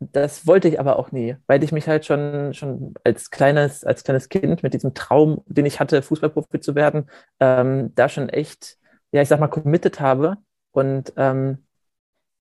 das 0.00 0.46
wollte 0.46 0.68
ich 0.68 0.80
aber 0.80 0.98
auch 0.98 1.12
nie, 1.12 1.36
weil 1.46 1.62
ich 1.62 1.72
mich 1.72 1.86
halt 1.86 2.06
schon, 2.06 2.54
schon 2.54 2.94
als, 3.04 3.30
kleines, 3.30 3.84
als 3.84 4.02
kleines 4.02 4.30
Kind 4.30 4.62
mit 4.62 4.72
diesem 4.74 4.94
Traum, 4.94 5.42
den 5.46 5.66
ich 5.66 5.78
hatte, 5.78 6.00
Fußballprofi 6.02 6.60
zu 6.60 6.74
werden, 6.74 7.10
ähm, 7.38 7.94
da 7.94 8.08
schon 8.08 8.30
echt, 8.30 8.78
ja, 9.12 9.20
ich 9.22 9.28
sag 9.28 9.40
mal, 9.40 9.48
committed 9.48 10.00
habe 10.00 10.38
und 10.72 11.12
ähm, 11.16 11.58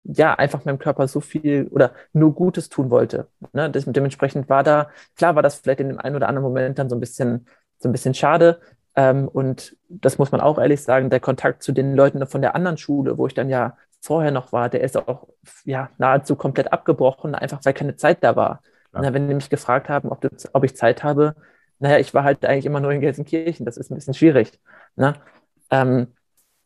ja, 0.04 0.34
einfach 0.36 0.66
meinem 0.66 0.80
Körper 0.80 1.08
so 1.08 1.20
viel 1.22 1.68
oder 1.72 1.94
nur 2.14 2.34
Gutes 2.34 2.70
tun 2.70 2.90
wollte. 2.90 3.28
Ne? 3.54 3.70
Das, 3.70 3.86
dementsprechend 3.86 4.50
war 4.50 4.64
da, 4.64 4.90
klar 5.16 5.36
war 5.36 5.44
das 5.44 5.56
vielleicht 5.60 5.82
in 5.82 5.90
dem 5.90 6.00
einen 6.00 6.16
oder 6.16 6.30
anderen 6.30 6.44
Moment 6.48 6.80
dann 6.80 6.90
so 6.90 6.96
ein 6.96 7.00
bisschen, 7.02 7.48
so 7.80 7.90
ein 7.90 7.92
bisschen 7.92 8.14
schade. 8.14 8.62
Ähm, 8.96 9.28
und 9.28 9.78
das 9.90 10.18
muss 10.18 10.32
man 10.32 10.42
auch 10.42 10.58
ehrlich 10.58 10.82
sagen, 10.82 11.10
der 11.10 11.20
Kontakt 11.20 11.64
zu 11.64 11.72
den 11.74 11.96
Leuten 11.96 12.26
von 12.28 12.42
der 12.42 12.56
anderen 12.56 12.78
Schule, 12.78 13.18
wo 13.18 13.28
ich 13.28 13.34
dann 13.34 13.50
ja 13.50 13.78
vorher 14.02 14.32
noch 14.32 14.52
war, 14.52 14.70
der 14.70 14.82
ist 14.82 14.98
auch 14.98 15.28
ja, 15.66 15.90
nahezu 15.98 16.36
komplett 16.36 16.72
abgebrochen, 16.72 17.36
einfach 17.36 17.60
weil 17.64 17.74
keine 17.74 17.96
Zeit 17.96 18.24
da 18.24 18.36
war. 18.36 18.62
Ja. 18.94 19.02
Na, 19.02 19.14
wenn 19.14 19.28
die 19.28 19.36
mich 19.36 19.50
gefragt 19.50 19.90
haben, 19.90 20.10
ob, 20.10 20.22
du, 20.22 20.30
ob 20.54 20.64
ich 20.64 20.76
Zeit 20.76 21.04
habe, 21.04 21.36
naja, 21.80 21.98
ich 22.00 22.14
war 22.14 22.24
halt 22.24 22.46
eigentlich 22.46 22.66
immer 22.66 22.80
nur 22.80 22.92
in 22.92 23.02
Gelsenkirchen, 23.02 23.66
das 23.66 23.78
ist 23.78 23.92
ein 23.92 23.96
bisschen 23.96 24.14
schwierig. 24.14 24.60
Ne? 24.96 25.16
Ähm, 25.72 26.08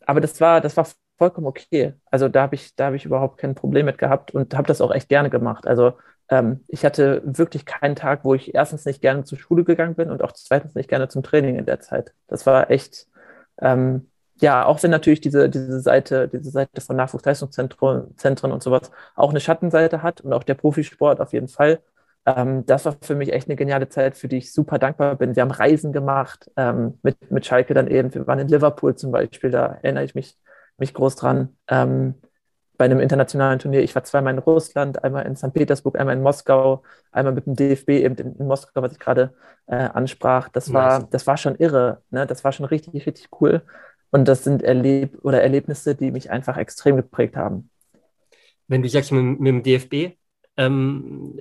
aber 0.05 0.21
das 0.21 0.39
war, 0.41 0.61
das 0.61 0.75
war 0.77 0.87
vollkommen 1.17 1.47
okay. 1.47 1.93
Also 2.09 2.29
da 2.29 2.43
habe 2.43 2.55
ich, 2.55 2.75
da 2.75 2.87
habe 2.87 2.95
ich 2.95 3.05
überhaupt 3.05 3.37
kein 3.37 3.55
Problem 3.55 3.85
mit 3.85 3.97
gehabt 3.97 4.31
und 4.31 4.55
habe 4.55 4.67
das 4.67 4.81
auch 4.81 4.91
echt 4.91 5.09
gerne 5.09 5.29
gemacht. 5.29 5.67
Also 5.67 5.93
ähm, 6.29 6.63
ich 6.67 6.85
hatte 6.85 7.21
wirklich 7.25 7.65
keinen 7.65 7.95
Tag, 7.95 8.25
wo 8.25 8.33
ich 8.33 8.55
erstens 8.55 8.85
nicht 8.85 9.01
gerne 9.01 9.23
zur 9.23 9.37
Schule 9.37 9.63
gegangen 9.63 9.95
bin 9.95 10.09
und 10.09 10.23
auch 10.23 10.31
zweitens 10.31 10.75
nicht 10.75 10.89
gerne 10.89 11.07
zum 11.09 11.23
Training 11.23 11.57
in 11.57 11.65
der 11.65 11.79
Zeit. 11.79 12.13
Das 12.27 12.45
war 12.45 12.71
echt, 12.71 13.07
ähm, 13.61 14.09
ja, 14.41 14.65
auch 14.65 14.81
wenn 14.83 14.91
natürlich 14.91 15.21
diese, 15.21 15.49
diese 15.49 15.79
Seite, 15.79 16.27
diese 16.27 16.51
Seite 16.51 16.81
von 16.81 16.95
Nachwuchsleistungszentren 16.95 18.17
Zentren 18.17 18.51
und 18.51 18.63
sowas 18.63 18.91
auch 19.15 19.29
eine 19.29 19.39
Schattenseite 19.39 20.03
hat 20.03 20.21
und 20.21 20.33
auch 20.33 20.43
der 20.43 20.55
Profisport 20.55 21.21
auf 21.21 21.33
jeden 21.33 21.47
Fall. 21.47 21.81
Ähm, 22.25 22.65
das 22.65 22.85
war 22.85 22.95
für 23.01 23.15
mich 23.15 23.33
echt 23.33 23.47
eine 23.47 23.55
geniale 23.55 23.89
Zeit, 23.89 24.17
für 24.17 24.27
die 24.27 24.37
ich 24.37 24.53
super 24.53 24.79
dankbar 24.79 25.15
bin. 25.15 25.35
Wir 25.35 25.43
haben 25.43 25.51
Reisen 25.51 25.91
gemacht 25.93 26.49
ähm, 26.57 26.99
mit, 27.03 27.31
mit 27.31 27.45
Schalke 27.45 27.73
dann 27.73 27.87
eben. 27.87 28.13
Wir 28.13 28.27
waren 28.27 28.39
in 28.39 28.47
Liverpool 28.47 28.95
zum 28.95 29.11
Beispiel, 29.11 29.51
da 29.51 29.77
erinnere 29.81 30.05
ich 30.05 30.15
mich, 30.15 30.37
mich 30.77 30.93
groß 30.93 31.15
dran. 31.15 31.55
Ähm, 31.67 32.15
bei 32.77 32.85
einem 32.85 32.99
internationalen 32.99 33.59
Turnier. 33.59 33.81
Ich 33.83 33.93
war 33.95 34.03
zweimal 34.03 34.33
in 34.33 34.39
Russland, 34.39 35.03
einmal 35.03 35.25
in 35.25 35.35
St. 35.35 35.53
Petersburg, 35.53 35.97
einmal 35.99 36.15
in 36.15 36.23
Moskau, 36.23 36.83
einmal 37.11 37.33
mit 37.33 37.45
dem 37.45 37.55
DFB 37.55 37.89
eben 37.89 38.15
in, 38.15 38.35
in 38.35 38.47
Moskau, 38.47 38.81
was 38.81 38.93
ich 38.93 38.99
gerade 38.99 39.33
äh, 39.67 39.75
ansprach. 39.75 40.49
Das 40.49 40.73
war, 40.73 41.03
das 41.03 41.27
war 41.27 41.37
schon 41.37 41.55
irre. 41.55 42.01
Ne? 42.09 42.25
Das 42.25 42.43
war 42.43 42.51
schon 42.51 42.65
richtig, 42.65 43.05
richtig 43.05 43.29
cool. 43.39 43.61
Und 44.13 44.27
das 44.27 44.43
sind 44.43 44.61
Erleb 44.61 45.17
oder 45.23 45.41
Erlebnisse, 45.41 45.95
die 45.95 46.11
mich 46.11 46.29
einfach 46.29 46.55
extrem 46.57 46.97
geprägt 46.97 47.35
haben. 47.35 47.71
Wenn 48.67 48.83
du 48.83 48.87
sagst, 48.87 49.11
mit, 49.11 49.39
mit 49.39 49.47
dem 49.47 49.63
DFB 49.63 50.15
ähm, 50.55 51.39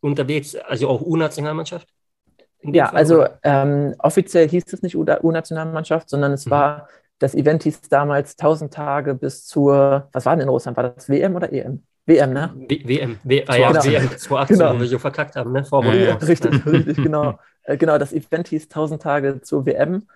unterwegs, 0.00 0.56
also 0.56 0.88
auch 0.88 1.02
U-Nationalmannschaft? 1.02 1.86
Ja, 2.62 2.86
Fall, 2.86 2.96
also 2.96 3.26
ähm, 3.42 3.94
offiziell 3.98 4.48
hieß 4.48 4.64
es 4.72 4.80
nicht 4.80 4.96
U-Nationalmannschaft, 4.96 6.08
sondern 6.08 6.32
es 6.32 6.46
mhm. 6.46 6.50
war, 6.50 6.88
das 7.18 7.34
Event 7.34 7.62
hieß 7.64 7.82
damals 7.90 8.38
1000 8.38 8.72
Tage 8.72 9.14
bis 9.14 9.44
zur, 9.44 10.08
was 10.10 10.24
war 10.24 10.34
denn 10.34 10.44
in 10.44 10.48
Russland? 10.48 10.78
War 10.78 10.94
das 10.94 11.10
WM 11.10 11.36
oder 11.36 11.52
EM? 11.52 11.82
WM, 12.06 12.32
ne? 12.32 12.54
W 12.56 12.88
WM, 12.88 13.18
w 13.22 13.44
ah, 13.48 13.56
ja, 13.56 13.68
genau. 13.68 13.84
WM 13.84 14.08
2018, 14.08 14.56
genau. 14.58 14.74
wo 14.74 14.80
wir 14.80 14.86
so 14.86 14.98
verkackt 14.98 15.36
haben, 15.36 15.52
ne? 15.52 15.62
Vor 15.62 15.84
ja, 15.84 16.14
richtig, 16.14 16.64
richtig, 16.66 16.96
genau. 16.96 17.38
Äh, 17.64 17.76
genau, 17.76 17.98
das 17.98 18.14
Event 18.14 18.48
hieß 18.48 18.64
1000 18.64 19.02
Tage 19.02 19.42
zur 19.42 19.66
WM 19.66 20.06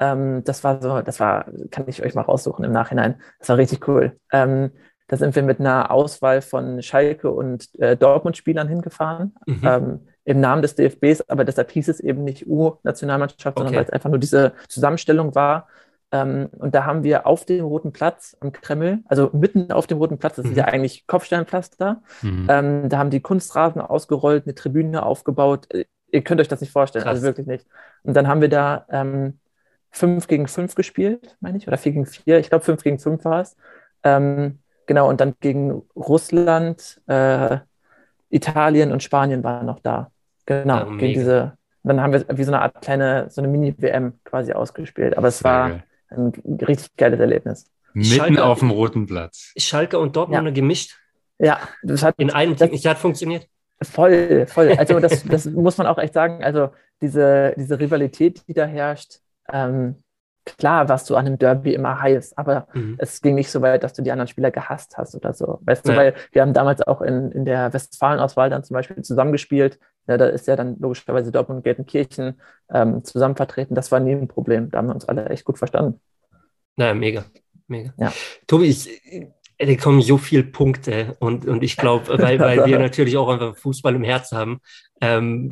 ähm, 0.00 0.42
das 0.44 0.64
war 0.64 0.82
so, 0.82 1.00
das 1.02 1.20
war, 1.20 1.46
kann 1.70 1.84
ich 1.86 2.02
euch 2.02 2.14
mal 2.14 2.22
raussuchen 2.22 2.64
im 2.64 2.72
Nachhinein. 2.72 3.20
Das 3.38 3.50
war 3.50 3.58
richtig 3.58 3.86
cool. 3.86 4.18
Ähm, 4.32 4.72
da 5.06 5.16
sind 5.16 5.34
wir 5.34 5.42
mit 5.42 5.60
einer 5.60 5.90
Auswahl 5.90 6.40
von 6.40 6.82
Schalke 6.82 7.30
und 7.30 7.68
äh, 7.78 7.96
Dortmund-Spielern 7.96 8.68
hingefahren. 8.68 9.34
Mhm. 9.46 9.60
Ähm, 9.62 10.00
im 10.24 10.40
Namen 10.40 10.62
des 10.62 10.76
DFBs, 10.76 11.28
aber 11.28 11.44
deshalb 11.44 11.70
hieß 11.70 11.88
es 11.88 11.98
eben 11.98 12.22
nicht 12.24 12.46
U-Nationalmannschaft, 12.46 13.46
okay. 13.46 13.54
sondern 13.56 13.74
weil 13.74 13.84
es 13.84 13.90
einfach 13.90 14.10
nur 14.10 14.18
diese 14.18 14.52
Zusammenstellung 14.68 15.34
war. 15.34 15.66
Ähm, 16.12 16.48
und 16.58 16.74
da 16.74 16.84
haben 16.84 17.02
wir 17.02 17.26
auf 17.26 17.44
dem 17.44 17.64
Roten 17.64 17.92
Platz 17.92 18.36
am 18.40 18.52
Kreml, 18.52 19.00
also 19.06 19.30
mitten 19.32 19.72
auf 19.72 19.86
dem 19.86 19.98
Roten 19.98 20.18
Platz, 20.18 20.36
das 20.36 20.44
mhm. 20.44 20.52
ist 20.52 20.56
ja 20.58 20.64
eigentlich 20.66 21.06
Kopfsteinpflaster, 21.06 22.02
mhm. 22.22 22.46
ähm, 22.48 22.88
da 22.88 22.98
haben 22.98 23.10
die 23.10 23.20
Kunstrasen 23.20 23.80
ausgerollt, 23.80 24.44
eine 24.44 24.54
Tribüne 24.54 25.04
aufgebaut. 25.04 25.66
Äh, 25.72 25.86
ihr 26.12 26.22
könnt 26.22 26.40
euch 26.40 26.48
das 26.48 26.60
nicht 26.60 26.72
vorstellen, 26.72 27.06
also 27.06 27.20
Krass. 27.20 27.26
also 27.26 27.26
wirklich 27.26 27.46
nicht. 27.46 27.66
Und 28.02 28.14
dann 28.14 28.28
haben 28.28 28.40
wir 28.40 28.48
da 28.48 28.86
ähm, 28.90 29.38
5 29.90 30.26
gegen 30.28 30.46
5 30.46 30.74
gespielt, 30.74 31.36
meine 31.40 31.58
ich, 31.58 31.66
oder 31.66 31.78
4 31.78 31.92
gegen 31.92 32.06
4. 32.06 32.38
Ich 32.38 32.48
glaube, 32.48 32.64
5 32.64 32.82
gegen 32.82 32.98
5 32.98 33.24
war 33.24 33.40
es. 33.40 33.56
Ähm, 34.02 34.58
genau, 34.86 35.08
und 35.08 35.20
dann 35.20 35.34
gegen 35.40 35.82
Russland, 35.96 37.00
äh, 37.06 37.58
Italien 38.30 38.92
und 38.92 39.02
Spanien 39.02 39.42
waren 39.42 39.66
noch 39.66 39.80
da. 39.80 40.10
Genau, 40.46 40.78
ja, 40.78 40.96
gegen 40.96 41.14
diese. 41.14 41.56
Dann 41.82 42.00
haben 42.00 42.12
wir 42.12 42.24
wie 42.36 42.44
so 42.44 42.52
eine 42.52 42.62
Art 42.62 42.80
kleine, 42.82 43.30
so 43.30 43.40
eine 43.40 43.48
Mini-WM 43.48 44.20
quasi 44.24 44.52
ausgespielt. 44.52 45.16
Aber 45.16 45.28
es 45.28 45.42
war 45.42 45.82
ein 46.10 46.32
richtig 46.62 46.94
geiles 46.96 47.18
Erlebnis. 47.18 47.66
Mitten 47.92 48.10
Schalke, 48.10 48.44
auf 48.44 48.58
dem 48.60 48.70
roten 48.70 49.06
Platz. 49.06 49.52
Schalke 49.56 49.98
und 49.98 50.14
Dortmund 50.14 50.46
ja. 50.46 50.52
gemischt. 50.52 50.98
Ja, 51.38 51.58
das 51.82 52.02
hat 52.02 52.14
in 52.18 52.30
einem 52.30 52.56
Team. 52.56 52.70
Das 52.70 52.84
hat 52.84 52.98
funktioniert. 52.98 53.48
Voll, 53.82 54.46
voll. 54.46 54.72
Also 54.76 55.00
das, 55.00 55.24
das 55.28 55.46
muss 55.46 55.78
man 55.78 55.86
auch 55.86 55.98
echt 55.98 56.14
sagen. 56.14 56.44
Also 56.44 56.70
diese, 57.00 57.54
diese 57.56 57.80
Rivalität, 57.80 58.46
die 58.46 58.52
da 58.52 58.66
herrscht, 58.66 59.20
ähm, 59.52 60.02
klar 60.44 60.88
warst 60.88 61.10
du 61.10 61.16
an 61.16 61.26
einem 61.26 61.38
Derby 61.38 61.74
immer 61.74 62.00
heiß, 62.00 62.36
aber 62.36 62.68
mhm. 62.72 62.96
es 62.98 63.20
ging 63.20 63.34
nicht 63.34 63.50
so 63.50 63.62
weit, 63.62 63.82
dass 63.82 63.92
du 63.92 64.02
die 64.02 64.10
anderen 64.10 64.28
Spieler 64.28 64.50
gehasst 64.50 64.96
hast 64.96 65.14
oder 65.14 65.32
so. 65.32 65.58
Weißt 65.62 65.86
ja. 65.86 65.92
du, 65.92 65.98
weil 65.98 66.14
wir 66.32 66.42
haben 66.42 66.54
damals 66.54 66.82
auch 66.82 67.02
in, 67.02 67.30
in 67.32 67.44
der 67.44 67.72
Westfalen-Auswahl 67.72 68.50
dann 68.50 68.64
zum 68.64 68.74
Beispiel 68.74 69.02
zusammengespielt. 69.02 69.78
Ja, 70.06 70.16
da 70.16 70.26
ist 70.26 70.46
ja 70.46 70.56
dann 70.56 70.76
logischerweise 70.80 71.30
Dortmund 71.30 71.58
und 71.58 71.64
Gelsenkirchen 71.64 72.40
ähm, 72.72 73.04
zusammen 73.04 73.36
vertreten. 73.36 73.74
Das 73.74 73.92
war 73.92 74.00
nie 74.00 74.12
ein 74.12 74.28
Problem. 74.28 74.70
Da 74.70 74.78
haben 74.78 74.88
wir 74.88 74.94
uns 74.94 75.08
alle 75.08 75.26
echt 75.28 75.44
gut 75.44 75.58
verstanden. 75.58 76.00
Naja, 76.76 76.94
mega. 76.94 77.24
Mega. 77.68 77.92
Ja. 77.98 78.12
Tobi, 78.46 78.66
ich, 78.66 78.88
da 79.66 79.74
kommen 79.76 80.00
so 80.00 80.16
viele 80.16 80.44
Punkte 80.44 81.16
und, 81.20 81.46
und 81.46 81.62
ich 81.62 81.76
glaube, 81.76 82.18
weil, 82.18 82.38
weil 82.38 82.64
wir 82.64 82.78
natürlich 82.78 83.16
auch 83.16 83.28
einfach 83.28 83.56
Fußball 83.56 83.94
im 83.94 84.04
Herz 84.04 84.32
haben, 84.32 84.60
ähm, 85.00 85.50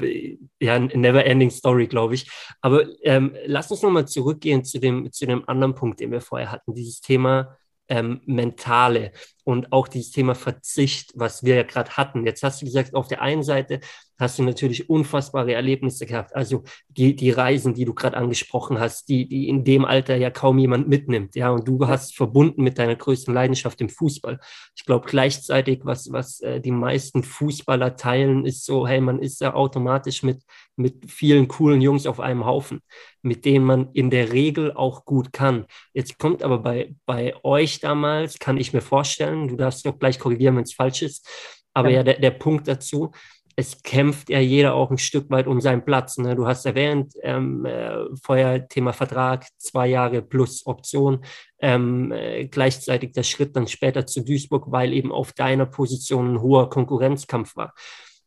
ja, 0.61 0.79
never 0.79 1.25
ending 1.25 1.51
story, 1.51 1.87
glaube 1.87 2.15
ich. 2.15 2.31
Aber 2.61 2.85
ähm, 3.03 3.35
lass 3.47 3.71
uns 3.71 3.83
nochmal 3.83 4.09
zurückgehen 4.09 4.65
zu 4.65 4.79
dem, 4.79 5.13
zu 5.13 5.27
dem 5.27 5.47
anderen 5.49 5.75
Punkt, 5.75 6.01
den 6.01 6.11
wir 6.11 6.21
vorher 6.21 6.51
hatten, 6.51 6.75
dieses 6.75 7.01
Thema 7.01 7.57
ähm, 7.89 8.21
mentale 8.27 9.13
und 9.45 9.73
auch 9.73 9.89
dieses 9.89 10.11
Thema 10.11 10.35
Verzicht, 10.35 11.13
was 11.15 11.45
wir 11.45 11.57
ja 11.57 11.63
gerade 11.63 11.91
hatten. 11.93 12.25
Jetzt 12.25 12.43
hast 12.43 12.61
du 12.61 12.67
gesagt, 12.67 12.95
auf 12.95 13.09
der 13.09 13.23
einen 13.23 13.43
Seite 13.43 13.81
hast 14.19 14.39
du 14.39 14.43
natürlich 14.43 14.91
unfassbare 14.91 15.55
Erlebnisse 15.55 16.05
gehabt. 16.05 16.35
Also 16.35 16.65
die, 16.89 17.15
die 17.15 17.31
Reisen, 17.31 17.75
die 17.75 17.85
du 17.85 17.95
gerade 17.95 18.17
angesprochen 18.17 18.81
hast, 18.81 19.09
die, 19.09 19.29
die 19.29 19.49
in 19.49 19.65
dem 19.65 19.85
Alter 19.85 20.17
ja 20.17 20.31
kaum 20.31 20.59
jemand 20.59 20.89
mitnimmt. 20.89 21.37
Ja, 21.37 21.51
und 21.51 21.69
du 21.69 21.87
hast 21.87 22.17
verbunden 22.17 22.63
mit 22.63 22.79
deiner 22.79 22.97
größten 22.97 23.33
Leidenschaft 23.33 23.81
im 23.81 23.89
Fußball. 23.89 24.41
Ich 24.77 24.85
glaube 24.85 25.07
gleichzeitig, 25.09 25.81
was, 25.85 26.13
was 26.13 26.41
äh, 26.41 26.61
die 26.61 26.73
meisten 26.73 27.23
Fußballer 27.23 27.97
teilen, 27.97 28.45
ist 28.45 28.65
so, 28.65 28.87
hey, 28.87 29.01
man 29.01 29.21
ist 29.21 29.41
ja 29.41 29.55
automatisch 29.55 30.23
mit, 30.23 30.43
mit 30.77 31.11
vielen 31.11 31.47
coolen 31.47 31.81
Jungs 31.81 32.07
auf 32.07 32.19
einem 32.19 32.45
Haufen, 32.45 32.81
mit 33.23 33.45
denen 33.45 33.65
man 33.65 33.91
in 33.93 34.11
der 34.11 34.33
Regel 34.33 34.73
auch 34.73 35.05
gut 35.05 35.33
kann. 35.33 35.67
Jetzt 35.93 36.19
kommt 36.19 36.43
aber 36.43 36.59
bei, 36.59 36.95
bei 37.07 37.35
euch 37.45 37.79
damals, 37.79 38.39
kann 38.39 38.57
ich 38.57 38.73
mir 38.73 38.81
vorstellen, 38.81 39.47
du 39.47 39.57
darfst 39.57 39.87
doch 39.87 39.99
gleich 39.99 40.19
korrigieren, 40.19 40.57
wenn 40.57 40.65
es 40.65 40.75
falsch 40.75 41.03
ist, 41.03 41.29
aber 41.75 41.91
ja, 41.91 41.99
ja 41.99 42.03
der, 42.03 42.19
der 42.19 42.31
Punkt 42.33 42.67
dazu, 42.67 43.13
es 43.59 43.83
kämpft 43.83 44.31
ja 44.31 44.39
jeder 44.39 44.75
auch 44.75 44.93
ein 44.93 44.99
Stück 44.99 45.31
weit 45.31 45.49
um 45.49 45.61
seinen 45.61 45.85
Platz. 45.85 46.17
Ne? 46.17 46.37
Du 46.37 46.47
hast 46.47 46.65
erwähnt, 46.65 47.15
ähm, 47.25 47.65
äh, 47.65 48.05
vorher 48.23 48.69
Thema 48.69 48.93
Vertrag, 48.93 49.49
zwei 49.57 49.89
Jahre 49.89 50.23
plus 50.23 50.65
Option, 50.65 51.25
ähm, 51.59 52.13
äh, 52.13 52.47
gleichzeitig 52.47 53.15
der 53.15 53.25
Schritt 53.25 53.57
dann 53.57 53.67
später 53.67 54.07
zu 54.07 54.21
Duisburg, 54.25 54.71
weil 54.71 54.93
eben 54.93 55.11
auf 55.11 55.33
deiner 55.33 55.67
Position 55.67 56.35
ein 56.35 56.41
hoher 56.41 56.71
Konkurrenzkampf 56.71 57.57
war. 57.57 57.75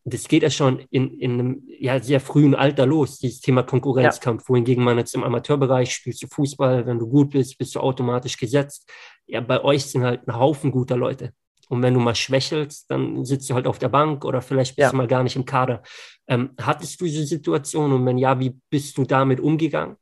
Das 0.04 0.28
geht 0.28 0.44
ja 0.44 0.50
schon 0.50 0.80
in, 0.90 1.18
in 1.18 1.32
einem 1.32 1.64
ja, 1.80 2.02
sehr 2.02 2.20
frühen 2.20 2.54
Alter 2.54 2.86
los, 2.86 3.20
dieses 3.20 3.40
Thema 3.40 3.64
Konkurrenzkampf, 3.64 4.42
ja. 4.42 4.50
wohingegen 4.50 4.84
man 4.84 4.98
jetzt 4.98 5.16
im 5.16 5.24
Amateurbereich 5.24 5.94
spielst 5.94 6.22
du 6.24 6.28
Fußball, 6.28 6.86
wenn 6.86 7.00
du 7.00 7.08
gut 7.08 7.30
bist, 7.30 7.58
bist 7.58 7.74
du 7.76 7.80
automatisch 7.80 8.36
gesetzt. 8.36 8.92
Ja, 9.28 9.40
bei 9.40 9.64
euch 9.64 9.86
sind 9.86 10.04
halt 10.04 10.28
ein 10.28 10.38
Haufen 10.38 10.72
guter 10.72 10.98
Leute. 10.98 11.32
Und 11.72 11.82
wenn 11.84 11.94
du 11.94 12.02
mal 12.02 12.16
schwächelst, 12.16 12.92
dann 12.92 13.24
sitzt 13.24 13.50
du 13.50 13.54
halt 13.54 13.66
auf 13.66 13.80
der 13.80 13.88
Bank 13.88 14.26
oder 14.26 14.42
vielleicht 14.42 14.76
bist 14.76 14.84
ja. 14.84 14.92
du 14.92 14.98
mal 14.98 15.08
gar 15.08 15.24
nicht 15.24 15.38
im 15.38 15.46
Kader. 15.46 15.84
Ähm, 16.28 16.50
hattest 16.60 17.00
du 17.00 17.06
diese 17.06 17.26
Situation 17.26 17.94
und 17.94 18.06
wenn 18.06 18.18
ja, 18.18 18.38
wie 18.42 18.60
bist 18.70 18.98
du 18.98 19.06
damit 19.06 19.40
umgegangen? 19.40 19.96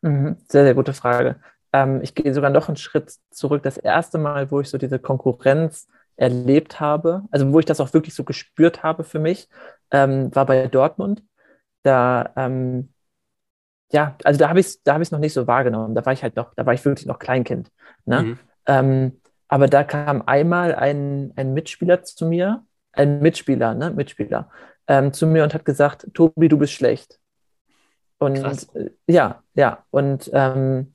Mhm. 0.00 0.36
Sehr, 0.46 0.62
sehr 0.62 0.74
gute 0.74 0.92
Frage. 0.92 1.40
Ähm, 1.72 2.02
ich 2.02 2.14
gehe 2.14 2.32
sogar 2.32 2.50
noch 2.50 2.68
einen 2.68 2.76
Schritt 2.76 3.12
zurück. 3.32 3.64
Das 3.64 3.78
erste 3.78 4.18
Mal, 4.18 4.48
wo 4.52 4.60
ich 4.60 4.70
so 4.70 4.78
diese 4.78 5.00
Konkurrenz 5.00 5.88
erlebt 6.14 6.78
habe, 6.78 7.24
also 7.32 7.52
wo 7.52 7.58
ich 7.58 7.66
das 7.66 7.80
auch 7.80 7.92
wirklich 7.92 8.14
so 8.14 8.22
gespürt 8.22 8.84
habe 8.84 9.02
für 9.02 9.18
mich, 9.18 9.48
ähm, 9.90 10.32
war 10.32 10.46
bei 10.46 10.68
Dortmund. 10.68 11.24
Da, 11.82 12.30
ähm, 12.36 12.92
ja, 13.90 14.16
also 14.22 14.38
da 14.38 14.48
habe 14.48 14.60
ich 14.60 14.66
es 14.66 14.82
da 14.84 14.94
hab 14.94 15.10
noch 15.10 15.18
nicht 15.18 15.32
so 15.32 15.48
wahrgenommen. 15.48 15.96
Da 15.96 16.06
war 16.06 16.12
ich 16.12 16.22
halt 16.22 16.36
noch, 16.36 16.54
da 16.54 16.64
war 16.64 16.74
ich 16.74 16.84
wirklich 16.84 17.06
noch 17.06 17.18
Kleinkind. 17.18 17.72
Ne? 18.04 18.22
Mhm. 18.22 18.38
Ähm, 18.66 19.21
aber 19.52 19.68
da 19.68 19.84
kam 19.84 20.22
einmal 20.22 20.74
ein, 20.74 21.34
ein 21.36 21.52
Mitspieler 21.52 22.02
zu 22.04 22.24
mir, 22.24 22.64
ein 22.92 23.20
Mitspieler, 23.20 23.74
ne, 23.74 23.90
Mitspieler, 23.90 24.50
ähm, 24.86 25.12
zu 25.12 25.26
mir 25.26 25.44
und 25.44 25.52
hat 25.52 25.66
gesagt, 25.66 26.08
Tobi, 26.14 26.48
du 26.48 26.56
bist 26.56 26.72
schlecht. 26.72 27.20
Und 28.16 28.66
äh, 28.74 28.88
ja, 29.06 29.42
ja, 29.52 29.84
und 29.90 30.30
ähm, 30.32 30.94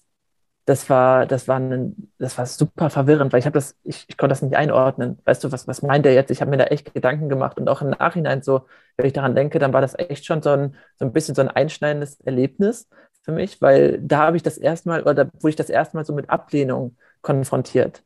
das 0.65 0.89
war, 0.89 1.27
das 1.27 1.47
war, 1.47 1.59
ein, 1.59 2.11
das 2.17 2.35
war 2.39 2.47
super 2.47 2.89
verwirrend, 2.89 3.31
weil 3.31 3.41
ich 3.41 3.45
habe 3.45 3.53
das, 3.53 3.77
ich, 3.83 4.05
ich 4.07 4.17
konnte 4.17 4.31
das 4.31 4.41
nicht 4.41 4.55
einordnen. 4.55 5.19
Weißt 5.25 5.43
du, 5.43 5.51
was, 5.51 5.67
was 5.67 5.83
meint 5.83 6.07
er 6.07 6.15
jetzt? 6.15 6.31
Ich 6.31 6.41
habe 6.41 6.49
mir 6.49 6.57
da 6.57 6.65
echt 6.65 6.95
Gedanken 6.95 7.29
gemacht 7.29 7.59
und 7.59 7.69
auch 7.69 7.83
im 7.83 7.91
Nachhinein 7.91 8.41
so, 8.41 8.65
wenn 8.97 9.05
ich 9.05 9.13
daran 9.13 9.35
denke, 9.35 9.59
dann 9.59 9.71
war 9.71 9.81
das 9.81 9.93
echt 9.99 10.25
schon 10.25 10.41
so 10.41 10.49
ein, 10.49 10.75
so 10.97 11.05
ein 11.05 11.13
bisschen 11.13 11.35
so 11.35 11.43
ein 11.43 11.49
einschneidendes 11.49 12.21
Erlebnis 12.21 12.89
für 13.21 13.33
mich, 13.33 13.61
weil 13.61 14.01
da 14.01 14.17
habe 14.19 14.37
ich 14.37 14.41
das 14.41 14.57
erstmal, 14.57 15.03
oder 15.03 15.13
da 15.13 15.31
wurde 15.41 15.49
ich 15.51 15.55
das 15.55 15.69
erstmal 15.69 16.05
so 16.05 16.13
mit 16.15 16.31
Ablehnung 16.31 16.97
konfrontiert. 17.21 18.01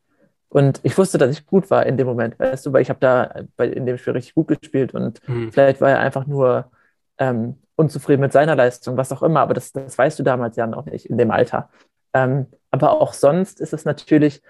Und 0.52 0.80
ich 0.82 0.98
wusste, 0.98 1.16
dass 1.16 1.30
ich 1.30 1.46
gut 1.46 1.70
war 1.70 1.86
in 1.86 1.96
dem 1.96 2.06
Moment, 2.06 2.38
weißt 2.38 2.66
du, 2.66 2.74
weil 2.74 2.82
ich 2.82 2.90
habe 2.90 3.00
da 3.00 3.42
bei, 3.56 3.68
in 3.68 3.86
dem 3.86 3.96
Spiel 3.96 4.12
richtig 4.12 4.34
gut 4.34 4.48
gespielt 4.48 4.92
und 4.92 5.26
mhm. 5.26 5.50
vielleicht 5.50 5.80
war 5.80 5.88
er 5.88 6.00
einfach 6.00 6.26
nur 6.26 6.70
ähm, 7.16 7.56
unzufrieden 7.74 8.20
mit 8.20 8.32
seiner 8.32 8.54
Leistung, 8.54 8.98
was 8.98 9.12
auch 9.12 9.22
immer, 9.22 9.40
aber 9.40 9.54
das, 9.54 9.72
das 9.72 9.96
weißt 9.96 10.18
du 10.18 10.22
damals 10.22 10.56
ja 10.56 10.66
noch 10.66 10.84
nicht 10.84 11.06
in 11.06 11.16
dem 11.16 11.30
Alter. 11.30 11.70
Ähm, 12.12 12.48
aber 12.70 13.00
auch 13.00 13.14
sonst 13.14 13.60
ist 13.60 13.72
es 13.72 13.86
natürlich, 13.86 14.42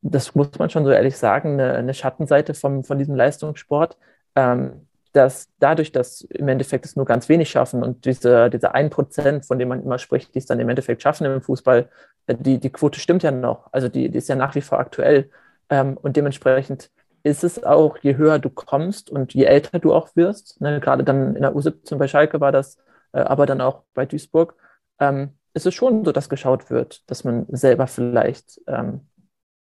das 0.00 0.34
muss 0.34 0.58
man 0.58 0.70
schon 0.70 0.84
so 0.84 0.90
ehrlich 0.90 1.16
sagen, 1.16 1.52
eine, 1.52 1.74
eine 1.74 1.94
Schattenseite 1.94 2.54
vom, 2.54 2.82
von 2.82 2.98
diesem 2.98 3.14
Leistungssport. 3.14 3.96
Ähm, 4.34 4.88
dass 5.12 5.48
dadurch, 5.58 5.92
dass 5.92 6.22
im 6.22 6.48
Endeffekt 6.48 6.84
es 6.86 6.96
nur 6.96 7.04
ganz 7.04 7.28
wenig 7.28 7.50
schaffen 7.50 7.82
und 7.82 8.04
diese, 8.06 8.48
diese 8.50 8.74
1%, 8.74 9.46
von 9.46 9.58
dem 9.58 9.68
man 9.68 9.82
immer 9.82 9.98
spricht, 9.98 10.34
die 10.34 10.38
es 10.38 10.46
dann 10.46 10.60
im 10.60 10.68
Endeffekt 10.68 11.02
schaffen 11.02 11.26
im 11.26 11.42
Fußball, 11.42 11.88
äh, 12.26 12.34
die, 12.38 12.58
die 12.58 12.70
Quote 12.70 12.98
stimmt 12.98 13.22
ja 13.22 13.30
noch. 13.30 13.72
Also 13.72 13.88
die, 13.88 14.08
die 14.08 14.18
ist 14.18 14.28
ja 14.28 14.36
nach 14.36 14.54
wie 14.54 14.60
vor 14.62 14.78
aktuell. 14.78 15.30
Ähm, 15.70 15.96
und 15.96 16.16
dementsprechend 16.16 16.90
ist 17.22 17.44
es 17.44 17.62
auch, 17.62 17.98
je 17.98 18.16
höher 18.16 18.38
du 18.38 18.50
kommst 18.50 19.10
und 19.10 19.34
je 19.34 19.44
älter 19.44 19.78
du 19.78 19.92
auch 19.94 20.16
wirst, 20.16 20.60
ne, 20.60 20.80
gerade 20.80 21.04
dann 21.04 21.36
in 21.36 21.42
der 21.42 21.54
U17 21.54 21.96
bei 21.96 22.08
Schalke 22.08 22.40
war 22.40 22.52
das, 22.52 22.78
äh, 23.12 23.20
aber 23.20 23.46
dann 23.46 23.60
auch 23.60 23.84
bei 23.94 24.06
Duisburg, 24.06 24.56
ähm, 24.98 25.34
ist 25.54 25.66
es 25.66 25.74
schon 25.74 26.04
so, 26.04 26.12
dass 26.12 26.28
geschaut 26.28 26.70
wird, 26.70 27.08
dass 27.10 27.24
man 27.24 27.46
selber 27.50 27.86
vielleicht 27.86 28.60
ähm, 28.66 29.06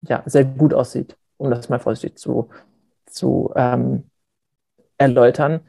ja, 0.01 0.23
sehr 0.25 0.45
gut 0.45 0.73
aussieht, 0.73 1.17
um 1.37 1.49
das 1.49 1.69
mal 1.69 1.79
vorsichtig 1.79 2.17
zu, 2.17 2.49
zu 3.05 3.53
ähm, 3.55 4.09
erläutern. 4.97 5.61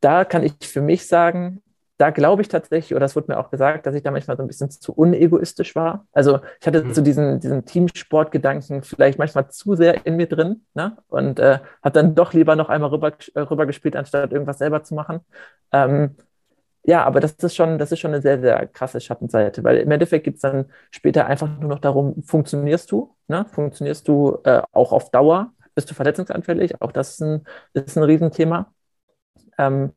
Da 0.00 0.24
kann 0.24 0.42
ich 0.42 0.54
für 0.60 0.80
mich 0.80 1.06
sagen, 1.06 1.62
da 2.02 2.10
glaube 2.10 2.42
ich 2.42 2.48
tatsächlich, 2.48 2.96
oder 2.96 3.06
es 3.06 3.14
wurde 3.14 3.30
mir 3.30 3.38
auch 3.38 3.50
gesagt, 3.50 3.86
dass 3.86 3.94
ich 3.94 4.02
da 4.02 4.10
manchmal 4.10 4.36
so 4.36 4.42
ein 4.42 4.48
bisschen 4.48 4.70
zu 4.70 4.92
unegoistisch 4.92 5.76
war. 5.76 6.06
Also 6.12 6.40
ich 6.60 6.66
hatte 6.66 6.82
mhm. 6.82 6.94
so 6.94 7.00
diesen, 7.00 7.38
diesen 7.38 7.64
Teamsportgedanken 7.64 8.82
vielleicht 8.82 9.18
manchmal 9.18 9.48
zu 9.50 9.76
sehr 9.76 10.04
in 10.04 10.16
mir 10.16 10.26
drin 10.26 10.62
ne? 10.74 10.96
und 11.06 11.38
äh, 11.38 11.60
habe 11.82 11.92
dann 11.92 12.16
doch 12.16 12.32
lieber 12.32 12.56
noch 12.56 12.70
einmal 12.70 12.90
rüber, 12.90 13.12
äh, 13.34 13.40
rüber 13.40 13.66
gespielt, 13.66 13.94
anstatt 13.94 14.32
irgendwas 14.32 14.58
selber 14.58 14.82
zu 14.82 14.96
machen. 14.96 15.20
Ähm, 15.70 16.16
ja, 16.84 17.04
aber 17.04 17.20
das 17.20 17.34
ist 17.34 17.54
schon, 17.54 17.78
das 17.78 17.92
ist 17.92 18.00
schon 18.00 18.12
eine 18.12 18.20
sehr, 18.20 18.40
sehr 18.40 18.66
krasse 18.66 19.00
Schattenseite, 19.00 19.62
weil 19.62 19.76
im 19.76 19.90
Endeffekt 19.92 20.24
geht 20.24 20.34
es 20.34 20.40
dann 20.40 20.66
später 20.90 21.26
einfach 21.26 21.48
nur 21.60 21.68
noch 21.68 21.78
darum, 21.78 22.20
funktionierst 22.24 22.90
du? 22.90 23.14
Ne? 23.28 23.46
Funktionierst 23.52 24.08
du 24.08 24.38
äh, 24.42 24.62
auch 24.72 24.90
auf 24.90 25.10
Dauer? 25.12 25.52
Bist 25.74 25.90
du 25.90 25.94
verletzungsanfällig. 25.94 26.80
Auch 26.80 26.92
das 26.92 27.12
ist 27.12 27.22
ein, 27.22 27.44
ist 27.74 27.96
ein 27.96 28.04
Riesenthema. 28.04 28.72
Ähm, 29.58 29.92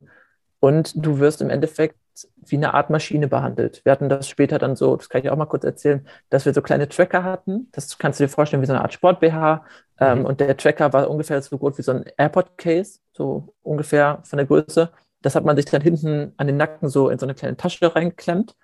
und 0.59 0.93
du 0.95 1.19
wirst 1.19 1.41
im 1.41 1.49
Endeffekt 1.49 1.97
wie 2.37 2.55
eine 2.55 2.73
Art 2.73 2.89
Maschine 2.89 3.27
behandelt. 3.27 3.81
Wir 3.83 3.91
hatten 3.91 4.09
das 4.09 4.29
später 4.29 4.57
dann 4.57 4.75
so, 4.75 4.95
das 4.95 5.09
kann 5.09 5.21
ich 5.21 5.29
auch 5.29 5.35
mal 5.35 5.45
kurz 5.45 5.63
erzählen, 5.63 6.07
dass 6.29 6.45
wir 6.45 6.53
so 6.53 6.61
kleine 6.61 6.87
Tracker 6.87 7.23
hatten. 7.23 7.67
Das 7.71 7.97
kannst 7.97 8.19
du 8.19 8.23
dir 8.23 8.29
vorstellen 8.29 8.61
wie 8.61 8.67
so 8.67 8.73
eine 8.73 8.81
Art 8.81 8.93
Sport-BH. 8.93 9.65
Ähm, 9.99 10.19
mhm. 10.19 10.25
Und 10.25 10.39
der 10.39 10.55
Tracker 10.55 10.93
war 10.93 11.09
ungefähr 11.09 11.41
so 11.41 11.57
gut 11.57 11.77
wie 11.77 11.81
so 11.81 11.91
ein 11.91 12.05
AirPod-Case, 12.17 12.99
so 13.11 13.53
ungefähr 13.63 14.19
von 14.23 14.37
der 14.37 14.45
Größe. 14.45 14.91
Das 15.21 15.35
hat 15.35 15.43
man 15.43 15.55
sich 15.55 15.65
dann 15.65 15.81
hinten 15.81 16.33
an 16.37 16.47
den 16.47 16.57
Nacken 16.57 16.87
so 16.87 17.09
in 17.09 17.19
so 17.19 17.25
eine 17.25 17.35
kleine 17.35 17.57
Tasche 17.57 17.93
reingeklemmt. 17.95 18.55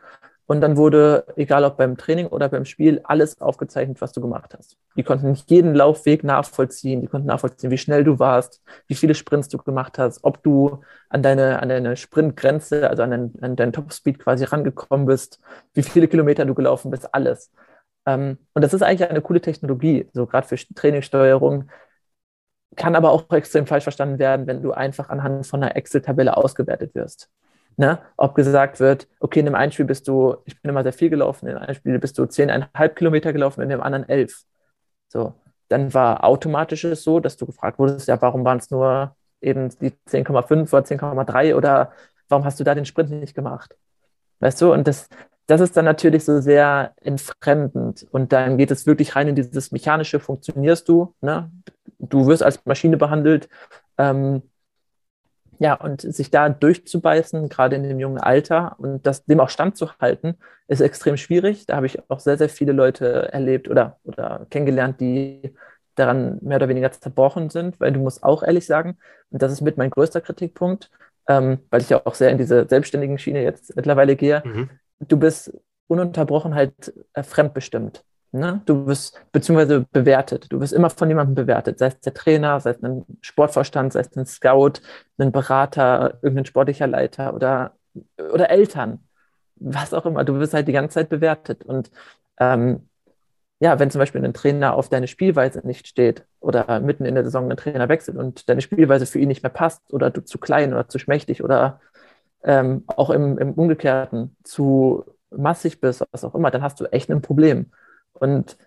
Und 0.52 0.60
dann 0.60 0.76
wurde, 0.76 1.24
egal 1.38 1.64
ob 1.64 1.78
beim 1.78 1.96
Training 1.96 2.28
oder 2.28 2.50
beim 2.50 2.66
Spiel, 2.66 3.00
alles 3.06 3.40
aufgezeichnet, 3.40 4.02
was 4.02 4.12
du 4.12 4.20
gemacht 4.20 4.54
hast. 4.54 4.76
Die 4.98 5.04
konnten 5.04 5.34
jeden 5.48 5.74
Laufweg 5.74 6.26
nachvollziehen, 6.26 7.00
die 7.00 7.08
konnten 7.08 7.28
nachvollziehen, 7.28 7.72
wie 7.72 7.78
schnell 7.78 8.04
du 8.04 8.20
warst, 8.20 8.62
wie 8.88 8.96
viele 8.96 9.16
Sprints 9.16 9.48
du 9.48 9.58
gemacht 9.60 9.98
hast, 9.98 10.26
ob 10.26 10.44
du 10.44 10.82
an 11.08 11.24
deine, 11.24 11.62
an 11.62 11.70
deine 11.70 11.96
Sprintgrenze, 11.96 12.90
also 12.90 13.02
an, 13.02 13.12
dein, 13.12 13.34
an 13.40 13.56
deinen 13.56 13.72
Topspeed 13.72 14.20
quasi 14.20 14.44
rangekommen 14.44 15.06
bist, 15.06 15.40
wie 15.74 15.84
viele 15.84 16.10
Kilometer 16.10 16.44
du 16.44 16.54
gelaufen 16.54 16.92
bist, 16.92 17.16
alles. 17.16 17.50
Ähm, 18.06 18.38
und 18.54 18.62
das 18.62 18.74
ist 18.74 18.82
eigentlich 18.82 19.10
eine 19.10 19.22
coole 19.22 19.40
Technologie, 19.40 20.10
so 20.12 20.26
gerade 20.26 20.46
für 20.50 20.58
Trainingssteuerung. 20.76 21.70
Kann 22.76 22.98
aber 22.98 23.12
auch 23.12 23.30
extrem 23.32 23.68
falsch 23.68 23.84
verstanden 23.84 24.20
werden, 24.20 24.48
wenn 24.48 24.62
du 24.62 24.74
einfach 24.74 25.08
anhand 25.08 25.48
von 25.48 25.64
einer 25.64 25.78
Excel-Tabelle 25.78 26.36
ausgewertet 26.36 26.94
wirst. 26.94 27.30
Ne? 27.82 27.98
Ob 28.16 28.36
gesagt 28.36 28.80
wird, 28.80 29.08
okay, 29.20 29.40
in 29.40 29.46
dem 29.48 29.56
einen 29.56 29.72
Spiel 29.72 29.86
bist 29.86 30.08
du, 30.08 30.36
ich 30.46 30.62
bin 30.62 30.70
immer 30.70 30.84
sehr 30.84 30.94
viel 30.94 31.10
gelaufen, 31.10 31.48
in 31.48 31.58
einem 31.58 31.74
Spiel 31.74 31.98
bist 31.98 32.16
du 32.20 32.26
10,5 32.26 32.90
Kilometer 32.90 33.34
gelaufen, 33.34 33.62
in 33.62 33.70
dem 33.70 33.82
anderen 33.82 34.08
11. 34.08 34.44
So, 35.08 35.34
dann 35.68 35.92
war 35.92 36.24
automatisch 36.24 36.84
es 36.84 37.02
so, 37.02 37.20
dass 37.20 37.38
du 37.38 37.48
gefragt 37.48 37.80
wurdest, 37.80 38.08
ja, 38.08 38.22
warum 38.22 38.46
waren 38.46 38.60
es 38.60 38.70
nur 38.70 39.16
eben 39.42 39.70
die 39.80 39.94
10,5 40.08 40.72
oder 40.72 40.86
10,3 40.86 41.56
oder 41.56 41.92
warum 42.30 42.46
hast 42.46 42.60
du 42.60 42.64
da 42.64 42.76
den 42.76 42.86
Sprint 42.86 43.10
nicht 43.10 43.34
gemacht? 43.34 43.76
Weißt 44.42 44.62
du, 44.62 44.72
und 44.72 44.88
das, 44.88 45.08
das 45.48 45.60
ist 45.60 45.76
dann 45.76 45.86
natürlich 45.86 46.24
so 46.24 46.40
sehr 46.40 46.94
entfremdend. 47.02 48.06
Und 48.12 48.32
dann 48.32 48.60
geht 48.60 48.70
es 48.70 48.86
wirklich 48.86 49.16
rein 49.16 49.28
in 49.28 49.36
dieses 49.36 49.72
mechanische, 49.72 50.20
funktionierst 50.20 50.88
du, 50.88 51.16
ne? 51.22 51.50
du 51.98 52.28
wirst 52.28 52.44
als 52.44 52.64
Maschine 52.64 52.98
behandelt. 52.98 53.50
Ähm, 53.98 54.44
ja, 55.62 55.76
und 55.76 56.02
sich 56.02 56.32
da 56.32 56.50
durchzubeißen, 56.50 57.48
gerade 57.48 57.76
in 57.76 57.84
dem 57.84 58.00
jungen 58.00 58.18
Alter 58.18 58.78
und 58.80 59.06
das, 59.06 59.26
dem 59.26 59.40
auch 59.40 59.50
standzuhalten, 59.50 60.38
ist 60.68 60.82
extrem 60.82 61.18
schwierig. 61.18 61.68
Da 61.68 61.76
habe 61.76 61.86
ich 61.86 62.00
auch 62.10 62.20
sehr, 62.20 62.36
sehr 62.40 62.50
viele 62.50 62.72
Leute 62.72 63.32
erlebt 63.32 63.70
oder, 63.70 64.00
oder 64.04 64.48
kennengelernt, 64.50 65.00
die 65.00 65.54
daran 65.94 66.40
mehr 66.42 66.56
oder 66.56 66.68
weniger 66.68 66.92
zerbrochen 66.92 67.52
sind, 67.52 67.80
weil 67.80 67.92
du 67.92 68.00
musst 68.00 68.24
auch 68.24 68.42
ehrlich 68.42 68.66
sagen, 68.66 68.98
und 69.30 69.44
das 69.44 69.52
ist 69.52 69.62
mit 69.62 69.78
mein 69.78 69.92
größter 69.92 70.20
Kritikpunkt, 70.20 70.90
ähm, 71.28 71.60
weil 71.70 71.82
ich 71.82 71.90
ja 71.90 72.02
auch 72.06 72.16
sehr 72.16 72.32
in 72.32 72.40
diese 72.40 72.66
selbstständigen 72.68 73.20
Schiene 73.20 73.44
jetzt 73.44 73.76
mittlerweile 73.76 74.16
gehe, 74.16 74.42
mhm. 74.44 74.72
du 75.00 75.18
bist 75.18 75.56
ununterbrochen 75.86 76.56
halt 76.56 76.92
äh, 77.14 77.22
fremdbestimmt. 77.22 78.04
Ne? 78.34 78.62
Du 78.66 78.88
wirst 78.88 79.20
beziehungsweise 79.34 79.86
bewertet. 79.92 80.48
Du 80.52 80.62
wirst 80.62 80.72
immer 80.74 80.90
von 80.90 81.10
jemandem 81.10 81.36
bewertet, 81.36 81.80
sei 81.80 81.88
es 81.88 82.00
der 82.00 82.14
Trainer, 82.14 82.60
sei 82.62 82.72
es 82.72 82.82
ein 82.84 83.06
Sportvorstand, 83.22 83.92
sei 83.92 84.02
es 84.02 84.16
ein 84.16 84.26
Scout, 84.26 84.74
ein 85.18 85.32
Berater, 85.34 86.20
irgendein 86.22 86.46
sportlicher 86.46 86.88
Leiter 86.88 87.34
oder, 87.34 87.76
oder 88.34 88.50
Eltern, 88.50 89.00
was 89.56 89.94
auch 89.94 90.06
immer. 90.06 90.24
Du 90.24 90.40
wirst 90.40 90.54
halt 90.54 90.68
die 90.68 90.72
ganze 90.74 90.96
Zeit 90.96 91.10
bewertet. 91.10 91.66
Und 91.66 91.92
ähm, 92.40 92.88
ja, 93.60 93.80
wenn 93.80 93.92
zum 93.92 94.00
Beispiel 94.00 94.24
ein 94.26 94.34
Trainer 94.34 94.76
auf 94.76 94.90
deine 94.90 95.08
Spielweise 95.08 95.66
nicht 95.68 95.88
steht 95.88 96.26
oder 96.40 96.80
mitten 96.80 97.06
in 97.06 97.16
der 97.16 97.24
Saison 97.26 97.52
ein 97.52 97.58
Trainer 97.58 97.90
wechselt 97.90 98.18
und 98.18 98.50
deine 98.50 98.62
Spielweise 98.62 99.06
für 99.06 99.20
ihn 99.20 99.28
nicht 99.28 99.44
mehr 99.44 99.52
passt 99.52 99.94
oder 99.94 100.10
du 100.10 100.22
zu 100.24 100.40
klein 100.40 100.74
oder 100.74 100.88
zu 100.90 101.00
schmächtig 101.00 101.44
oder 101.44 101.82
ähm, 102.44 102.86
auch 102.88 103.10
im, 103.12 103.38
im 103.38 103.54
Umgekehrten 103.54 104.36
zu 104.44 105.06
massig 105.30 105.80
bist, 105.82 106.04
was 106.12 106.24
auch 106.24 106.36
immer, 106.36 106.52
dann 106.52 106.64
hast 106.64 106.80
du 106.80 106.86
echt 106.86 107.10
ein 107.12 107.22
Problem. 107.22 107.72
Und 108.14 108.58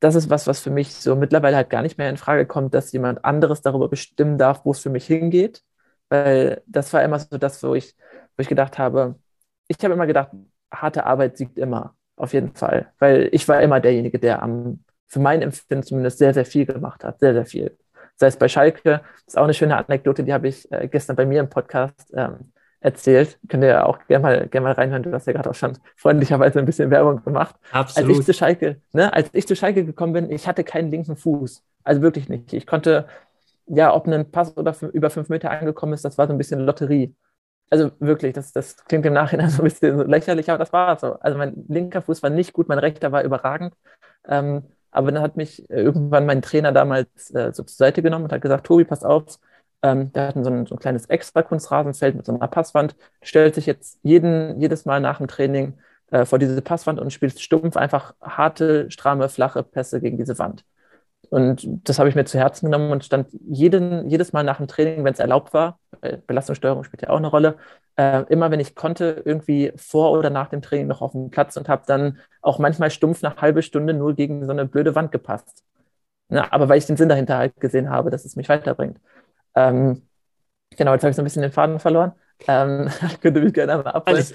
das 0.00 0.14
ist 0.14 0.30
was, 0.30 0.46
was 0.46 0.60
für 0.60 0.70
mich 0.70 0.94
so 0.94 1.14
mittlerweile 1.16 1.56
halt 1.56 1.70
gar 1.70 1.82
nicht 1.82 1.98
mehr 1.98 2.10
in 2.10 2.16
Frage 2.16 2.46
kommt, 2.46 2.74
dass 2.74 2.92
jemand 2.92 3.24
anderes 3.24 3.62
darüber 3.62 3.88
bestimmen 3.88 4.38
darf, 4.38 4.64
wo 4.64 4.72
es 4.72 4.80
für 4.80 4.90
mich 4.90 5.06
hingeht. 5.06 5.62
Weil 6.08 6.62
das 6.66 6.92
war 6.92 7.04
immer 7.04 7.18
so 7.18 7.38
das, 7.38 7.62
wo 7.62 7.74
ich, 7.74 7.94
wo 8.36 8.42
ich 8.42 8.48
gedacht 8.48 8.78
habe, 8.78 9.16
ich 9.68 9.76
habe 9.84 9.94
immer 9.94 10.06
gedacht, 10.06 10.30
harte 10.72 11.06
Arbeit 11.06 11.36
siegt 11.36 11.58
immer, 11.58 11.94
auf 12.16 12.32
jeden 12.32 12.54
Fall. 12.54 12.92
Weil 12.98 13.28
ich 13.32 13.46
war 13.48 13.60
immer 13.62 13.80
derjenige, 13.80 14.18
der 14.18 14.42
am, 14.42 14.84
für 15.06 15.20
mein 15.20 15.42
Empfinden 15.42 15.84
zumindest 15.84 16.18
sehr, 16.18 16.34
sehr 16.34 16.46
viel 16.46 16.66
gemacht 16.66 17.04
hat, 17.04 17.20
sehr, 17.20 17.34
sehr 17.34 17.46
viel. 17.46 17.78
Sei 18.16 18.26
es 18.26 18.36
bei 18.36 18.48
Schalke, 18.48 18.82
das 18.82 19.02
ist 19.28 19.38
auch 19.38 19.44
eine 19.44 19.54
schöne 19.54 19.76
Anekdote, 19.76 20.24
die 20.24 20.32
habe 20.32 20.48
ich 20.48 20.70
äh, 20.72 20.88
gestern 20.88 21.16
bei 21.16 21.26
mir 21.26 21.40
im 21.40 21.48
Podcast 21.48 22.12
ähm, 22.14 22.52
erzählt. 22.80 23.38
Könnt 23.48 23.62
ihr 23.62 23.70
ja 23.70 23.84
auch 23.84 23.98
gerne 24.06 24.22
mal, 24.22 24.48
gerne 24.48 24.64
mal 24.64 24.72
reinhören. 24.72 25.02
Du 25.02 25.12
hast 25.12 25.26
ja 25.26 25.32
gerade 25.32 25.50
auch 25.50 25.54
schon 25.54 25.78
freundlicherweise 25.96 26.58
ein 26.58 26.66
bisschen 26.66 26.90
Werbung 26.90 27.22
gemacht. 27.22 27.54
Absolut. 27.72 28.10
Als 28.10 28.18
ich 28.18 28.24
zu 28.26 28.34
Schalke, 28.34 28.80
ne, 28.92 29.12
als 29.12 29.30
ich 29.32 29.46
zu 29.46 29.54
Schalke 29.54 29.84
gekommen 29.84 30.12
bin, 30.12 30.30
ich 30.30 30.48
hatte 30.48 30.64
keinen 30.64 30.90
linken 30.90 31.16
Fuß. 31.16 31.62
Also 31.84 32.02
wirklich 32.02 32.28
nicht. 32.28 32.52
Ich 32.52 32.66
konnte, 32.66 33.06
ja, 33.66 33.94
ob 33.94 34.06
ein 34.06 34.30
Pass 34.30 34.56
oder 34.56 34.74
über 34.92 35.10
fünf 35.10 35.28
Meter 35.28 35.50
angekommen 35.50 35.92
ist, 35.92 36.04
das 36.04 36.18
war 36.18 36.26
so 36.26 36.32
ein 36.32 36.38
bisschen 36.38 36.60
Lotterie. 36.60 37.14
Also 37.70 37.92
wirklich, 38.00 38.34
das, 38.34 38.52
das 38.52 38.84
klingt 38.86 39.06
im 39.06 39.12
Nachhinein 39.12 39.50
so 39.50 39.62
ein 39.62 39.64
bisschen 39.64 40.08
lächerlich, 40.08 40.50
aber 40.50 40.58
das 40.58 40.72
war 40.72 40.98
so. 40.98 41.14
Also 41.20 41.38
mein 41.38 41.64
linker 41.68 42.02
Fuß 42.02 42.22
war 42.22 42.30
nicht 42.30 42.52
gut, 42.52 42.68
mein 42.68 42.78
rechter 42.78 43.12
war 43.12 43.22
überragend. 43.22 43.74
Ähm, 44.26 44.64
aber 44.90 45.12
dann 45.12 45.22
hat 45.22 45.36
mich 45.36 45.68
irgendwann 45.70 46.26
mein 46.26 46.42
Trainer 46.42 46.72
damals 46.72 47.30
äh, 47.32 47.52
so 47.52 47.62
zur 47.62 47.76
Seite 47.76 48.02
genommen 48.02 48.24
und 48.24 48.32
hat 48.32 48.42
gesagt, 48.42 48.66
Tobi, 48.66 48.84
pass 48.84 49.04
auf, 49.04 49.38
ähm, 49.82 50.12
der 50.12 50.28
hat 50.28 50.34
so 50.42 50.50
ein, 50.50 50.66
so 50.66 50.74
ein 50.74 50.78
kleines 50.78 51.06
extra 51.06 51.42
Kunstrasenfeld 51.42 52.14
mit 52.16 52.26
so 52.26 52.32
einer 52.34 52.48
Passwand, 52.48 52.96
stellt 53.22 53.54
sich 53.54 53.66
jetzt 53.66 53.98
jeden, 54.02 54.60
jedes 54.60 54.84
Mal 54.84 55.00
nach 55.00 55.18
dem 55.18 55.28
Training 55.28 55.78
äh, 56.10 56.24
vor 56.24 56.38
diese 56.38 56.60
Passwand 56.62 57.00
und 57.00 57.12
spielt 57.12 57.38
stumpf 57.40 57.76
einfach 57.76 58.14
harte, 58.20 58.90
stramme, 58.90 59.28
flache 59.28 59.62
Pässe 59.62 60.00
gegen 60.00 60.16
diese 60.18 60.38
Wand. 60.38 60.64
Und 61.30 61.66
das 61.88 61.98
habe 61.98 62.08
ich 62.08 62.14
mir 62.16 62.24
zu 62.24 62.38
Herzen 62.38 62.66
genommen 62.66 62.90
und 62.90 63.04
stand 63.04 63.28
jeden, 63.48 64.08
jedes 64.08 64.32
Mal 64.32 64.42
nach 64.42 64.56
dem 64.58 64.66
Training, 64.66 65.04
wenn 65.04 65.12
es 65.12 65.20
erlaubt 65.20 65.52
war, 65.54 65.78
Belastungssteuerung 66.26 66.84
spielt 66.84 67.02
ja 67.02 67.10
auch 67.10 67.18
eine 67.18 67.28
Rolle, 67.28 67.56
äh, 67.96 68.24
immer 68.28 68.50
wenn 68.50 68.60
ich 68.60 68.74
konnte, 68.74 69.22
irgendwie 69.24 69.72
vor 69.76 70.12
oder 70.12 70.30
nach 70.30 70.48
dem 70.48 70.62
Training 70.62 70.86
noch 70.88 71.02
auf 71.02 71.12
dem 71.12 71.30
Platz 71.30 71.56
und 71.56 71.68
habe 71.68 71.82
dann 71.86 72.18
auch 72.42 72.58
manchmal 72.58 72.90
stumpf 72.90 73.22
eine 73.22 73.36
halbe 73.36 73.62
Stunde 73.62 73.94
nur 73.94 74.14
gegen 74.14 74.44
so 74.46 74.52
eine 74.52 74.66
blöde 74.66 74.94
Wand 74.94 75.12
gepasst. 75.12 75.64
Ja, 76.30 76.48
aber 76.52 76.68
weil 76.68 76.78
ich 76.78 76.86
den 76.86 76.96
Sinn 76.96 77.08
dahinter 77.08 77.36
halt 77.38 77.60
gesehen 77.60 77.90
habe, 77.90 78.10
dass 78.10 78.24
es 78.24 78.36
mich 78.36 78.48
weiterbringt. 78.48 79.00
Ähm, 79.54 80.02
genau, 80.76 80.92
jetzt 80.92 81.02
habe 81.02 81.10
ich 81.10 81.16
so 81.16 81.22
ein 81.22 81.24
bisschen 81.24 81.42
den 81.42 81.52
Faden 81.52 81.78
verloren. 81.78 82.12
Ähm, 82.46 82.90
könnte 83.20 83.40
mich 83.40 83.52
gerne 83.52 83.74
einmal 83.74 83.92
abholen. 83.92 84.16
Alles, 84.16 84.34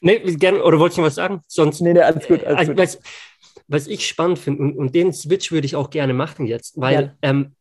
nee, 0.00 0.18
gerne, 0.18 0.62
oder 0.62 0.78
wollte 0.78 0.94
ich 0.94 0.98
noch 0.98 1.06
was 1.06 1.14
sagen? 1.14 1.42
Sonst, 1.46 1.80
nee, 1.80 1.92
nee, 1.92 2.00
alles 2.00 2.26
gut. 2.26 2.44
Alles 2.44 2.58
also, 2.58 2.72
gut. 2.72 2.80
Was, 2.80 3.00
was, 3.68 3.86
ich 3.86 4.06
spannend 4.06 4.38
finde, 4.38 4.62
und, 4.62 4.76
und, 4.76 4.94
den 4.94 5.12
Switch 5.12 5.52
würde 5.52 5.66
ich 5.66 5.76
auch 5.76 5.90
gerne 5.90 6.14
machen 6.14 6.46
jetzt, 6.46 6.80
weil 6.80 7.16
ja. 7.22 7.30
ähm, 7.30 7.54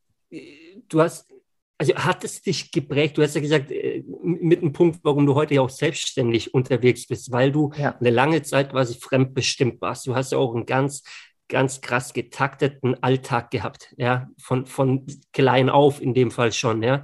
du 0.89 1.01
hast, 1.01 1.31
also 1.77 1.95
hat 1.95 2.23
es 2.23 2.41
dich 2.41 2.71
geprägt, 2.71 3.17
du 3.17 3.23
hast 3.23 3.35
ja 3.35 3.41
gesagt, 3.41 3.71
äh, 3.71 4.03
mit 4.23 4.61
einem 4.61 4.73
Punkt, 4.73 4.99
warum 5.03 5.25
du 5.25 5.35
heute 5.35 5.55
ja 5.55 5.61
auch 5.61 5.69
selbstständig 5.69 6.53
unterwegs 6.53 7.07
bist, 7.07 7.31
weil 7.31 7.51
du 7.51 7.71
ja. 7.77 7.95
eine 7.99 8.09
lange 8.09 8.41
Zeit 8.43 8.71
quasi 8.71 8.99
fremdbestimmt 8.99 9.81
warst. 9.81 10.05
Du 10.05 10.15
hast 10.15 10.31
ja 10.31 10.37
auch 10.37 10.53
ein 10.55 10.65
ganz 10.65 11.03
ganz 11.51 11.81
krass 11.81 12.13
getakteten 12.13 12.95
Alltag 13.03 13.51
gehabt, 13.51 13.93
ja, 13.97 14.29
von, 14.39 14.65
von 14.65 15.05
klein 15.33 15.69
auf 15.69 16.01
in 16.01 16.15
dem 16.15 16.31
Fall 16.31 16.51
schon, 16.51 16.81
ja. 16.81 17.03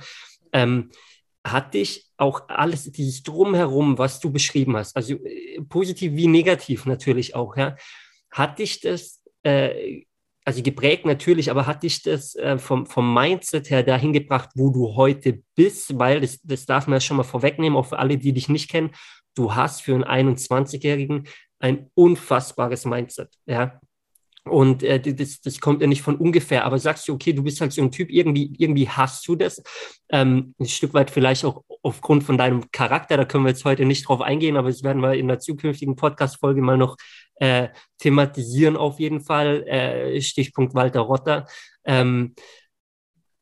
Ähm, 0.54 0.90
hat 1.46 1.74
dich 1.74 2.08
auch 2.18 2.50
alles, 2.50 2.92
dieses 2.92 3.24
Drumherum, 3.24 3.98
was 3.98 4.20
du 4.20 4.32
beschrieben 4.32 4.76
hast, 4.76 4.96
also 4.96 5.14
äh, 5.14 5.62
positiv 5.70 6.14
wie 6.14 6.28
negativ 6.28 6.86
natürlich 6.86 7.36
auch, 7.36 7.56
ja, 7.58 7.76
hat 8.32 8.60
dich 8.60 8.82
das, 8.82 9.24
äh, 9.44 10.04
also 10.46 10.64
geprägt 10.64 11.06
natürlich, 11.06 11.52
aber 11.52 11.68
hat 11.68 11.84
dich 11.84 12.02
das 12.02 12.36
äh, 12.36 12.58
vom, 12.58 12.86
vom 12.86 13.14
Mindset 13.14 13.70
her 13.70 13.84
dahin 13.84 14.14
gebracht, 14.14 14.50
wo 14.56 14.70
du 14.72 14.96
heute 14.96 15.44
bist, 15.56 16.00
weil 16.00 16.22
das, 16.22 16.40
das 16.42 16.66
darf 16.66 16.88
man 16.88 16.96
ja 16.96 17.02
schon 17.02 17.18
mal 17.18 17.24
vorwegnehmen, 17.24 17.78
auch 17.78 17.88
für 17.88 18.00
alle, 18.00 18.18
die 18.18 18.34
dich 18.34 18.48
nicht 18.48 18.70
kennen, 18.70 18.92
du 19.36 19.54
hast 19.54 19.82
für 19.82 19.94
einen 19.94 20.38
21-Jährigen 20.38 21.28
ein 21.60 21.90
unfassbares 21.96 22.86
Mindset, 22.86 23.36
ja. 23.46 23.80
Und 24.50 24.84
äh, 24.84 25.00
das, 25.00 25.42
das 25.42 25.60
kommt 25.60 25.82
ja 25.82 25.88
nicht 25.88 26.02
von 26.02 26.16
ungefähr, 26.18 26.66
aber 26.66 26.80
sagst 26.80 27.08
du, 27.08 27.14
okay, 27.14 27.34
du 27.34 27.44
bist 27.44 27.62
halt 27.62 27.74
so 27.74 27.82
ein 27.82 27.92
Typ, 27.92 28.10
irgendwie, 28.10 28.54
irgendwie 28.58 28.90
hast 28.90 29.28
du 29.28 29.36
das. 29.36 29.62
Ähm, 30.10 30.54
ein 30.60 30.68
Stück 30.68 30.94
weit 30.94 31.12
vielleicht 31.12 31.46
auch 31.46 31.64
aufgrund 31.84 32.24
von 32.24 32.38
deinem 32.38 32.70
Charakter, 32.72 33.18
da 33.18 33.26
können 33.26 33.46
wir 33.46 33.50
jetzt 33.50 33.66
heute 33.66 33.86
nicht 33.86 34.08
drauf 34.08 34.22
eingehen, 34.22 34.58
aber 34.58 34.70
das 34.70 34.84
werden 34.84 35.02
wir 35.02 35.14
in 35.14 35.28
der 35.28 35.40
zukünftigen 35.40 35.96
Podcast-Folge 35.96 36.62
mal 36.62 36.78
noch 36.78 36.98
äh, 37.36 37.70
thematisieren, 38.00 38.78
auf 38.78 39.00
jeden 39.00 39.22
Fall. 39.22 39.68
Äh, 39.68 40.22
Stichpunkt 40.22 40.74
Walter 40.74 41.02
Rotter. 41.02 41.46
Ähm, 41.86 42.36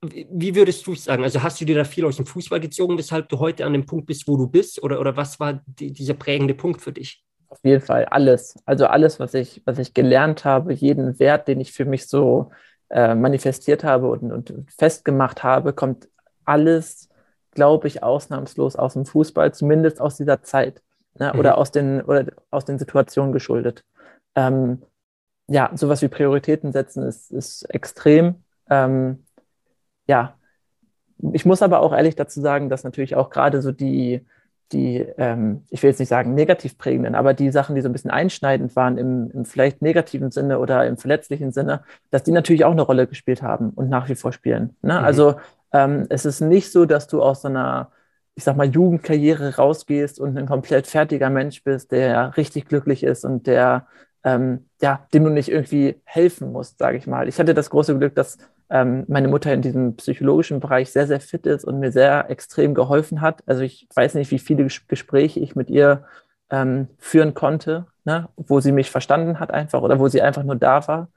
wie 0.01 0.55
würdest 0.55 0.85
du 0.85 0.95
sagen? 0.95 1.23
Also 1.23 1.41
hast 1.41 1.59
du 1.59 1.65
dir 1.65 1.75
da 1.75 1.83
viel 1.83 2.05
aus 2.05 2.17
dem 2.17 2.25
Fußball 2.25 2.59
gezogen, 2.59 2.97
weshalb 2.97 3.29
du 3.29 3.39
heute 3.39 3.65
an 3.65 3.73
dem 3.73 3.85
Punkt 3.85 4.05
bist, 4.05 4.27
wo 4.27 4.37
du 4.37 4.47
bist? 4.47 4.81
Oder, 4.83 4.99
oder 4.99 5.17
was 5.17 5.39
war 5.39 5.63
die, 5.65 5.91
dieser 5.91 6.13
prägende 6.13 6.53
Punkt 6.53 6.81
für 6.81 6.91
dich? 6.91 7.24
Auf 7.55 7.63
jeden 7.63 7.81
Fall 7.81 8.05
alles. 8.05 8.61
Also 8.65 8.87
alles, 8.87 9.19
was 9.19 9.33
ich, 9.33 9.61
was 9.65 9.79
ich 9.79 9.93
gelernt 9.93 10.43
habe, 10.43 10.73
jeden 10.73 11.19
Wert, 11.19 11.47
den 11.47 11.61
ich 11.61 11.71
für 11.71 11.85
mich 11.85 12.07
so 12.07 12.51
äh, 12.89 13.15
manifestiert 13.15 13.85
habe 13.85 14.09
und, 14.09 14.31
und 14.31 14.53
festgemacht 14.77 15.41
habe, 15.43 15.71
kommt 15.71 16.09
alles, 16.43 17.07
glaube 17.51 17.87
ich, 17.87 18.03
ausnahmslos 18.03 18.75
aus 18.75 18.93
dem 18.93 19.05
Fußball, 19.05 19.53
zumindest 19.53 20.01
aus 20.01 20.17
dieser 20.17 20.43
Zeit 20.43 20.81
ne? 21.17 21.31
mhm. 21.33 21.39
oder, 21.39 21.57
aus 21.57 21.71
den, 21.71 22.01
oder 22.01 22.25
aus 22.51 22.65
den 22.65 22.77
Situationen 22.77 23.31
geschuldet. 23.31 23.85
Ähm, 24.35 24.81
ja, 25.47 25.71
sowas 25.75 26.01
wie 26.01 26.09
Prioritäten 26.09 26.73
setzen 26.73 27.03
ist, 27.03 27.31
ist 27.31 27.63
extrem. 27.69 28.43
Ähm, 28.69 29.25
ja, 30.07 30.37
ich 31.31 31.45
muss 31.45 31.61
aber 31.61 31.79
auch 31.79 31.93
ehrlich 31.93 32.17
dazu 32.17 32.41
sagen, 32.41 32.69
dass 32.69 32.83
natürlich 32.83 33.15
auch 33.15 33.29
gerade 33.29 33.61
so 33.61 33.71
die, 33.71 34.25
die, 34.71 34.97
ähm, 35.17 35.63
ich 35.69 35.83
will 35.83 35.89
jetzt 35.91 35.99
nicht 35.99 36.09
sagen 36.09 36.33
negativ 36.33 36.77
prägenden, 36.77 37.15
aber 37.15 37.33
die 37.33 37.51
Sachen, 37.51 37.75
die 37.75 37.81
so 37.81 37.89
ein 37.89 37.93
bisschen 37.93 38.11
einschneidend 38.11 38.75
waren 38.75 38.97
im, 38.97 39.31
im, 39.31 39.45
vielleicht 39.45 39.81
negativen 39.81 40.31
Sinne 40.31 40.59
oder 40.59 40.85
im 40.87 40.97
verletzlichen 40.97 41.51
Sinne, 41.51 41.83
dass 42.11 42.23
die 42.23 42.31
natürlich 42.31 42.65
auch 42.65 42.71
eine 42.71 42.81
Rolle 42.81 43.07
gespielt 43.07 43.41
haben 43.41 43.69
und 43.69 43.89
nach 43.89 44.09
wie 44.09 44.15
vor 44.15 44.33
spielen. 44.33 44.75
Ne? 44.81 44.99
Mhm. 44.99 45.05
Also 45.05 45.35
ähm, 45.71 46.05
es 46.09 46.25
ist 46.25 46.41
nicht 46.41 46.71
so, 46.71 46.85
dass 46.85 47.07
du 47.07 47.21
aus 47.21 47.43
so 47.43 47.47
einer, 47.47 47.91
ich 48.33 48.43
sag 48.43 48.57
mal, 48.57 48.67
Jugendkarriere 48.67 49.55
rausgehst 49.55 50.19
und 50.19 50.37
ein 50.37 50.47
komplett 50.47 50.87
fertiger 50.87 51.29
Mensch 51.29 51.63
bist, 51.63 51.91
der 51.91 52.35
richtig 52.37 52.67
glücklich 52.67 53.03
ist 53.03 53.23
und 53.23 53.47
der 53.47 53.87
ähm, 54.25 54.65
ja, 54.81 55.07
dem 55.13 55.23
du 55.23 55.29
nicht 55.29 55.49
irgendwie 55.49 56.01
helfen 56.03 56.51
musst, 56.51 56.79
sage 56.79 56.97
ich 56.97 57.05
mal. 57.05 57.27
Ich 57.27 57.39
hatte 57.39 57.53
das 57.53 57.69
große 57.69 57.97
Glück, 57.97 58.15
dass 58.15 58.39
ähm, 58.69 59.05
meine 59.07 59.27
Mutter 59.27 59.53
in 59.53 59.61
diesem 59.61 59.95
psychologischen 59.95 60.59
Bereich 60.59 60.91
sehr, 60.91 61.07
sehr 61.07 61.19
fit 61.19 61.45
ist 61.45 61.65
und 61.65 61.79
mir 61.79 61.91
sehr 61.91 62.29
extrem 62.29 62.73
geholfen 62.73 63.21
hat. 63.21 63.43
Also 63.45 63.61
ich 63.63 63.87
weiß 63.93 64.15
nicht, 64.15 64.31
wie 64.31 64.39
viele 64.39 64.67
Gespräche 64.87 65.39
ich 65.39 65.55
mit 65.55 65.69
ihr 65.69 66.05
ähm, 66.49 66.89
führen 66.97 67.33
konnte, 67.33 67.87
ne? 68.05 68.29
wo 68.37 68.59
sie 68.59 68.71
mich 68.71 68.91
verstanden 68.91 69.39
hat 69.39 69.51
einfach 69.51 69.81
oder 69.81 69.99
wo 69.99 70.07
sie 70.07 70.21
einfach 70.21 70.43
nur 70.43 70.55
da 70.55 70.87
war, 70.87 71.09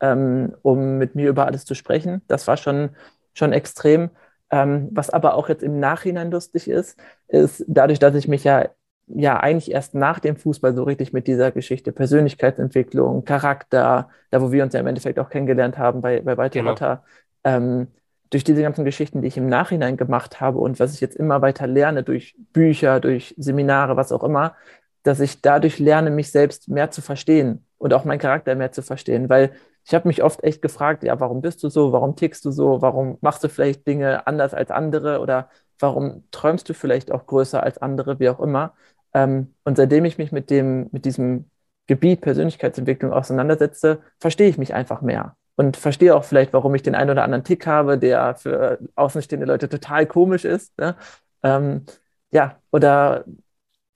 ähm, 0.00 0.54
um 0.62 0.98
mit 0.98 1.14
mir 1.14 1.28
über 1.28 1.46
alles 1.46 1.64
zu 1.64 1.74
sprechen. 1.74 2.22
Das 2.28 2.46
war 2.46 2.56
schon, 2.56 2.90
schon 3.34 3.52
extrem. 3.52 4.10
Ähm, 4.50 4.88
was 4.92 5.10
aber 5.10 5.34
auch 5.34 5.48
jetzt 5.48 5.62
im 5.62 5.80
Nachhinein 5.80 6.30
lustig 6.30 6.68
ist, 6.68 6.98
ist 7.28 7.64
dadurch, 7.66 7.98
dass 7.98 8.14
ich 8.14 8.28
mich 8.28 8.44
ja 8.44 8.68
ja 9.06 9.38
eigentlich 9.38 9.70
erst 9.70 9.94
nach 9.94 10.18
dem 10.18 10.36
Fußball 10.36 10.74
so 10.74 10.82
richtig 10.82 11.12
mit 11.12 11.26
dieser 11.26 11.52
Geschichte 11.52 11.92
Persönlichkeitsentwicklung, 11.92 13.24
Charakter, 13.24 14.08
da 14.30 14.42
wo 14.42 14.50
wir 14.52 14.64
uns 14.64 14.74
ja 14.74 14.80
im 14.80 14.86
Endeffekt 14.86 15.18
auch 15.18 15.30
kennengelernt 15.30 15.78
haben 15.78 16.00
bei, 16.00 16.20
bei 16.20 16.36
Walter 16.36 16.60
genau. 16.60 16.98
ähm, 17.44 17.88
durch 18.30 18.42
diese 18.42 18.62
ganzen 18.62 18.84
Geschichten, 18.84 19.22
die 19.22 19.28
ich 19.28 19.36
im 19.36 19.48
Nachhinein 19.48 19.96
gemacht 19.96 20.40
habe 20.40 20.58
und 20.58 20.80
was 20.80 20.94
ich 20.94 21.00
jetzt 21.00 21.16
immer 21.16 21.42
weiter 21.42 21.66
lerne, 21.66 22.02
durch 22.02 22.34
Bücher, 22.52 22.98
durch 22.98 23.34
Seminare, 23.38 23.96
was 23.96 24.10
auch 24.10 24.24
immer, 24.24 24.56
dass 25.04 25.20
ich 25.20 25.40
dadurch 25.40 25.78
lerne, 25.78 26.10
mich 26.10 26.32
selbst 26.32 26.68
mehr 26.68 26.90
zu 26.90 27.00
verstehen 27.00 27.64
und 27.78 27.94
auch 27.94 28.04
meinen 28.04 28.18
Charakter 28.18 28.56
mehr 28.56 28.72
zu 28.72 28.82
verstehen. 28.82 29.28
Weil 29.28 29.52
ich 29.84 29.94
habe 29.94 30.08
mich 30.08 30.24
oft 30.24 30.42
echt 30.42 30.62
gefragt, 30.62 31.04
ja, 31.04 31.20
warum 31.20 31.40
bist 31.42 31.62
du 31.62 31.68
so, 31.68 31.92
warum 31.92 32.16
tickst 32.16 32.44
du 32.44 32.50
so, 32.50 32.82
warum 32.82 33.18
machst 33.20 33.44
du 33.44 33.48
vielleicht 33.48 33.86
Dinge 33.86 34.26
anders 34.26 34.52
als 34.52 34.72
andere 34.72 35.20
oder 35.20 35.48
warum 35.78 36.24
träumst 36.32 36.68
du 36.68 36.74
vielleicht 36.74 37.12
auch 37.12 37.26
größer 37.26 37.62
als 37.62 37.78
andere, 37.78 38.18
wie 38.18 38.28
auch 38.28 38.40
immer. 38.40 38.74
Ähm, 39.16 39.54
und 39.64 39.78
seitdem 39.78 40.04
ich 40.04 40.18
mich 40.18 40.30
mit 40.30 40.50
dem, 40.50 40.88
mit 40.92 41.06
diesem 41.06 41.46
Gebiet 41.86 42.20
Persönlichkeitsentwicklung 42.20 43.14
auseinandersetze, 43.14 44.02
verstehe 44.20 44.48
ich 44.48 44.58
mich 44.58 44.74
einfach 44.74 45.00
mehr 45.00 45.36
und 45.56 45.78
verstehe 45.78 46.14
auch 46.14 46.24
vielleicht, 46.24 46.52
warum 46.52 46.74
ich 46.74 46.82
den 46.82 46.94
einen 46.94 47.10
oder 47.10 47.24
anderen 47.24 47.42
Tick 47.42 47.66
habe, 47.66 47.96
der 47.96 48.34
für 48.34 48.78
außenstehende 48.94 49.46
Leute 49.46 49.70
total 49.70 50.04
komisch 50.06 50.44
ist. 50.44 50.76
Ne? 50.78 50.96
Ähm, 51.42 51.86
ja, 52.30 52.60
oder 52.72 53.24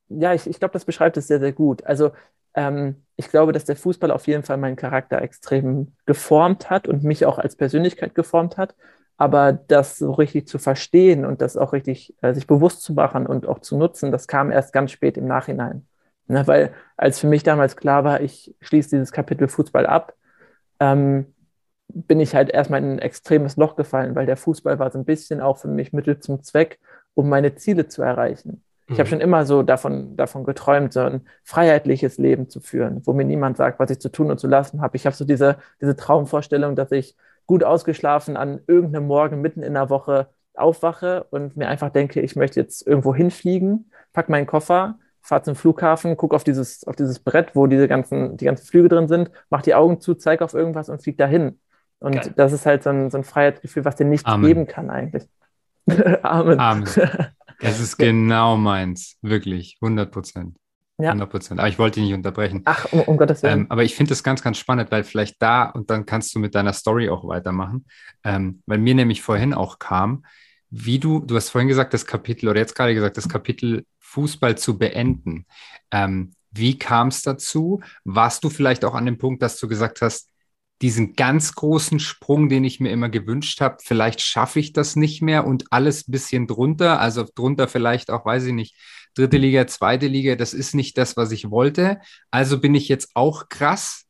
ja, 0.09 0.33
ich, 0.33 0.47
ich 0.47 0.59
glaube, 0.59 0.73
das 0.73 0.87
beschreibt 0.87 1.19
es 1.19 1.27
sehr, 1.27 1.39
sehr 1.39 1.53
gut. 1.53 1.85
Also 1.85 2.13
ähm, 2.55 3.05
ich 3.17 3.29
glaube, 3.29 3.53
dass 3.53 3.67
der 3.67 3.77
Fußball 3.77 4.11
auf 4.11 4.27
jeden 4.27 4.43
Fall 4.43 4.57
meinen 4.57 4.77
Charakter 4.77 5.21
extrem 5.21 5.93
geformt 6.07 6.71
hat 6.71 6.89
und 6.89 7.05
mich 7.05 7.27
auch 7.27 7.39
als 7.39 7.57
Persönlichkeit 7.57 8.15
geformt 8.15 8.57
hat. 8.57 8.75
Aber 9.21 9.53
das 9.53 9.99
so 9.99 10.13
richtig 10.13 10.49
zu 10.49 10.59
verstehen 10.59 11.27
und 11.27 11.43
das 11.43 11.59
auch 11.59 11.75
richtig 11.75 12.15
äh, 12.23 12.33
sich 12.33 12.47
bewusst 12.47 12.81
zu 12.81 12.95
machen 12.95 13.27
und 13.27 13.47
auch 13.47 13.59
zu 13.59 13.77
nutzen, 13.77 14.13
das 14.13 14.27
kam 14.27 14.51
erst 14.51 14.73
ganz 14.73 14.93
spät 14.93 15.19
im 15.19 15.27
Nachhinein. 15.27 15.87
Ne, 16.27 16.47
weil 16.47 16.73
als 16.97 17.19
für 17.19 17.27
mich 17.27 17.43
damals 17.43 17.77
klar 17.77 18.03
war, 18.03 18.23
ich 18.23 18.55
schließe 18.63 18.89
dieses 18.89 19.13
Kapitel 19.13 19.47
Fußball 19.47 19.85
ab, 19.85 20.15
ähm, 20.79 21.35
bin 21.89 22.19
ich 22.19 22.35
halt 22.35 22.49
erstmal 22.49 22.83
in 22.83 22.93
ein 22.93 22.99
extremes 22.99 23.59
Loch 23.59 23.77
gefallen, 23.77 24.15
weil 24.15 24.25
der 24.25 24.39
Fußball 24.39 24.79
war 24.79 24.91
so 24.91 24.99
ein 24.99 25.05
bisschen 25.05 25.43
auch 25.43 25.59
für 25.59 25.69
mich 25.69 25.93
Mittel 25.93 26.19
zum 26.21 26.43
Zweck, 26.43 26.79
um 27.13 27.29
meine 27.29 27.57
Ziele 27.57 27.89
zu 27.89 28.01
erreichen. 28.01 28.65
Ich 28.87 28.95
habe 28.95 29.05
mhm. 29.05 29.11
schon 29.11 29.21
immer 29.21 29.45
so 29.45 29.63
davon, 29.63 30.17
davon 30.17 30.45
geträumt, 30.45 30.95
so 30.95 31.01
ein 31.01 31.27
freiheitliches 31.45 32.17
Leben 32.17 32.49
zu 32.49 32.61
führen, 32.61 33.03
wo 33.05 33.13
mir 33.13 33.25
niemand 33.25 33.59
sagt, 33.59 33.81
was 33.81 33.91
ich 33.91 34.01
zu 34.01 34.09
tun 34.09 34.31
und 34.31 34.41
zu 34.41 34.47
lassen 34.47 34.81
habe. 34.81 34.97
Ich 34.97 35.05
habe 35.05 35.15
so 35.15 35.27
diese, 35.27 35.59
diese 35.79 35.95
Traumvorstellung, 35.95 36.75
dass 36.75 36.91
ich 36.91 37.17
gut 37.51 37.65
ausgeschlafen 37.65 38.37
an 38.37 38.61
irgendeinem 38.69 39.09
Morgen 39.09 39.41
mitten 39.41 39.65
in 39.65 39.75
der 39.75 39.91
Woche 39.91 40.29
aufwache 40.55 41.25
und 41.31 41.57
mir 41.57 41.67
einfach 41.67 41.91
denke, 41.91 42.21
ich 42.21 42.37
möchte 42.37 42.61
jetzt 42.61 42.87
irgendwo 42.87 43.13
hinfliegen, 43.13 43.91
pack 44.13 44.29
meinen 44.29 44.47
Koffer, 44.47 45.01
fahre 45.21 45.43
zum 45.43 45.57
Flughafen, 45.57 46.17
gucke 46.17 46.37
auf 46.37 46.45
dieses, 46.45 46.87
auf 46.87 46.95
dieses 46.95 47.19
Brett, 47.19 47.57
wo 47.57 47.67
diese 47.67 47.89
ganzen, 47.89 48.37
die 48.37 48.45
ganzen 48.45 48.65
Flüge 48.69 48.89
drin 48.89 49.09
sind, 49.09 49.33
mach 49.51 49.63
die 49.63 49.75
Augen 49.75 50.01
zu, 50.01 50.15
zeige 50.15 50.45
auf 50.45 50.55
irgendwas 50.55 50.89
und 50.89 51.03
fliege 51.03 51.17
dahin. 51.17 51.59
Und 51.99 52.15
Geil. 52.15 52.33
das 52.37 52.53
ist 52.53 52.67
halt 52.67 52.85
so 52.85 52.91
ein, 52.91 53.11
so 53.11 53.19
ein 53.19 53.25
Freiheitsgefühl, 53.25 53.85
was 53.85 53.97
dir 53.97 54.07
nichts 54.07 54.27
Amen. 54.27 54.47
geben 54.47 54.67
kann 54.69 54.89
eigentlich. 54.89 55.25
Amen. 56.23 56.61
Amen. 56.61 56.89
Das 57.63 57.79
ist 57.79 57.99
genau 57.99 58.57
meins, 58.57 59.19
wirklich, 59.21 59.77
100 59.83 60.11
Prozent. 60.11 60.57
Ja. 61.03 61.11
100 61.11 61.31
Prozent. 61.31 61.61
Aber 61.61 61.69
ich 61.69 61.79
wollte 61.79 62.01
dich 62.01 62.09
nicht 62.09 62.15
unterbrechen. 62.15 62.63
Ach, 62.65 62.87
um, 62.93 63.01
um 63.01 63.17
Gottes 63.17 63.43
Willen. 63.43 63.61
Ähm, 63.61 63.67
aber 63.69 63.85
ich 63.85 63.95
finde 63.95 64.11
das 64.11 64.23
ganz, 64.23 64.43
ganz 64.43 64.59
spannend, 64.59 64.91
weil 64.91 65.05
vielleicht 65.05 65.41
da 65.41 65.65
und 65.65 65.91
dann 65.91 66.07
kannst 66.07 66.35
du 66.35 66.39
mit 66.39 66.55
deiner 66.55 66.73
Story 66.73 67.09
auch 67.09 67.27
weitermachen. 67.27 67.87
Ähm, 68.25 68.63
weil 68.67 68.79
mir 68.79 68.95
nämlich 68.95 69.23
vorhin 69.23 69.55
auch 69.55 69.79
kam, 69.79 70.25
wie 70.71 70.99
du, 70.99 71.21
du 71.21 71.35
hast 71.37 71.51
vorhin 71.51 71.69
gesagt, 71.69 71.95
das 71.95 72.07
Kapitel 72.07 72.49
oder 72.49 72.61
jetzt 72.61 72.75
gerade 72.75 72.95
gesagt, 72.95 73.17
das 73.17 73.29
Kapitel 73.29 73.85
Fußball 73.99 74.57
zu 74.57 74.79
beenden. 74.79 75.47
Ähm, 75.91 76.33
wie 76.51 76.79
kam 76.79 77.09
es 77.09 77.23
dazu? 77.23 77.81
Warst 78.05 78.45
du 78.45 78.51
vielleicht 78.51 78.85
auch 78.85 78.95
an 78.95 79.07
dem 79.07 79.19
Punkt, 79.19 79.43
dass 79.43 79.59
du 79.59 79.69
gesagt 79.69 80.03
hast, 80.03 80.31
diesen 80.83 81.15
ganz 81.15 81.55
großen 81.55 82.01
Sprung, 82.01 82.49
den 82.49 82.65
ich 82.65 82.81
mir 82.81 82.91
immer 82.91 83.11
gewünscht 83.11 83.61
habe, 83.61 83.77
vielleicht 83.83 84.23
schaffe 84.23 84.61
ich 84.61 84.73
das 84.73 84.97
nicht 84.97 85.21
mehr 85.21 85.47
und 85.47 85.65
alles 85.71 86.09
ein 86.09 86.13
bisschen 86.13 86.47
drunter, 86.47 87.01
also 87.01 87.27
drunter 87.35 87.69
vielleicht 87.69 88.11
auch, 88.11 88.25
weiß 88.25 88.45
ich 88.47 88.55
nicht, 88.55 88.77
dritte 89.15 89.37
Liga, 89.37 89.67
zweite 89.67 90.07
Liga, 90.07 90.37
das 90.37 90.55
ist 90.55 90.75
nicht 90.75 90.97
das, 90.99 91.17
was 91.17 91.33
ich 91.33 91.51
wollte. 91.51 92.01
Also 92.31 92.61
bin 92.61 92.75
ich 92.75 92.89
jetzt 92.89 93.11
auch 93.15 93.49
krass 93.49 94.07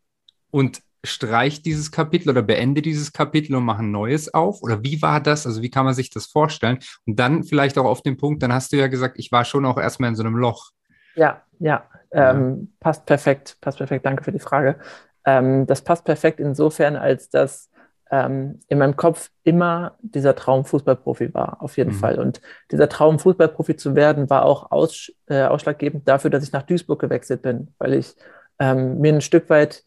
und 0.50 0.82
streich 1.04 1.62
dieses 1.62 1.90
Kapitel 1.92 2.30
oder 2.30 2.42
beende 2.42 2.82
dieses 2.82 3.12
Kapitel 3.12 3.54
und 3.56 3.64
mache 3.64 3.82
ein 3.82 3.90
neues 3.90 4.32
auf? 4.34 4.62
Oder 4.62 4.82
wie 4.82 5.00
war 5.00 5.20
das? 5.20 5.46
Also 5.46 5.62
wie 5.62 5.70
kann 5.70 5.84
man 5.84 5.94
sich 5.94 6.10
das 6.10 6.26
vorstellen? 6.26 6.78
Und 7.06 7.18
dann 7.18 7.42
vielleicht 7.44 7.78
auch 7.78 7.86
auf 7.86 8.02
den 8.02 8.16
Punkt, 8.16 8.42
dann 8.42 8.52
hast 8.52 8.72
du 8.72 8.76
ja 8.76 8.88
gesagt, 8.88 9.18
ich 9.18 9.32
war 9.32 9.44
schon 9.44 9.64
auch 9.64 9.78
erstmal 9.78 10.10
in 10.10 10.16
so 10.16 10.22
einem 10.22 10.36
Loch. 10.36 10.70
Ja, 11.14 11.42
ja, 11.58 11.84
ähm, 12.12 12.72
passt 12.80 13.06
perfekt, 13.06 13.56
passt 13.60 13.78
perfekt. 13.78 14.04
Danke 14.04 14.24
für 14.24 14.32
die 14.32 14.38
Frage. 14.38 14.78
Ähm, 15.24 15.66
das 15.66 15.82
passt 15.82 16.04
perfekt 16.04 16.40
insofern, 16.40 16.96
als 16.96 17.28
dass 17.28 17.69
ähm, 18.10 18.60
in 18.68 18.78
meinem 18.78 18.96
Kopf 18.96 19.30
immer 19.44 19.96
dieser 20.00 20.34
Traum 20.34 20.64
Fußballprofi 20.64 21.32
war, 21.32 21.62
auf 21.62 21.76
jeden 21.76 21.92
mhm. 21.92 21.98
Fall. 21.98 22.18
Und 22.18 22.40
dieser 22.70 22.88
Traum 22.88 23.18
Fußballprofi 23.18 23.76
zu 23.76 23.94
werden, 23.94 24.28
war 24.28 24.44
auch 24.44 24.70
aus, 24.72 25.12
äh, 25.26 25.42
ausschlaggebend 25.42 26.08
dafür, 26.08 26.30
dass 26.30 26.42
ich 26.42 26.52
nach 26.52 26.62
Duisburg 26.62 27.00
gewechselt 27.00 27.42
bin, 27.42 27.74
weil 27.78 27.94
ich 27.94 28.16
ähm, 28.58 28.98
mir 29.00 29.12
ein 29.12 29.20
Stück 29.20 29.48
weit, 29.48 29.84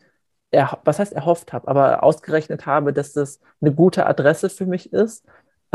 was 0.84 1.00
heißt 1.00 1.14
erhofft 1.14 1.52
habe, 1.52 1.68
aber 1.68 2.04
ausgerechnet 2.04 2.68
habe, 2.68 2.94
dass 2.94 3.14
das 3.14 3.40
eine 3.60 3.74
gute 3.74 4.06
Adresse 4.06 4.50
für 4.50 4.68
mich 4.68 4.94
ist, 4.94 5.26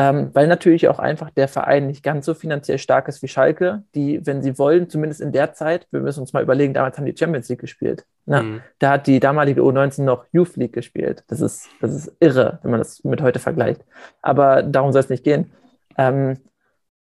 ähm, 0.01 0.30
weil 0.32 0.46
natürlich 0.46 0.86
auch 0.86 1.01
einfach 1.01 1.30
der 1.30 1.49
Verein 1.49 1.88
nicht 1.88 2.05
ganz 2.05 2.24
so 2.24 2.32
finanziell 2.32 2.78
stark 2.78 3.09
ist 3.09 3.20
wie 3.20 3.26
Schalke, 3.26 3.82
die, 3.96 4.24
wenn 4.24 4.42
sie 4.42 4.57
wollen, 4.57 4.88
zumindest 4.88 5.20
in 5.20 5.32
der 5.32 5.55
Zeit, 5.55 5.88
wir 5.90 6.01
müssen 6.01 6.20
uns 6.20 6.32
mal 6.32 6.42
überlegen, 6.42 6.72
damals 6.72 6.96
haben 6.96 7.05
die 7.05 7.16
Champions 7.16 7.49
League 7.49 7.61
gespielt. 7.61 8.07
Ne? 8.24 8.42
Mhm. 8.44 8.62
Da 8.78 8.92
hat 8.92 9.09
die 9.09 9.18
damalige 9.18 9.61
U19 9.61 10.05
noch 10.05 10.24
Youth 10.30 10.57
League 10.57 10.72
gespielt. 10.72 11.24
Das 11.26 11.40
ist, 11.40 11.68
das 11.80 11.92
ist 11.92 12.16
irre, 12.20 12.61
wenn 12.62 12.70
man 12.70 12.78
das 12.78 13.03
mit 13.03 13.20
heute 13.20 13.40
vergleicht. 13.40 13.84
Aber 14.22 14.62
darum 14.62 14.92
soll 14.92 15.01
es 15.01 15.09
nicht 15.09 15.24
gehen. 15.24 15.51
Ähm, 15.96 16.38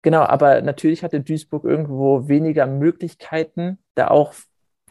genau, 0.03 0.23
aber 0.23 0.61
natürlich 0.61 1.05
hatte 1.05 1.21
Duisburg 1.21 1.65
irgendwo 1.65 2.27
weniger 2.27 2.67
Möglichkeiten, 2.67 3.79
da 3.95 4.09
auch 4.09 4.35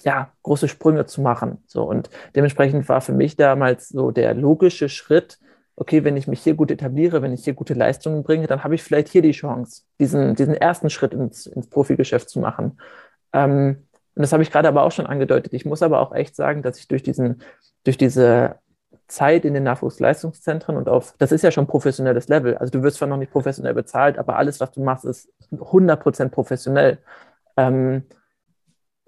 ja, 0.04 0.32
große 0.44 0.70
Sprünge 0.70 1.08
zu 1.08 1.20
machen. 1.20 1.58
So, 1.68 1.84
und 1.84 2.10
dementsprechend 2.36 2.88
war 2.88 3.02
für 3.02 3.12
mich 3.12 3.36
damals 3.36 3.90
so 3.90 4.12
der 4.12 4.34
logische 4.34 4.88
Schritt, 4.88 5.40
okay, 5.76 6.04
wenn 6.04 6.18
ich 6.18 6.28
mich 6.28 6.42
hier 6.42 6.56
gut 6.56 6.72
etabliere, 6.72 7.22
wenn 7.22 7.34
ich 7.34 7.44
hier 7.44 7.54
gute 7.54 7.74
Leistungen 7.74 8.24
bringe, 8.24 8.48
dann 8.48 8.64
habe 8.64 8.76
ich 8.76 8.84
vielleicht 8.84 9.10
hier 9.10 9.22
die 9.22 9.32
Chance, 9.32 9.84
diesen, 10.00 10.36
diesen 10.36 10.56
ersten 10.56 10.90
Schritt 10.90 11.14
ins, 11.14 11.46
ins 11.46 11.68
Profigeschäft 11.70 12.30
zu 12.30 12.40
machen. 12.40 12.80
Ähm, 13.34 13.88
und 14.16 14.22
das 14.22 14.34
habe 14.34 14.44
ich 14.44 14.52
gerade 14.52 14.68
aber 14.68 14.84
auch 14.84 14.92
schon 14.92 15.08
angedeutet. 15.08 15.54
Ich 15.54 15.66
muss 15.66 15.82
aber 15.82 16.00
auch 16.00 16.14
echt 16.14 16.36
sagen, 16.36 16.62
dass 16.64 16.78
ich 16.78 16.88
durch 16.88 17.04
diesen, 17.04 17.42
durch 17.84 17.98
diese 17.98 18.56
Zeit 19.08 19.46
in 19.46 19.54
den 19.54 19.64
Nachwuchsleistungszentren 19.64 20.78
und 20.78 20.90
auf, 20.90 21.16
das 21.18 21.32
ist 21.32 21.44
ja 21.44 21.52
schon 21.52 21.68
professionelles 21.68 22.28
Level. 22.28 22.58
Also 22.58 22.72
du 22.72 22.84
wirst 22.84 22.98
zwar 22.98 23.08
noch 23.08 23.18
nicht 23.18 23.32
professionell 23.32 23.74
bezahlt, 23.74 24.18
aber 24.18 24.38
alles, 24.38 24.60
was 24.60 24.72
du 24.72 24.82
machst, 24.82 25.06
ist 25.06 25.30
100% 25.52 26.30
professionell. 26.30 27.00
Ähm, 27.58 28.04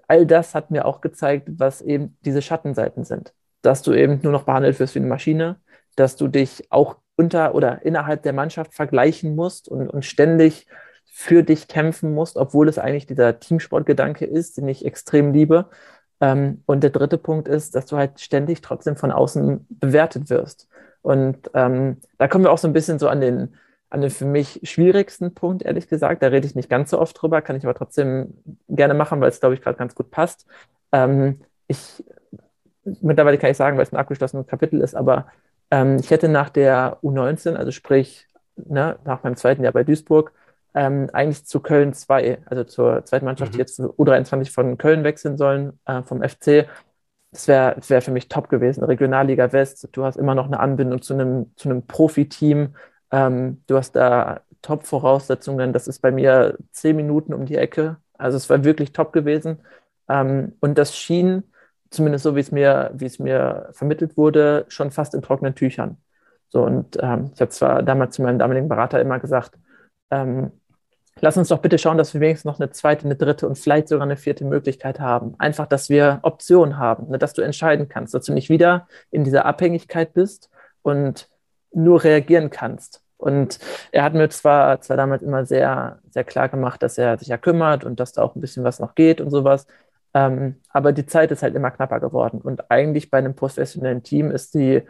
all 0.06 0.26
das 0.26 0.54
hat 0.54 0.70
mir 0.70 0.84
auch 0.84 1.00
gezeigt, 1.00 1.48
was 1.58 1.80
eben 1.80 2.16
diese 2.24 2.42
Schattenseiten 2.42 3.04
sind. 3.04 3.34
Dass 3.62 3.82
du 3.82 3.92
eben 3.94 4.20
nur 4.22 4.32
noch 4.32 4.44
behandelt 4.44 4.78
wirst 4.78 4.94
wie 4.94 4.98
eine 4.98 5.08
Maschine, 5.08 5.56
dass 5.94 6.16
du 6.16 6.28
dich 6.28 6.70
auch 6.70 6.96
unter 7.16 7.54
oder 7.54 7.84
innerhalb 7.84 8.22
der 8.22 8.32
Mannschaft 8.32 8.74
vergleichen 8.74 9.36
musst 9.36 9.68
und, 9.68 9.88
und 9.88 10.04
ständig 10.04 10.66
für 11.06 11.44
dich 11.44 11.68
kämpfen 11.68 12.12
musst, 12.12 12.36
obwohl 12.36 12.68
es 12.68 12.78
eigentlich 12.78 13.06
dieser 13.06 13.38
Teamsportgedanke 13.38 14.24
ist, 14.24 14.56
den 14.56 14.66
ich 14.66 14.84
extrem 14.84 15.32
liebe. 15.32 15.68
Ähm, 16.20 16.62
und 16.66 16.82
der 16.82 16.90
dritte 16.90 17.18
Punkt 17.18 17.46
ist, 17.46 17.76
dass 17.76 17.86
du 17.86 17.96
halt 17.96 18.20
ständig 18.20 18.62
trotzdem 18.62 18.96
von 18.96 19.12
außen 19.12 19.66
bewertet 19.70 20.28
wirst. 20.30 20.68
Und 21.02 21.50
ähm, 21.54 21.98
da 22.18 22.28
kommen 22.28 22.44
wir 22.44 22.50
auch 22.50 22.58
so 22.58 22.66
ein 22.66 22.72
bisschen 22.72 22.98
so 22.98 23.08
an 23.08 23.20
den, 23.20 23.54
an 23.90 24.00
den 24.00 24.10
für 24.10 24.24
mich 24.24 24.60
schwierigsten 24.64 25.34
Punkt, 25.34 25.62
ehrlich 25.62 25.88
gesagt. 25.88 26.22
Da 26.22 26.28
rede 26.28 26.46
ich 26.46 26.56
nicht 26.56 26.68
ganz 26.68 26.90
so 26.90 26.98
oft 26.98 27.20
drüber, 27.20 27.42
kann 27.42 27.56
ich 27.56 27.64
aber 27.64 27.74
trotzdem 27.74 28.34
gerne 28.68 28.94
machen, 28.94 29.20
weil 29.20 29.28
es, 29.28 29.38
glaube 29.38 29.54
ich, 29.54 29.60
gerade 29.60 29.78
ganz 29.78 29.94
gut 29.94 30.10
passt. 30.10 30.46
Ähm, 30.92 31.40
ich, 31.68 32.02
mittlerweile 32.84 33.38
kann 33.38 33.50
ich 33.50 33.56
sagen, 33.56 33.76
weil 33.76 33.84
es 33.84 33.92
ein 33.92 33.98
abgeschlossenes 33.98 34.46
Kapitel 34.46 34.80
ist, 34.80 34.96
aber 34.96 35.26
ähm, 35.70 35.96
ich 35.98 36.10
hätte 36.10 36.28
nach 36.28 36.50
der 36.50 36.98
U19, 37.02 37.54
also 37.54 37.70
sprich 37.70 38.26
ne, 38.56 38.98
nach 39.04 39.22
meinem 39.22 39.36
zweiten 39.36 39.62
Jahr 39.62 39.72
bei 39.72 39.84
Duisburg, 39.84 40.32
ähm, 40.74 41.08
eigentlich 41.12 41.46
zu 41.46 41.60
Köln 41.60 41.92
2, 41.92 42.38
also 42.46 42.64
zur 42.64 43.04
zweiten 43.04 43.24
Mannschaft, 43.24 43.52
mhm. 43.52 43.54
die 43.54 43.58
jetzt 43.60 43.80
U23 43.80 44.52
von 44.52 44.78
Köln 44.78 45.04
wechseln 45.04 45.36
sollen, 45.36 45.78
äh, 45.86 46.02
vom 46.02 46.22
FC. 46.22 46.66
Das 47.30 47.48
wäre 47.48 47.76
wär 47.88 48.02
für 48.02 48.10
mich 48.10 48.28
top 48.28 48.48
gewesen. 48.48 48.84
Regionalliga 48.84 49.52
West, 49.52 49.88
du 49.92 50.04
hast 50.04 50.16
immer 50.16 50.34
noch 50.34 50.46
eine 50.46 50.60
Anbindung 50.60 51.02
zu 51.02 51.14
einem, 51.14 51.52
zu 51.56 51.68
einem 51.68 51.86
Profi-Team. 51.86 52.76
Ähm, 53.10 53.62
du 53.66 53.76
hast 53.76 53.92
da 53.96 54.40
Top-Voraussetzungen. 54.62 55.72
Das 55.72 55.88
ist 55.88 56.00
bei 56.00 56.10
mir 56.10 56.56
zehn 56.72 56.96
Minuten 56.96 57.34
um 57.34 57.46
die 57.46 57.56
Ecke. 57.56 57.98
Also 58.18 58.36
es 58.36 58.48
war 58.50 58.64
wirklich 58.64 58.92
top 58.92 59.12
gewesen. 59.12 59.58
Ähm, 60.08 60.54
und 60.60 60.78
das 60.78 60.96
schien 60.96 61.44
zumindest 61.94 62.24
so 62.24 62.36
wie 62.36 62.40
es 62.40 62.52
mir, 62.52 62.90
wie 62.94 63.06
es 63.06 63.18
mir 63.18 63.68
vermittelt 63.72 64.16
wurde, 64.16 64.66
schon 64.68 64.90
fast 64.90 65.14
in 65.14 65.22
trockenen 65.22 65.54
Tüchern. 65.54 65.98
So, 66.48 66.62
und 66.64 66.96
ähm, 67.02 67.30
ich 67.34 67.40
habe 67.40 67.50
zwar 67.50 67.82
damals 67.82 68.14
zu 68.16 68.22
meinem 68.22 68.38
damaligen 68.38 68.68
Berater 68.68 69.00
immer 69.00 69.18
gesagt, 69.18 69.56
ähm, 70.10 70.52
lass 71.20 71.36
uns 71.36 71.48
doch 71.48 71.60
bitte 71.60 71.78
schauen, 71.78 71.98
dass 71.98 72.14
wir 72.14 72.20
wenigstens 72.20 72.44
noch 72.44 72.60
eine 72.60 72.70
zweite, 72.70 73.04
eine 73.04 73.16
dritte 73.16 73.46
und 73.48 73.58
vielleicht 73.58 73.88
sogar 73.88 74.04
eine 74.04 74.16
vierte 74.16 74.44
Möglichkeit 74.44 75.00
haben. 75.00 75.34
Einfach, 75.38 75.66
dass 75.66 75.88
wir 75.88 76.20
Optionen 76.22 76.78
haben, 76.78 77.08
ne, 77.10 77.18
dass 77.18 77.32
du 77.34 77.42
entscheiden 77.42 77.88
kannst, 77.88 78.14
dass 78.14 78.26
du 78.26 78.32
nicht 78.32 78.48
wieder 78.50 78.88
in 79.10 79.24
dieser 79.24 79.46
Abhängigkeit 79.46 80.12
bist 80.14 80.50
und 80.82 81.28
nur 81.72 82.04
reagieren 82.04 82.50
kannst 82.50 83.02
Und 83.16 83.58
er 83.92 84.04
hat 84.04 84.14
mir 84.14 84.28
zwar, 84.28 84.80
zwar 84.80 84.96
damals 84.96 85.22
immer 85.22 85.46
sehr, 85.46 86.00
sehr 86.10 86.24
klar 86.24 86.48
gemacht, 86.48 86.82
dass 86.82 86.98
er 86.98 87.18
sich 87.18 87.28
ja 87.28 87.38
kümmert 87.38 87.84
und 87.84 87.98
dass 88.00 88.12
da 88.12 88.22
auch 88.22 88.34
ein 88.36 88.40
bisschen 88.40 88.64
was 88.64 88.80
noch 88.80 88.94
geht 88.94 89.20
und 89.20 89.30
sowas. 89.30 89.66
Ähm, 90.14 90.56
aber 90.70 90.92
die 90.92 91.06
Zeit 91.06 91.30
ist 91.32 91.42
halt 91.42 91.54
immer 91.54 91.70
knapper 91.70 92.00
geworden. 92.00 92.40
Und 92.40 92.70
eigentlich 92.70 93.10
bei 93.10 93.18
einem 93.18 93.34
professionellen 93.34 94.02
Team 94.02 94.30
ist 94.30 94.54
die 94.54 94.82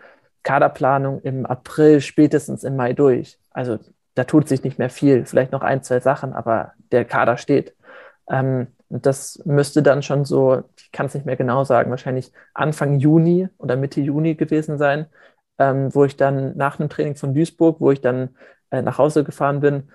Kaderplanung 0.43 1.21
im 1.23 1.47
April, 1.47 2.01
spätestens 2.01 2.65
im 2.65 2.77
Mai 2.77 2.93
durch. 2.93 3.39
Also 3.51 3.79
da 4.15 4.25
tut 4.25 4.49
sich 4.49 4.63
nicht 4.63 4.79
mehr 4.79 4.91
viel, 4.91 5.25
vielleicht 5.25 5.53
noch 5.53 5.63
ein, 5.63 5.83
zwei 5.83 6.01
Sachen, 6.01 6.33
aber 6.35 6.73
der 6.93 7.05
Kader 7.05 7.37
steht. 7.39 7.75
Ähm, 8.29 8.69
das 8.89 9.43
müsste 9.45 9.83
dann 9.83 10.03
schon 10.03 10.25
so, 10.25 10.63
ich 10.79 10.93
kann 10.93 11.07
es 11.07 11.15
nicht 11.15 11.27
mehr 11.27 11.37
genau 11.37 11.65
sagen, 11.65 11.91
wahrscheinlich 11.91 12.33
Anfang 12.53 12.99
Juni 13.01 13.49
oder 13.59 13.77
Mitte 13.77 14.01
Juni 14.01 14.35
gewesen 14.35 14.79
sein, 14.79 15.07
ähm, 15.59 15.95
wo 15.95 16.05
ich 16.05 16.17
dann 16.17 16.57
nach 16.57 16.79
einem 16.79 16.89
Training 16.89 17.17
von 17.17 17.35
Duisburg, 17.35 17.81
wo 17.81 17.91
ich 17.91 18.01
dann 18.01 18.37
äh, 18.71 18.83
nach 18.83 18.99
Hause 18.99 19.25
gefahren 19.25 19.61
bin, 19.61 19.91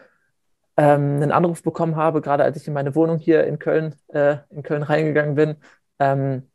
ähm, 0.80 1.22
einen 1.22 1.34
Anruf 1.34 1.62
bekommen 1.62 1.98
habe, 1.98 2.22
gerade 2.22 2.46
als 2.46 2.56
ich 2.56 2.66
in 2.66 2.74
meine 2.74 2.96
Wohnung 2.96 3.18
hier 3.18 3.44
in 3.46 3.60
Köln, 3.60 3.96
äh, 4.08 4.38
in 4.50 4.64
Köln 4.64 4.82
reingegangen 4.82 5.36
bin, 5.36 5.58
ähm, 6.00 6.50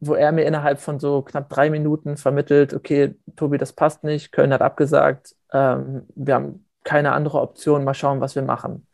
wo 0.00 0.14
er 0.14 0.32
mir 0.32 0.44
innerhalb 0.44 0.80
von 0.80 0.98
so 0.98 1.20
knapp 1.20 1.50
drei 1.50 1.68
Minuten 1.68 2.16
vermittelt, 2.16 2.72
okay, 2.72 3.14
Tobi, 3.36 3.58
das 3.58 3.74
passt 3.74 4.04
nicht, 4.04 4.32
Köln 4.32 4.54
hat 4.54 4.62
abgesagt, 4.62 5.36
ähm, 5.52 6.06
wir 6.14 6.34
haben 6.34 6.66
keine 6.82 7.12
andere 7.12 7.42
Option, 7.42 7.84
mal 7.84 7.92
schauen, 7.92 8.22
was 8.22 8.34
wir 8.34 8.42
machen. 8.42 8.86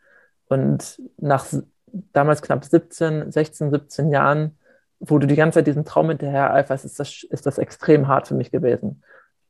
Und 0.48 1.00
nach 1.18 1.46
damals 2.12 2.42
knapp 2.42 2.64
17, 2.64 3.30
16, 3.30 3.70
17 3.70 4.10
Jahren, 4.10 4.58
wo 4.98 5.18
du 5.18 5.28
die 5.28 5.36
ganze 5.36 5.60
Zeit 5.60 5.68
diesen 5.68 5.84
Traum 5.84 6.08
hinterher 6.08 6.52
eiferst, 6.52 6.84
ist 6.84 6.98
das, 6.98 7.22
ist 7.30 7.46
das 7.46 7.58
extrem 7.58 8.08
hart 8.08 8.26
für 8.26 8.34
mich 8.34 8.50
gewesen. 8.50 9.04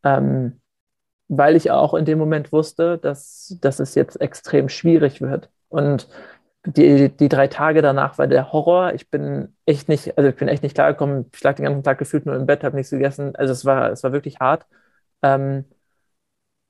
Ähm, 0.05 0.61
weil 1.29 1.57
ich 1.57 1.71
auch 1.71 1.95
in 1.95 2.05
dem 2.05 2.19
Moment 2.19 2.53
wusste, 2.53 2.99
dass, 2.99 3.57
dass 3.61 3.81
es 3.81 3.95
jetzt 3.95 4.21
extrem 4.21 4.69
schwierig 4.69 5.21
wird. 5.21 5.51
Und 5.69 6.09
die, 6.65 7.11
die 7.11 7.29
drei 7.29 7.49
Tage 7.49 7.83
danach 7.83 8.19
war 8.19 8.27
der 8.27 8.53
Horror. 8.53 8.95
Ich 8.95 9.11
bin 9.11 9.55
echt 9.67 9.89
nicht, 9.89 10.17
also 10.19 10.31
ich 10.31 10.37
bin 10.37 10.49
echt 10.49 10.63
nicht 10.63 10.75
klargekommen. 10.75 11.27
Ich 11.35 11.43
lag 11.43 11.57
den 11.57 11.65
ganzen 11.65 11.83
Tag 11.83 11.99
gefühlt 11.99 12.27
nur 12.27 12.35
im 12.35 12.47
Bett, 12.47 12.65
habe 12.65 12.77
nichts 12.77 12.91
gegessen. 12.91 13.37
Also 13.37 13.53
es 13.53 13.65
war, 13.65 13.91
es 13.91 14.03
war 14.03 14.13
wirklich 14.13 14.41
hart. 14.41 14.67
Ähm, 15.23 15.65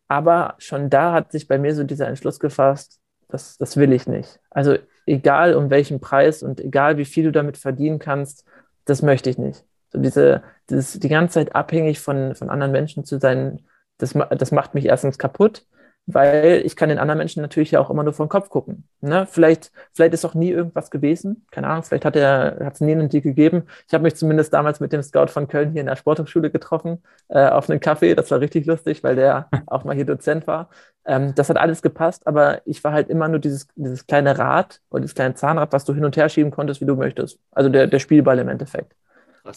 aber 0.09 0.55
schon 0.59 0.91
da 0.91 1.13
hat 1.13 1.33
sich 1.33 1.49
bei 1.49 1.59
mir 1.59 1.75
so 1.75 1.85
dieser 1.85 2.09
Entschluss 2.09 2.41
gefasst, 2.41 3.01
das, 3.29 3.59
das 3.59 3.77
will 3.77 3.93
ich 3.93 4.07
nicht. 4.07 4.41
Also 4.51 4.77
egal 5.07 5.55
um 5.55 5.71
welchen 5.71 6.01
Preis 6.01 6.43
und 6.43 6.61
egal 6.61 6.97
wie 6.97 7.05
viel 7.05 7.25
du 7.25 7.33
damit 7.33 7.59
verdienen 7.59 7.99
kannst, 7.99 8.45
das 8.87 9.03
möchte 9.03 9.31
ich 9.31 9.39
nicht. 9.39 9.65
So 9.91 9.99
diese, 10.01 10.43
dieses, 10.71 10.99
die 10.99 11.09
ganze 11.09 11.35
Zeit 11.35 11.55
abhängig 11.55 12.01
von, 12.01 12.35
von 12.35 12.51
anderen 12.51 12.73
Menschen 12.73 13.05
zu 13.05 13.19
sein, 13.19 13.63
das, 13.99 14.15
das 14.31 14.53
macht 14.53 14.75
mich 14.75 14.87
erstens 14.87 15.19
kaputt 15.19 15.67
weil 16.11 16.63
ich 16.65 16.75
kann 16.75 16.89
den 16.89 16.99
anderen 16.99 17.19
Menschen 17.19 17.43
natürlich 17.43 17.71
ja 17.71 17.81
auch 17.81 17.91
immer 17.91 18.03
nur 18.03 18.15
vor 18.15 18.25
den 18.25 18.31
Kopf 18.31 18.49
gucken. 18.49 18.89
Ne? 19.03 19.27
Vielleicht, 19.31 19.71
vielleicht 19.93 20.15
ist 20.15 20.25
auch 20.25 20.35
nie 20.35 20.51
irgendwas 20.51 20.91
gewesen. 20.91 21.45
Keine 21.51 21.67
Ahnung, 21.67 21.83
vielleicht 21.83 22.07
hat 22.07 22.17
er 22.17 22.59
es 22.73 22.81
nie 22.81 22.93
einen 22.93 23.11
Deal 23.11 23.21
gegeben. 23.21 23.65
Ich 23.87 23.93
habe 23.93 24.05
mich 24.05 24.17
zumindest 24.17 24.55
damals 24.55 24.81
mit 24.81 24.91
dem 24.95 25.03
Scout 25.03 25.27
von 25.27 25.49
Köln 25.49 25.73
hier 25.73 25.83
in 25.83 25.87
der 25.87 25.97
Sporthochschule 25.97 26.51
getroffen, 26.51 27.03
äh, 27.29 27.47
auf 27.47 27.69
einen 27.69 27.81
Kaffee. 27.81 28.15
Das 28.15 28.31
war 28.31 28.41
richtig 28.41 28.65
lustig, 28.65 29.05
weil 29.05 29.17
der 29.17 29.51
auch 29.67 29.85
mal 29.85 29.95
hier 29.95 30.07
Dozent 30.07 30.47
war. 30.47 30.71
Ähm, 31.05 31.35
das 31.35 31.51
hat 31.51 31.59
alles 31.59 31.83
gepasst, 31.83 32.27
aber 32.27 32.63
ich 32.65 32.83
war 32.83 32.95
halt 32.95 33.11
immer 33.11 33.29
nur 33.29 33.39
dieses, 33.39 33.69
dieses 33.77 34.07
kleine 34.07 34.39
Rad 34.39 34.81
oder 34.89 35.03
dieses 35.03 35.15
kleine 35.15 35.35
Zahnrad, 35.35 35.75
was 35.75 35.85
du 35.85 35.93
hin 35.93 36.07
und 36.07 36.17
her 36.17 36.31
schieben 36.31 36.51
konntest, 36.51 36.81
wie 36.81 36.87
du 36.87 36.97
möchtest. 36.97 37.39
Also 37.53 37.69
der, 37.69 37.87
der 37.87 37.99
Spielball 37.99 38.39
im 38.39 38.49
Endeffekt. 38.49 38.95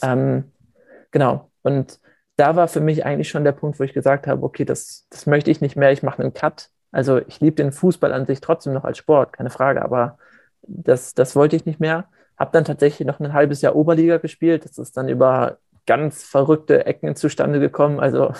Ähm, 0.03 0.51
genau. 1.11 1.49
Und 1.61 2.01
da 2.41 2.55
war 2.55 2.67
für 2.67 2.81
mich 2.81 3.05
eigentlich 3.05 3.29
schon 3.29 3.43
der 3.43 3.51
Punkt, 3.51 3.79
wo 3.79 3.83
ich 3.83 3.93
gesagt 3.93 4.25
habe, 4.25 4.43
okay, 4.43 4.65
das, 4.65 5.05
das 5.11 5.27
möchte 5.27 5.51
ich 5.51 5.61
nicht 5.61 5.75
mehr, 5.75 5.91
ich 5.91 6.01
mache 6.01 6.23
einen 6.23 6.33
Cut. 6.33 6.69
Also 6.91 7.19
ich 7.19 7.39
liebe 7.39 7.55
den 7.55 7.71
Fußball 7.71 8.11
an 8.11 8.25
sich 8.25 8.41
trotzdem 8.41 8.73
noch 8.73 8.83
als 8.83 8.97
Sport, 8.97 9.31
keine 9.31 9.51
Frage, 9.51 9.83
aber 9.83 10.17
das, 10.63 11.13
das 11.13 11.35
wollte 11.35 11.55
ich 11.55 11.67
nicht 11.67 11.79
mehr. 11.79 12.05
Habe 12.37 12.49
dann 12.51 12.65
tatsächlich 12.65 13.07
noch 13.07 13.19
ein 13.19 13.33
halbes 13.33 13.61
Jahr 13.61 13.75
Oberliga 13.75 14.17
gespielt. 14.17 14.65
Das 14.65 14.79
ist 14.79 14.97
dann 14.97 15.07
über 15.07 15.59
ganz 15.85 16.23
verrückte 16.23 16.85
Ecken 16.87 17.15
zustande 17.15 17.59
gekommen. 17.59 17.99
Also 17.99 18.33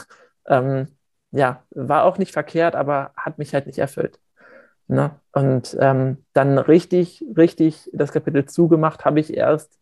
ähm, 0.48 0.88
ja, 1.30 1.64
war 1.70 2.04
auch 2.06 2.18
nicht 2.18 2.34
verkehrt, 2.34 2.76
aber 2.76 3.12
hat 3.16 3.38
mich 3.38 3.54
halt 3.54 3.68
nicht 3.68 3.78
erfüllt. 3.78 4.20
Ne? 4.88 5.12
Und 5.32 5.78
ähm, 5.80 6.26
dann 6.34 6.58
richtig, 6.58 7.24
richtig 7.38 7.88
das 7.94 8.12
Kapitel 8.12 8.46
zugemacht 8.46 9.06
habe 9.06 9.20
ich 9.20 9.38
erst 9.38 9.80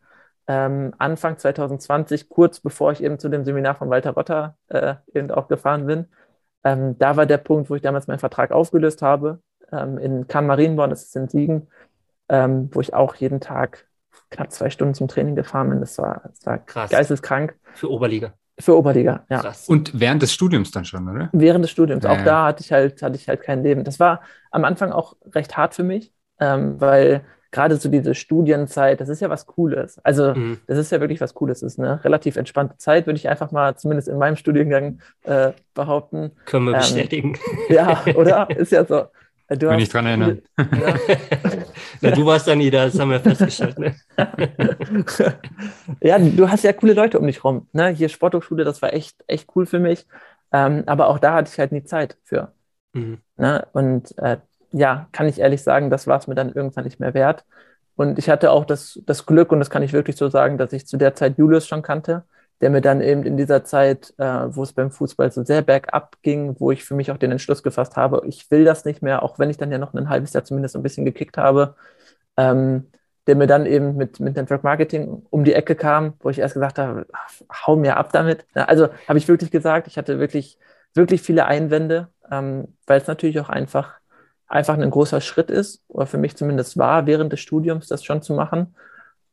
ähm, 0.50 0.96
Anfang 0.98 1.38
2020, 1.38 2.28
kurz 2.28 2.60
bevor 2.60 2.92
ich 2.92 3.04
eben 3.04 3.20
zu 3.20 3.30
dem 3.30 3.46
Seminar 3.46 3.76
von 3.76 3.92
Walter 3.92 4.12
Rotter 4.12 4.58
äh, 4.70 4.96
eben 5.14 5.30
auch 5.30 5.48
gefahren 5.48 5.86
bin. 5.86 6.08
Ähm, 6.64 6.98
da 6.98 7.16
war 7.16 7.28
der 7.28 7.38
Punkt, 7.38 7.70
wo 7.70 7.76
ich 7.76 7.84
damals 7.84 8.08
meinen 8.08 8.18
Vertrag 8.18 8.52
aufgelöst 8.52 9.04
habe, 9.04 9.42
ähm, 9.72 10.00
in 10.00 10.28
Cannes 10.28 10.48
Marienborn, 10.48 10.90
das 10.90 11.04
ist 11.04 11.16
in 11.16 11.30
Siegen, 11.30 11.68
ähm, 12.30 12.70
wo 12.74 12.82
ich 12.82 12.96
auch 12.96 13.14
jeden 13.16 13.40
Tag 13.40 13.86
knapp 14.32 14.52
zwei 14.52 14.72
Stunden 14.72 14.96
zum 14.96 15.08
Training 15.08 15.36
gefahren 15.36 15.70
bin. 15.70 15.82
Das 15.82 16.00
war, 16.00 16.24
das 16.28 16.44
war 16.48 16.58
Krass. 16.58 16.90
geisteskrank. 16.90 17.56
Für 17.76 17.92
Oberliga. 17.92 18.34
Für 18.60 18.76
Oberliga, 18.76 19.26
ja. 19.30 19.42
Krass. 19.42 19.70
Und 19.70 20.00
während 20.00 20.24
des 20.24 20.34
Studiums 20.34 20.72
dann 20.72 20.84
schon, 20.84 21.08
oder? 21.08 21.30
Während 21.32 21.64
des 21.64 21.70
Studiums. 21.70 22.04
Ja, 22.04 22.12
auch 22.12 22.24
da 22.24 22.46
hatte 22.48 22.64
ich 22.64 22.72
halt, 22.72 23.04
hatte 23.04 23.18
ich 23.18 23.30
halt 23.30 23.44
kein 23.44 23.62
Leben. 23.62 23.84
Das 23.84 24.00
war 24.00 24.22
am 24.50 24.66
Anfang 24.66 24.92
auch 24.92 25.16
recht 25.36 25.56
hart 25.58 25.76
für 25.76 25.84
mich, 25.84 26.12
ähm, 26.40 26.82
weil 26.82 27.24
gerade 27.52 27.78
so 27.78 27.90
diese 27.90 28.14
Studienzeit, 28.14 29.02
das 29.02 29.10
ist 29.10 29.22
ja 29.22 29.30
was 29.30 29.46
Cooles. 29.46 30.00
Also 30.04 30.34
mhm. 30.36 30.60
das 30.68 30.78
ist 30.78 30.92
ja 30.92 31.00
wirklich 31.00 31.22
was 31.22 31.34
Cooles. 31.34 31.62
Das 31.62 31.74
ist 31.74 31.80
eine 31.80 32.04
relativ 32.04 32.36
entspannte 32.36 32.78
Zeit, 32.78 33.08
würde 33.08 33.18
ich 33.18 33.30
einfach 33.30 33.52
mal 33.52 33.76
zumindest 33.76 34.08
in 34.08 34.18
meinem 34.18 34.36
Studiengang 34.36 35.00
äh, 35.24 35.52
behaupten. 35.74 36.32
Können 36.46 36.66
wir 36.66 36.74
ähm, 36.74 36.80
bestätigen. 36.80 37.38
Ja, 37.70 38.04
oder? 38.16 38.50
Ist 38.58 38.72
ja 38.72 38.86
so. 38.86 39.06
Du 39.50 39.68
Kann 39.68 39.80
ich 39.80 39.90
dran 39.90 40.06
erinnern. 40.06 40.42
Ja. 40.60 40.66
Na, 42.02 42.12
du 42.12 42.24
warst 42.24 42.48
da 42.48 42.56
nie 42.56 42.70
da, 42.70 42.86
das 42.86 43.00
haben 43.00 43.10
wir 43.10 43.20
festgestellt. 43.20 43.80
Ne? 43.80 43.96
ja, 46.02 46.20
du 46.20 46.48
hast 46.48 46.64
ja 46.64 46.72
coole 46.72 46.94
Leute 46.94 47.20
um 47.20 47.26
dich 47.26 47.44
rum. 47.44 47.68
Ne? 47.74 47.90
Hier 47.90 48.10
Sporthochschule, 48.10 48.64
das 48.64 48.84
war 48.84 48.94
echt, 48.94 49.24
echt 49.26 49.50
cool 49.56 49.66
für 49.66 49.80
mich. 49.80 50.06
Ähm, 50.52 50.84
aber 50.86 51.08
auch 51.08 51.18
da 51.18 51.34
hatte 51.34 51.50
ich 51.52 51.58
halt 51.58 51.72
nie 51.72 51.84
Zeit 51.84 52.18
für. 52.24 52.52
Mhm. 52.94 53.20
Ne? 53.38 53.68
Und 53.74 54.16
äh, 54.20 54.38
ja, 54.72 55.08
kann 55.12 55.28
ich 55.28 55.40
ehrlich 55.40 55.64
sagen, 55.64 55.90
das 55.90 56.08
war 56.08 56.20
es 56.20 56.28
mir 56.28 56.36
dann 56.36 56.52
irgendwann 56.52 56.84
nicht 56.86 57.00
mehr 57.00 57.14
wert. 57.14 57.46
Und 57.96 58.18
ich 58.20 58.30
hatte 58.30 58.52
auch 58.52 58.66
das, 58.66 59.00
das 59.06 59.26
Glück, 59.26 59.52
und 59.52 59.60
das 59.60 59.70
kann 59.70 59.84
ich 59.84 59.94
wirklich 59.94 60.16
so 60.16 60.30
sagen, 60.30 60.58
dass 60.58 60.74
ich 60.74 60.88
zu 60.88 60.98
der 60.98 61.16
Zeit 61.16 61.38
Julius 61.38 61.68
schon 61.68 61.82
kannte, 61.82 62.24
der 62.62 62.70
mir 62.70 62.82
dann 62.82 63.02
eben 63.02 63.24
in 63.24 63.38
dieser 63.38 63.64
Zeit, 63.64 64.14
äh, 64.18 64.24
wo 64.24 64.64
es 64.64 64.74
beim 64.74 64.92
Fußball 64.92 65.32
so 65.32 65.44
sehr 65.44 65.62
bergab 65.62 66.18
ging, 66.22 66.56
wo 66.60 66.72
ich 66.72 66.84
für 66.84 66.96
mich 66.96 67.12
auch 67.12 67.18
den 67.18 67.32
Entschluss 67.32 67.64
gefasst 67.64 67.96
habe, 67.98 68.22
ich 68.26 68.50
will 68.52 68.66
das 68.66 68.86
nicht 68.86 69.02
mehr, 69.02 69.24
auch 69.24 69.40
wenn 69.40 69.50
ich 69.50 69.58
dann 69.58 69.72
ja 69.72 69.78
noch 69.78 69.94
ein 69.94 70.10
halbes 70.10 70.34
Jahr 70.34 70.44
zumindest 70.44 70.76
ein 70.76 70.84
bisschen 70.84 71.06
gekickt 71.06 71.38
habe, 71.38 71.76
ähm, 72.38 72.88
der 73.28 73.36
mir 73.36 73.48
dann 73.48 73.66
eben 73.66 73.96
mit, 73.96 74.20
mit 74.20 74.36
Network 74.36 74.64
Marketing 74.64 75.24
um 75.30 75.44
die 75.44 75.54
Ecke 75.54 75.76
kam, 75.76 76.14
wo 76.22 76.30
ich 76.30 76.40
erst 76.40 76.56
gesagt 76.56 76.80
habe, 76.80 77.06
hau 77.66 77.76
mir 77.76 77.98
ab 77.98 78.12
damit. 78.12 78.46
Also 78.54 78.90
habe 79.08 79.20
ich 79.20 79.28
wirklich 79.28 79.52
gesagt, 79.52 79.88
ich 79.88 79.98
hatte 79.98 80.20
wirklich, 80.20 80.58
wirklich 80.96 81.22
viele 81.22 81.46
Einwände, 81.46 82.10
ähm, 82.32 82.76
weil 82.88 83.00
es 83.00 83.08
natürlich 83.08 83.40
auch 83.40 83.50
einfach 83.50 84.00
einfach 84.50 84.78
ein 84.78 84.90
großer 84.90 85.22
Schritt 85.22 85.52
ist, 85.52 85.84
oder 85.88 86.08
für 86.08 86.18
mich 86.18 86.36
zumindest 86.36 86.78
war, 86.78 87.06
während 87.06 87.32
des 87.32 87.40
Studiums 87.40 87.88
das 87.88 88.04
schon 88.04 88.22
zu 88.22 88.34
machen. 88.34 88.76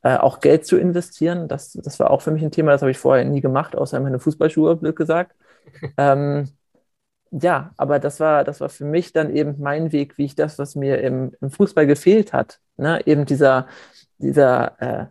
Äh, 0.02 0.18
auch 0.18 0.40
Geld 0.40 0.66
zu 0.66 0.76
investieren, 0.76 1.48
das, 1.48 1.72
das 1.72 1.98
war 1.98 2.10
auch 2.10 2.22
für 2.22 2.30
mich 2.30 2.44
ein 2.44 2.52
Thema, 2.52 2.72
das 2.72 2.82
habe 2.82 2.90
ich 2.90 2.98
vorher 2.98 3.24
nie 3.24 3.40
gemacht, 3.40 3.74
außer 3.76 3.98
meine 3.98 4.20
Fußballschuhe, 4.20 4.76
blöd 4.76 4.94
gesagt. 4.94 5.34
ähm, 5.98 6.48
ja, 7.30 7.72
aber 7.76 7.98
das 7.98 8.20
war, 8.20 8.44
das 8.44 8.60
war 8.60 8.68
für 8.68 8.84
mich 8.84 9.12
dann 9.12 9.34
eben 9.34 9.56
mein 9.58 9.90
Weg, 9.92 10.16
wie 10.18 10.26
ich 10.26 10.36
das, 10.36 10.58
was 10.58 10.76
mir 10.76 11.00
im, 11.00 11.32
im 11.40 11.50
Fußball 11.50 11.86
gefehlt 11.86 12.32
hat, 12.32 12.60
ne? 12.76 13.04
eben 13.06 13.24
dieser, 13.24 13.66
dieser 14.18 14.80
äh, 14.80 15.06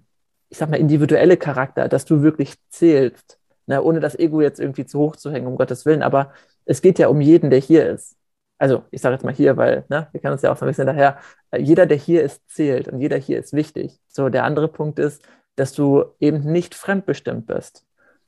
ich 0.50 0.58
sag 0.58 0.70
mal, 0.70 0.80
individuelle 0.80 1.38
Charakter, 1.38 1.90
dass 1.90 2.06
du 2.06 2.22
wirklich 2.22 2.56
zählst, 2.70 3.40
ne? 3.66 3.82
ohne 3.84 4.00
das 4.00 4.18
Ego 4.18 4.42
jetzt 4.42 4.60
irgendwie 4.60 4.86
zu 4.86 5.00
hoch 5.00 5.16
zu 5.16 5.32
hängen, 5.32 5.48
um 5.48 5.58
Gottes 5.58 5.86
Willen, 5.86 6.04
aber 6.04 6.32
es 6.66 6.82
geht 6.82 7.00
ja 7.00 7.08
um 7.10 7.22
jeden, 7.22 7.50
der 7.50 7.60
hier 7.60 7.90
ist 7.90 8.16
also 8.58 8.84
ich 8.92 9.02
sage 9.02 9.16
jetzt 9.16 9.24
mal 9.26 9.34
hier, 9.34 9.58
weil 9.58 9.86
ne, 9.90 10.08
wir 10.12 10.22
kennen 10.22 10.34
uns 10.34 10.42
ja 10.42 10.52
auch 10.52 10.58
so 10.58 10.66
ein 10.66 10.70
bisschen 10.70 10.88
daher, 10.88 11.18
äh, 11.52 11.60
jeder, 11.60 11.86
der 11.86 11.98
hier 11.98 12.24
ist, 12.24 12.50
zählt 12.50 12.88
und 12.88 13.00
jeder 13.00 13.18
hier 13.18 13.40
ist 13.40 13.54
wichtig. 13.54 14.00
So, 14.08 14.30
der 14.30 14.44
andere 14.44 14.68
Punkt 14.68 15.00
ist, 15.00 15.24
dass 15.56 15.74
du 15.74 16.06
eben 16.20 16.40
nicht 16.40 16.76
fremdbestimmt 16.76 17.48
bist. 17.48 17.86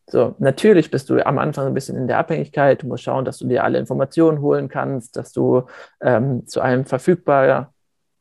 So, 0.09 0.35
natürlich 0.39 0.89
bist 0.89 1.09
du 1.09 1.25
am 1.25 1.37
Anfang 1.37 1.67
ein 1.67 1.73
bisschen 1.73 1.97
in 1.97 2.07
der 2.07 2.17
Abhängigkeit. 2.17 2.81
Du 2.81 2.87
musst 2.87 3.03
schauen, 3.03 3.25
dass 3.25 3.39
du 3.39 3.47
dir 3.47 3.63
alle 3.63 3.77
Informationen 3.77 4.39
holen 4.39 4.69
kannst, 4.69 5.17
dass 5.17 5.33
du 5.33 5.63
ähm, 5.99 6.47
zu 6.47 6.61
einem 6.61 6.85
verfügbar 6.85 7.73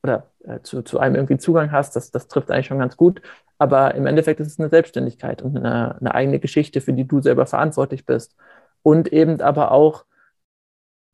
oder 0.02 0.30
äh, 0.44 0.61
zu, 0.62 0.82
zu 0.82 0.98
einem 0.98 1.14
irgendwie 1.14 1.38
Zugang 1.38 1.70
hast. 1.70 1.94
Das, 1.94 2.11
das 2.11 2.26
trifft 2.26 2.50
eigentlich 2.50 2.66
schon 2.66 2.80
ganz 2.80 2.96
gut. 2.96 3.22
Aber 3.59 3.94
im 3.94 4.07
Endeffekt 4.07 4.40
ist 4.40 4.48
es 4.48 4.59
eine 4.59 4.68
Selbstständigkeit 4.68 5.42
und 5.42 5.57
eine, 5.57 5.96
eine 6.00 6.14
eigene 6.14 6.40
Geschichte, 6.40 6.80
für 6.80 6.92
die 6.92 7.07
du 7.07 7.20
selber 7.20 7.46
verantwortlich 7.46 8.04
bist. 8.04 8.36
Und 8.82 9.12
eben 9.12 9.40
aber 9.40 9.70
auch 9.70 10.04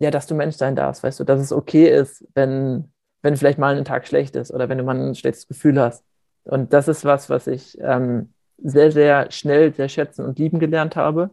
ja, 0.03 0.11
dass 0.11 0.27
du 0.27 0.35
Mensch 0.35 0.57
sein 0.57 0.75
darfst, 0.75 1.05
weißt 1.05 1.21
du, 1.21 1.25
dass 1.25 1.41
es 1.41 1.53
okay 1.53 1.89
ist, 1.89 2.27
wenn, 2.35 2.93
wenn 3.23 3.37
vielleicht 3.37 3.59
mal 3.59 3.77
ein 3.77 3.85
Tag 3.85 4.07
schlecht 4.07 4.35
ist 4.35 4.51
oder 4.51 4.69
wenn 4.69 4.79
du 4.79 4.85
mal 4.85 4.97
ein 4.97 5.15
schlechtes 5.15 5.47
Gefühl 5.47 5.81
hast. 5.81 6.05
Und 6.45 6.73
das 6.73 6.89
ist 6.89 7.05
was, 7.05 7.31
was 7.31 7.47
ich 7.47 7.79
ähm, 7.81 8.33
sehr, 8.59 8.91
sehr 8.91 9.31
schnell 9.31 9.73
sehr 9.73 9.89
schätzen 9.89 10.25
und 10.25 10.41
lieben 10.41 10.59
gelernt 10.59 10.97
habe. 10.97 11.31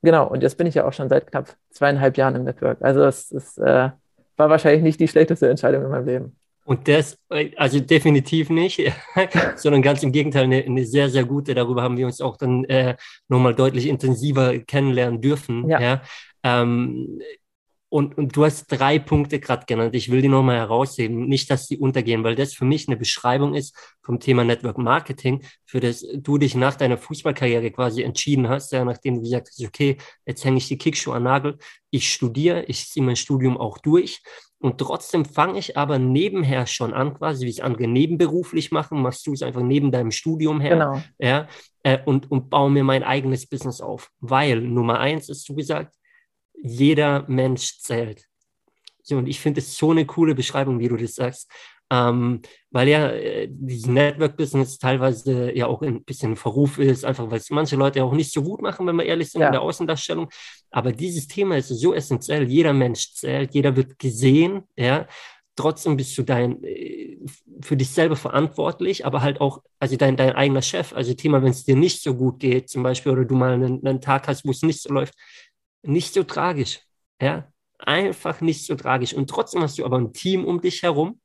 Genau, 0.00 0.26
und 0.26 0.42
jetzt 0.42 0.56
bin 0.56 0.66
ich 0.66 0.74
ja 0.74 0.86
auch 0.86 0.94
schon 0.94 1.10
seit 1.10 1.26
knapp 1.26 1.54
zweieinhalb 1.70 2.16
Jahren 2.16 2.36
im 2.36 2.44
Network. 2.44 2.78
Also 2.80 3.02
es, 3.02 3.30
es 3.32 3.58
äh, 3.58 3.90
war 4.36 4.48
wahrscheinlich 4.48 4.82
nicht 4.82 4.98
die 4.98 5.08
schlechteste 5.08 5.50
Entscheidung 5.50 5.84
in 5.84 5.90
meinem 5.90 6.06
Leben. 6.06 6.36
Und 6.64 6.88
das, 6.88 7.18
also 7.56 7.80
definitiv 7.80 8.48
nicht, 8.48 8.80
sondern 9.56 9.82
ganz 9.82 10.02
im 10.02 10.12
Gegenteil, 10.12 10.44
eine, 10.44 10.64
eine, 10.64 10.86
sehr, 10.86 11.10
sehr 11.10 11.24
gute. 11.24 11.54
Darüber 11.54 11.82
haben 11.82 11.98
wir 11.98 12.06
uns 12.06 12.22
auch 12.22 12.38
dann 12.38 12.64
äh, 12.64 12.96
nochmal 13.28 13.54
deutlich 13.54 13.86
intensiver 13.86 14.58
kennenlernen 14.60 15.20
dürfen. 15.20 15.68
Ja. 15.68 15.80
ja. 15.80 16.02
Ähm, 16.42 17.20
und, 17.88 18.18
und 18.18 18.34
du 18.34 18.44
hast 18.44 18.66
drei 18.66 18.98
Punkte 18.98 19.38
gerade 19.38 19.66
genannt. 19.66 19.94
Ich 19.94 20.10
will 20.10 20.20
die 20.20 20.28
nochmal 20.28 20.56
herausheben. 20.56 21.26
Nicht, 21.28 21.50
dass 21.50 21.68
die 21.68 21.78
untergehen, 21.78 22.24
weil 22.24 22.34
das 22.34 22.52
für 22.52 22.64
mich 22.64 22.88
eine 22.88 22.96
Beschreibung 22.96 23.54
ist 23.54 23.76
vom 24.02 24.18
Thema 24.18 24.42
Network 24.42 24.78
Marketing, 24.78 25.44
für 25.64 25.80
das 25.80 26.04
du 26.16 26.38
dich 26.38 26.54
nach 26.54 26.74
deiner 26.74 26.98
Fußballkarriere 26.98 27.70
quasi 27.70 28.02
entschieden 28.02 28.48
hast, 28.48 28.72
ja, 28.72 28.84
nachdem 28.84 29.16
du 29.16 29.20
gesagt 29.22 29.48
hast, 29.48 29.64
okay, 29.64 29.96
jetzt 30.26 30.44
hänge 30.44 30.58
ich 30.58 30.68
die 30.68 30.78
Kickschuhe 30.78 31.14
an 31.14 31.22
Nagel, 31.22 31.58
ich 31.90 32.12
studiere, 32.12 32.64
ich 32.64 32.88
ziehe 32.88 33.04
mein 33.04 33.16
Studium 33.16 33.56
auch 33.56 33.78
durch. 33.78 34.22
Und 34.58 34.78
trotzdem 34.78 35.24
fange 35.24 35.58
ich 35.58 35.76
aber 35.76 35.98
nebenher 35.98 36.66
schon 36.66 36.94
an, 36.94 37.14
quasi 37.14 37.44
wie 37.44 37.50
ich 37.50 37.62
andere 37.62 37.86
nebenberuflich 37.86 38.72
machen, 38.72 39.02
machst 39.02 39.26
du 39.26 39.34
es 39.34 39.42
einfach 39.42 39.62
neben 39.62 39.92
deinem 39.92 40.10
Studium 40.10 40.60
her. 40.60 40.70
Genau. 40.70 41.02
Ja, 41.18 41.48
äh, 41.82 41.98
und, 42.04 42.30
und 42.30 42.50
baue 42.50 42.70
mir 42.70 42.82
mein 42.82 43.02
eigenes 43.02 43.46
Business 43.46 43.80
auf. 43.80 44.10
Weil 44.20 44.62
Nummer 44.62 44.98
eins 45.00 45.28
ist, 45.28 45.48
du 45.48 45.54
gesagt, 45.54 45.94
jeder 46.64 47.24
Mensch 47.28 47.78
zählt. 47.80 48.24
So, 49.02 49.18
und 49.18 49.26
ich 49.26 49.38
finde 49.38 49.60
es 49.60 49.76
so 49.76 49.90
eine 49.90 50.06
coole 50.06 50.34
Beschreibung, 50.34 50.78
wie 50.78 50.88
du 50.88 50.96
das 50.96 51.14
sagst. 51.14 51.50
Ähm, 51.90 52.40
weil 52.70 52.88
ja 52.88 53.10
äh, 53.10 53.46
dieses 53.50 53.86
Network-Business 53.86 54.78
teilweise 54.78 55.54
ja 55.54 55.66
auch 55.66 55.82
ein 55.82 56.02
bisschen 56.02 56.34
Verruf 56.34 56.78
ist, 56.78 57.04
einfach 57.04 57.30
weil 57.30 57.38
es 57.38 57.50
manche 57.50 57.76
Leute 57.76 58.02
auch 58.02 58.14
nicht 58.14 58.32
so 58.32 58.42
gut 58.42 58.62
machen, 58.62 58.86
wenn 58.86 58.96
wir 58.96 59.04
ehrlich 59.04 59.30
sind 59.30 59.42
ja. 59.42 59.48
in 59.48 59.52
der 59.52 59.60
Außendarstellung. 59.60 60.30
Aber 60.70 60.92
dieses 60.92 61.28
Thema 61.28 61.58
ist 61.58 61.68
so 61.68 61.92
essentiell. 61.92 62.48
Jeder 62.48 62.72
Mensch 62.72 63.12
zählt, 63.12 63.54
jeder 63.54 63.76
wird 63.76 63.98
gesehen, 63.98 64.62
ja. 64.76 65.06
Trotzdem 65.56 65.96
bist 65.96 66.18
du 66.18 66.24
dein, 66.24 66.64
äh, 66.64 67.18
für 67.60 67.76
dich 67.76 67.90
selber 67.90 68.16
verantwortlich, 68.16 69.06
aber 69.06 69.22
halt 69.22 69.40
auch, 69.40 69.62
also 69.78 69.96
dein, 69.96 70.16
dein 70.16 70.32
eigener 70.32 70.62
Chef. 70.62 70.92
Also 70.94 71.14
Thema, 71.14 71.42
wenn 71.42 71.50
es 71.50 71.64
dir 71.64 71.76
nicht 71.76 72.02
so 72.02 72.16
gut 72.16 72.40
geht, 72.40 72.70
zum 72.70 72.82
Beispiel, 72.82 73.12
oder 73.12 73.24
du 73.24 73.36
mal 73.36 73.52
einen, 73.52 73.86
einen 73.86 74.00
Tag 74.00 74.26
hast, 74.26 74.44
wo 74.44 74.50
es 74.50 74.62
nicht 74.62 74.80
so 74.80 74.92
läuft, 74.92 75.14
nicht 75.84 76.14
so 76.14 76.24
tragisch. 76.24 76.80
Ja, 77.20 77.52
einfach 77.78 78.40
nicht 78.40 78.66
so 78.66 78.74
tragisch. 78.74 79.14
Und 79.14 79.30
trotzdem 79.30 79.62
hast 79.62 79.78
du 79.78 79.84
aber 79.84 79.98
ein 79.98 80.12
Team 80.12 80.44
um 80.44 80.60
dich 80.60 80.82
herum, 80.82 81.20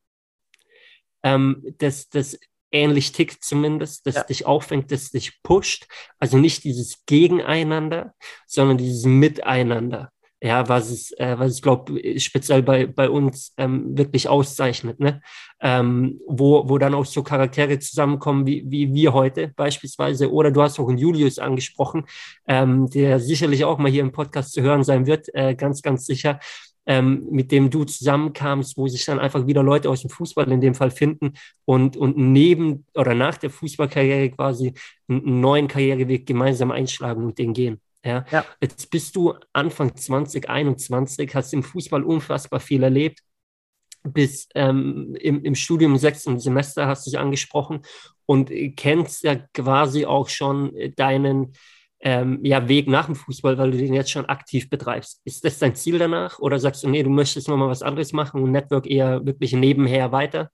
ähm, 1.23 1.75
das, 1.79 2.09
das 2.09 2.39
ähnlich 2.71 3.11
tickt 3.11 3.43
zumindest, 3.43 4.05
das 4.05 4.15
ja. 4.15 4.23
dich 4.23 4.45
auffängt, 4.45 4.91
das 4.91 5.09
dich 5.09 5.41
pusht. 5.41 5.87
Also 6.19 6.37
nicht 6.37 6.63
dieses 6.63 7.05
Gegeneinander, 7.05 8.13
sondern 8.45 8.77
dieses 8.77 9.05
Miteinander 9.05 10.11
ja, 10.41 10.67
was 10.69 10.89
es, 10.89 11.11
äh, 11.17 11.37
was 11.37 11.55
ich 11.55 11.61
glaube, 11.61 11.99
speziell 12.19 12.63
bei, 12.63 12.85
bei 12.85 13.09
uns 13.09 13.53
ähm, 13.57 13.97
wirklich 13.97 14.29
auszeichnet, 14.29 14.99
ne? 14.99 15.21
Ähm, 15.59 16.21
wo, 16.27 16.69
wo 16.69 16.77
dann 16.77 16.93
auch 16.93 17.05
so 17.05 17.23
Charaktere 17.23 17.77
zusammenkommen, 17.79 18.45
wie, 18.47 18.63
wie 18.67 18.93
wir 18.93 19.13
heute 19.13 19.49
beispielsweise. 19.55 20.31
Oder 20.31 20.51
du 20.51 20.61
hast 20.61 20.79
auch 20.79 20.87
einen 20.87 20.97
Julius 20.97 21.39
angesprochen, 21.39 22.05
ähm, 22.47 22.89
der 22.89 23.19
sicherlich 23.19 23.65
auch 23.65 23.77
mal 23.79 23.91
hier 23.91 24.01
im 24.01 24.13
Podcast 24.13 24.53
zu 24.53 24.61
hören 24.61 24.83
sein 24.85 25.05
wird, 25.07 25.27
äh, 25.33 25.55
ganz, 25.55 25.81
ganz 25.81 26.05
sicher. 26.05 26.39
Ähm, 26.85 27.27
mit 27.29 27.51
dem 27.51 27.69
du 27.69 27.83
zusammenkamst, 27.83 28.75
wo 28.77 28.87
sich 28.87 29.05
dann 29.05 29.19
einfach 29.19 29.45
wieder 29.45 29.61
Leute 29.61 29.89
aus 29.89 30.01
dem 30.01 30.09
Fußball 30.09 30.51
in 30.51 30.61
dem 30.61 30.73
Fall 30.73 30.89
finden 30.89 31.33
und, 31.65 31.97
und 31.97 32.17
neben 32.17 32.85
oder 32.95 33.13
nach 33.13 33.37
der 33.37 33.51
Fußballkarriere 33.51 34.31
quasi 34.31 34.73
einen 35.07 35.39
neuen 35.39 35.67
Karriereweg 35.67 36.25
gemeinsam 36.25 36.71
einschlagen 36.71 37.25
und 37.25 37.37
den 37.37 37.53
gehen. 37.53 37.79
Ja? 38.03 38.25
ja. 38.31 38.45
Jetzt 38.61 38.89
bist 38.89 39.15
du 39.15 39.35
Anfang 39.53 39.95
2021, 39.95 41.33
hast 41.35 41.53
im 41.53 41.63
Fußball 41.63 42.03
unfassbar 42.03 42.59
viel 42.59 42.83
erlebt. 42.83 43.19
Bis 44.03 44.47
ähm, 44.55 45.15
im, 45.19 45.43
im 45.43 45.55
Studium 45.55 45.97
sechsten 45.97 46.39
Semester 46.39 46.87
hast 46.87 47.05
du 47.05 47.11
dich 47.11 47.19
angesprochen 47.19 47.81
und 48.25 48.49
kennst 48.77 49.23
ja 49.23 49.35
quasi 49.35 50.05
auch 50.05 50.29
schon 50.29 50.73
deinen 50.95 51.53
ähm, 52.01 52.39
ja, 52.43 52.67
Weg 52.67 52.87
nach 52.87 53.07
dem 53.07 53.15
Fußball, 53.15 53.57
weil 53.57 53.71
du 53.71 53.77
den 53.77 53.93
jetzt 53.93 54.11
schon 54.11 54.25
aktiv 54.27 54.69
betreibst. 54.69 55.21
Ist 55.25 55.43
das 55.43 55.59
dein 55.59 55.75
Ziel 55.75 55.99
danach? 55.99 56.39
Oder 56.39 56.59
sagst 56.59 56.83
du, 56.83 56.89
nee, 56.89 57.03
du 57.03 57.09
möchtest 57.09 57.47
nochmal 57.47 57.69
was 57.69 57.81
anderes 57.81 58.13
machen 58.13 58.41
und 58.41 58.51
Network 58.51 58.87
eher 58.87 59.25
wirklich 59.25 59.53
nebenher 59.53 60.11
weiter? 60.11 60.49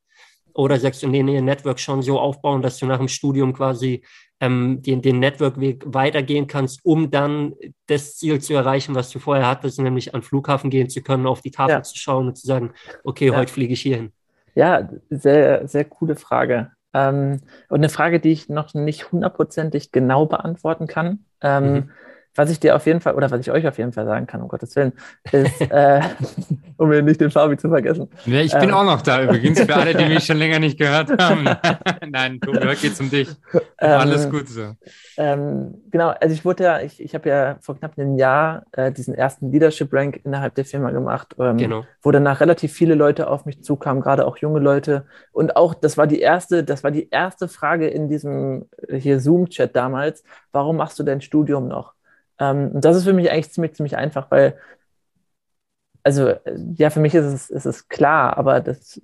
Oder 0.54 0.80
sagst 0.80 1.04
du, 1.04 1.08
nee, 1.08 1.22
nee, 1.22 1.42
Network 1.42 1.80
schon 1.80 2.02
so 2.02 2.20
aufbauen, 2.20 2.62
dass 2.62 2.78
du 2.78 2.86
nach 2.86 2.98
dem 2.98 3.10
Studium 3.10 3.54
quasi 3.54 4.04
ähm, 4.40 4.82
den, 4.82 5.02
den 5.02 5.20
Network-Weg 5.20 5.84
weitergehen 5.86 6.48
kannst, 6.48 6.84
um 6.84 7.10
dann 7.10 7.54
das 7.88 8.18
Ziel 8.18 8.42
zu 8.42 8.54
erreichen, 8.54 8.96
was 8.96 9.10
du 9.10 9.20
vorher 9.20 9.48
hattest, 9.48 9.80
nämlich 9.80 10.14
an 10.14 10.22
den 10.22 10.26
Flughafen 10.26 10.70
gehen 10.70 10.90
zu 10.90 11.02
können, 11.02 11.28
auf 11.28 11.42
die 11.42 11.52
Tafel 11.52 11.76
ja. 11.76 11.84
zu 11.84 11.98
schauen 11.98 12.28
und 12.28 12.38
zu 12.38 12.46
sagen, 12.46 12.72
okay, 13.04 13.28
ja. 13.28 13.36
heute 13.36 13.52
fliege 13.52 13.74
ich 13.74 13.82
hierhin? 13.82 14.12
Ja, 14.56 14.90
sehr, 15.10 15.68
sehr 15.68 15.86
coole 15.86 16.16
Frage. 16.16 16.72
Ähm, 16.94 17.42
und 17.70 17.80
eine 17.80 17.90
Frage, 17.90 18.20
die 18.20 18.32
ich 18.32 18.50
noch 18.50 18.74
nicht 18.74 19.12
hundertprozentig 19.12 19.92
genau 19.92 20.26
beantworten 20.26 20.88
kann. 20.88 21.26
Ähm, 21.42 21.74
mhm. 21.74 21.90
Was 22.36 22.50
ich 22.52 22.60
dir 22.60 22.76
auf 22.76 22.86
jeden 22.86 23.00
Fall, 23.00 23.16
oder 23.16 23.32
was 23.32 23.40
ich 23.40 23.50
euch 23.50 23.66
auf 23.66 23.78
jeden 23.78 23.94
Fall 23.94 24.06
sagen 24.06 24.28
kann, 24.28 24.42
um 24.42 24.50
Gottes 24.50 24.76
Willen, 24.76 24.92
ist, 25.32 25.62
äh, 25.62 26.02
um 26.78 26.90
mir 26.90 27.02
nicht 27.02 27.22
den 27.22 27.32
Fabi 27.32 27.56
zu 27.56 27.70
vergessen. 27.70 28.10
Ja, 28.26 28.42
ich 28.42 28.52
bin 28.52 28.70
ähm, 28.70 28.76
auch 28.76 28.84
noch 28.84 29.02
da 29.02 29.24
übrigens, 29.24 29.62
für 29.62 29.76
alle, 29.76 29.96
die 29.96 30.06
mich 30.06 30.24
schon 30.26 30.38
länger 30.38 30.60
nicht 30.60 30.78
gehört 30.78 31.12
haben. 31.22 31.46
Nein, 32.10 32.42
Tobi, 32.42 32.60
heute 32.60 32.82
geht's 32.82 33.00
um 33.00 33.10
dich. 33.10 33.30
Ähm, 33.80 34.00
Alles 34.00 34.30
gut 34.30 34.50
so. 34.50 34.76
Ähm, 35.18 35.76
genau, 35.92 36.10
also 36.10 36.34
ich 36.34 36.44
wurde 36.44 36.64
ja, 36.66 36.82
ich, 36.82 37.02
ich 37.02 37.16
habe 37.16 37.30
ja 37.30 37.56
vor 37.62 37.78
knapp 37.78 37.98
einem 37.98 38.18
Jahr 38.18 38.66
äh, 38.74 38.92
diesen 38.92 39.16
ersten 39.16 39.52
Leadership 39.52 39.94
Rank 39.94 40.20
innerhalb 40.26 40.56
der 40.56 40.66
Firma 40.66 40.92
gemacht, 40.92 41.36
ähm, 41.40 41.58
genau. 41.58 41.86
wo 42.02 42.12
danach 42.12 42.42
relativ 42.42 42.74
viele 42.74 42.96
Leute 42.96 43.30
auf 43.30 43.46
mich 43.46 43.64
zukamen, 43.64 44.02
gerade 44.02 44.26
auch 44.26 44.38
junge 44.38 44.60
Leute. 44.60 45.06
Und 45.32 45.56
auch, 45.56 45.74
das 45.74 45.98
war 45.98 46.08
die 46.08 46.20
erste, 46.20 46.64
das 46.66 46.84
war 46.84 46.92
die 46.92 47.10
erste 47.10 47.48
Frage 47.48 47.88
in 47.88 48.10
diesem 48.10 48.66
äh, 48.88 48.98
hier 48.98 49.22
Zoom-Chat 49.22 49.76
damals, 49.76 50.24
warum 50.52 50.76
machst 50.78 51.00
du 51.00 51.04
dein 51.04 51.22
Studium 51.22 51.68
noch? 51.68 51.96
Ähm, 52.40 52.72
das 52.74 52.98
ist 52.98 53.04
für 53.06 53.14
mich 53.14 53.32
eigentlich 53.32 53.52
ziemlich, 53.52 53.74
ziemlich 53.76 53.98
einfach, 53.98 54.32
weil, 54.32 54.58
also 56.04 56.34
ja, 56.76 56.90
für 56.90 57.00
mich 57.00 57.16
ist 57.16 57.26
es, 57.26 57.50
ist 57.50 57.66
es 57.66 57.88
klar, 57.88 58.38
aber 58.38 58.62
das 58.62 59.02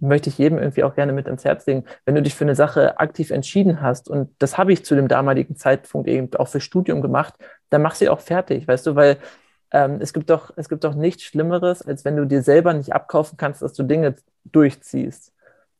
möchte 0.00 0.28
ich 0.28 0.38
jedem 0.38 0.58
irgendwie 0.58 0.84
auch 0.84 0.94
gerne 0.94 1.12
mit 1.12 1.26
ins 1.26 1.44
Herz 1.44 1.66
legen. 1.66 1.84
Wenn 2.04 2.14
du 2.14 2.22
dich 2.22 2.34
für 2.34 2.44
eine 2.44 2.54
Sache 2.54 2.98
aktiv 3.00 3.30
entschieden 3.30 3.80
hast, 3.80 4.08
und 4.08 4.30
das 4.38 4.56
habe 4.58 4.72
ich 4.72 4.84
zu 4.84 4.94
dem 4.94 5.08
damaligen 5.08 5.56
Zeitpunkt 5.56 6.08
eben 6.08 6.32
auch 6.36 6.48
für 6.48 6.60
Studium 6.60 7.02
gemacht, 7.02 7.34
dann 7.70 7.82
mach 7.82 7.94
sie 7.94 8.08
auch 8.08 8.20
fertig, 8.20 8.68
weißt 8.68 8.86
du, 8.86 8.94
weil 8.94 9.18
ähm, 9.72 9.98
es 10.00 10.12
gibt 10.12 10.30
doch, 10.30 10.52
es 10.56 10.68
gibt 10.68 10.84
doch 10.84 10.94
nichts 10.94 11.24
Schlimmeres, 11.24 11.82
als 11.82 12.04
wenn 12.04 12.16
du 12.16 12.26
dir 12.26 12.42
selber 12.42 12.74
nicht 12.74 12.92
abkaufen 12.92 13.36
kannst, 13.36 13.62
dass 13.62 13.72
du 13.74 13.82
Dinge 13.82 14.14
durchziehst. 14.44 15.32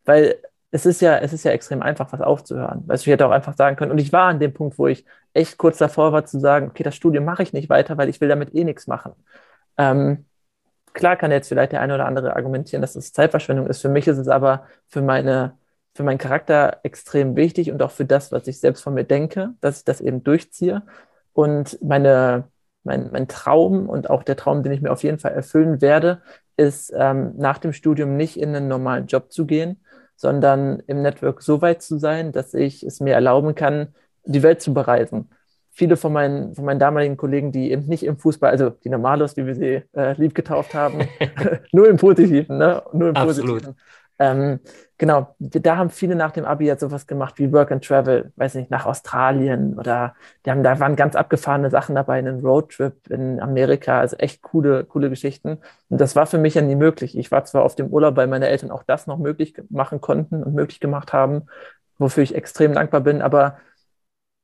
Weil 0.05 0.37
es 0.75 0.87
ist 0.87 1.01
ja, 1.01 1.19
es 1.19 1.33
ist 1.33 1.45
ja 1.45 1.53
extrem 1.53 1.83
einfach, 1.83 2.13
was 2.13 2.21
aufzuhören. 2.21 2.83
Weißt 2.89 3.07
du, 3.07 3.11
ich 3.11 3.13
hätte 3.13 3.27
auch 3.29 3.31
einfach 3.31 3.55
sagen 3.55 3.77
können, 3.77 3.93
und 3.93 3.99
ich 3.99 4.13
war 4.13 4.29
an 4.29 4.41
dem 4.41 4.53
Punkt, 4.53 4.77
wo 4.77 4.89
ich 4.89 5.05
echt 5.33 5.57
kurz 5.57 5.79
davor 5.79 6.13
war 6.13 6.25
zu 6.25 6.41
sagen, 6.41 6.67
okay, 6.69 6.83
das 6.83 6.97
Studium 6.97 7.25
mache 7.25 7.45
ich 7.45 7.53
nicht 7.53 7.71
weiter, 7.71 7.97
weil 7.97 8.09
ich 8.09 8.21
will 8.21 8.29
damit 8.29 8.53
eh 8.57 8.65
nichts 8.65 8.89
machen. 8.89 9.13
Ähm, 9.79 10.25
klar 10.93 11.15
kann 11.17 11.31
jetzt 11.31 11.47
vielleicht 11.49 11.71
der 11.73 11.81
eine 11.81 11.95
oder 11.95 12.07
andere 12.07 12.35
argumentieren, 12.35 12.83
dass 12.83 12.97
es 12.97 13.13
Zeitverschwendung 13.13 13.69
ist. 13.69 13.83
Für 13.83 13.89
mich 13.89 14.09
ist 14.09 14.19
es 14.19 14.27
aber 14.27 14.67
für 14.89 15.01
meine, 15.01 15.57
für 15.95 16.03
meinen 16.03 16.19
Charakter 16.19 16.81
extrem 16.83 17.37
wichtig 17.37 17.71
und 17.71 17.81
auch 17.81 17.93
für 17.93 18.05
das, 18.05 18.33
was 18.33 18.49
ich 18.49 18.59
selbst 18.59 18.83
von 18.83 18.95
mir 18.95 19.05
denke, 19.05 19.55
dass 19.61 19.79
ich 19.79 19.85
das 19.85 20.01
eben 20.01 20.25
durchziehe. 20.25 20.83
Und 21.35 21.81
meine, 21.85 22.49
mein, 22.83 23.11
mein 23.13 23.29
Traum 23.29 23.89
und 23.89 24.11
auch 24.11 24.25
der 24.25 24.37
Traum, 24.37 24.65
den 24.65 24.73
ich 24.73 24.83
mir 24.83 24.91
auf 24.91 25.05
jeden 25.05 25.21
Fall 25.21 25.35
erfüllen 25.35 25.81
werde, 25.81 26.21
ist, 26.57 26.93
ähm, 26.97 27.35
nach 27.37 27.59
dem 27.59 27.73
Studium 27.73 28.17
nicht 28.17 28.37
in 28.41 28.57
einen 28.57 28.67
normalen 28.67 29.07
Job 29.07 29.33
zu 29.33 29.47
gehen, 29.47 29.79
sondern 30.17 30.83
im 30.87 31.03
Network 31.03 31.43
so 31.43 31.63
weit 31.63 31.83
zu 31.83 31.99
sein, 31.99 32.33
dass 32.33 32.55
ich 32.55 32.83
es 32.83 33.01
mir 33.01 33.15
erlauben 33.15 33.55
kann, 33.55 33.89
die 34.25 34.43
Welt 34.43 34.61
zu 34.63 34.73
bereisen. 34.73 35.31
Viele 35.71 35.97
von 35.97 36.13
meinen, 36.13 36.55
von 36.55 36.65
meinen 36.65 36.79
damaligen 36.79 37.17
Kollegen, 37.17 37.51
die 37.51 37.73
eben 37.73 37.87
nicht 37.87 38.05
im 38.05 38.17
Fußball, 38.17 38.51
also 38.51 38.71
die 38.71 38.89
Normalos, 38.89 39.37
wie 39.37 39.47
wir 39.47 39.55
sie 39.55 39.83
äh, 39.97 40.15
lieb 40.17 40.35
getauft 40.35 40.75
haben, 40.75 41.09
nur 41.73 41.89
im 41.89 41.97
Positiven, 41.97 42.59
ne? 42.59 42.83
Nur 42.93 43.09
im 43.09 43.17
Absolut. 43.17 43.63
Positiven. 43.63 43.77
Ähm, 44.19 44.61
genau, 44.97 45.35
da 45.41 45.77
haben 45.77 45.91
viele 45.91 46.15
nach 46.15 46.31
dem 46.31 46.45
Abi 46.45 46.67
jetzt 46.67 46.81
sowas 46.81 47.07
gemacht 47.09 47.39
wie 47.39 47.53
Work 47.53 47.73
and 47.73 47.85
Travel, 47.85 48.33
weiß 48.37 48.55
nicht, 48.55 48.71
nach 48.71 48.87
Australien 48.87 49.77
oder 49.79 50.15
die 50.47 50.51
haben, 50.53 50.63
da 50.63 50.79
waren 50.79 50.95
ganz 50.95 51.17
abgefahrene 51.17 51.69
Sachen 51.71 51.97
dabei, 51.97 52.19
einen 52.19 52.41
Roadtrip 52.41 53.09
in 53.11 53.41
Amerika, 53.41 53.99
also 54.01 54.17
echt 54.17 54.43
coole, 54.43 54.85
coole 54.85 55.11
Geschichten. 55.11 55.59
Und 55.89 56.01
das 56.01 56.15
war 56.15 56.27
für 56.27 56.39
mich 56.39 56.55
ja 56.55 56.63
nie 56.63 56.77
möglich. 56.77 57.19
Ich 57.19 57.33
war 57.33 57.45
zwar 57.45 57.65
auf 57.65 57.75
dem 57.75 57.89
Urlaub, 57.89 58.17
weil 58.17 58.29
meine 58.29 58.47
Eltern 58.49 58.71
auch 58.71 58.85
das 58.85 59.07
noch 59.09 59.19
möglich 59.19 59.55
machen 59.69 60.01
konnten 60.01 60.45
und 60.45 60.55
möglich 60.55 60.79
gemacht 60.81 61.13
haben, 61.13 61.47
wofür 61.99 62.23
ich 62.23 62.35
extrem 62.37 62.73
dankbar 62.75 63.01
bin, 63.01 63.21
aber 63.23 63.59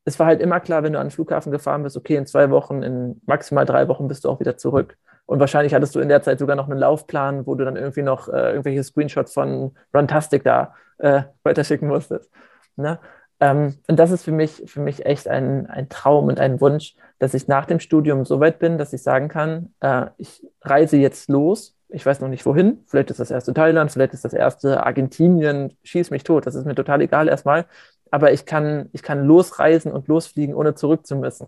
es 0.04 0.18
war 0.18 0.26
halt 0.26 0.40
immer 0.40 0.60
klar, 0.60 0.82
wenn 0.82 0.92
du 0.94 0.98
an 1.00 1.06
den 1.08 1.10
Flughafen 1.12 1.52
gefahren 1.52 1.82
bist, 1.82 1.96
okay, 1.96 2.16
in 2.16 2.26
zwei 2.26 2.50
Wochen, 2.50 2.82
in 2.82 3.20
maximal 3.26 3.66
drei 3.66 3.88
Wochen 3.88 4.08
bist 4.08 4.24
du 4.24 4.30
auch 4.30 4.40
wieder 4.40 4.56
zurück. 4.56 4.96
Und 5.30 5.38
wahrscheinlich 5.38 5.74
hattest 5.74 5.94
du 5.94 6.00
in 6.00 6.08
der 6.08 6.22
Zeit 6.22 6.40
sogar 6.40 6.56
noch 6.56 6.68
einen 6.68 6.80
Laufplan, 6.80 7.46
wo 7.46 7.54
du 7.54 7.64
dann 7.64 7.76
irgendwie 7.76 8.02
noch 8.02 8.28
äh, 8.28 8.50
irgendwelche 8.50 8.82
Screenshots 8.82 9.32
von 9.32 9.76
Runtastic 9.94 10.42
da 10.42 10.74
äh, 10.98 11.22
weiterschicken 11.44 11.86
musstest. 11.86 12.32
Ne? 12.74 12.98
Ähm, 13.38 13.76
und 13.86 13.96
das 13.96 14.10
ist 14.10 14.24
für 14.24 14.32
mich, 14.32 14.64
für 14.66 14.80
mich 14.80 15.06
echt 15.06 15.28
ein, 15.28 15.68
ein 15.68 15.88
Traum 15.88 16.26
und 16.26 16.40
ein 16.40 16.60
Wunsch, 16.60 16.96
dass 17.20 17.34
ich 17.34 17.46
nach 17.46 17.66
dem 17.66 17.78
Studium 17.78 18.24
so 18.24 18.40
weit 18.40 18.58
bin, 18.58 18.76
dass 18.76 18.92
ich 18.92 19.04
sagen 19.04 19.28
kann, 19.28 19.72
äh, 19.78 20.06
ich 20.18 20.44
reise 20.62 20.96
jetzt 20.96 21.28
los. 21.28 21.76
Ich 21.90 22.04
weiß 22.04 22.20
noch 22.20 22.28
nicht 22.28 22.44
wohin. 22.44 22.82
Vielleicht 22.88 23.12
ist 23.12 23.20
das 23.20 23.30
erste 23.30 23.54
Thailand, 23.54 23.92
vielleicht 23.92 24.14
ist 24.14 24.24
das 24.24 24.32
erste 24.32 24.84
Argentinien. 24.84 25.76
Schieß 25.84 26.10
mich 26.10 26.24
tot. 26.24 26.44
Das 26.44 26.56
ist 26.56 26.66
mir 26.66 26.74
total 26.74 27.02
egal 27.02 27.28
erstmal. 27.28 27.66
Aber 28.10 28.32
ich 28.32 28.46
kann, 28.46 28.88
ich 28.92 29.04
kann 29.04 29.24
losreisen 29.24 29.92
und 29.92 30.08
losfliegen, 30.08 30.56
ohne 30.56 30.74
zurück 30.74 31.06
zu 31.06 31.14
müssen. 31.14 31.46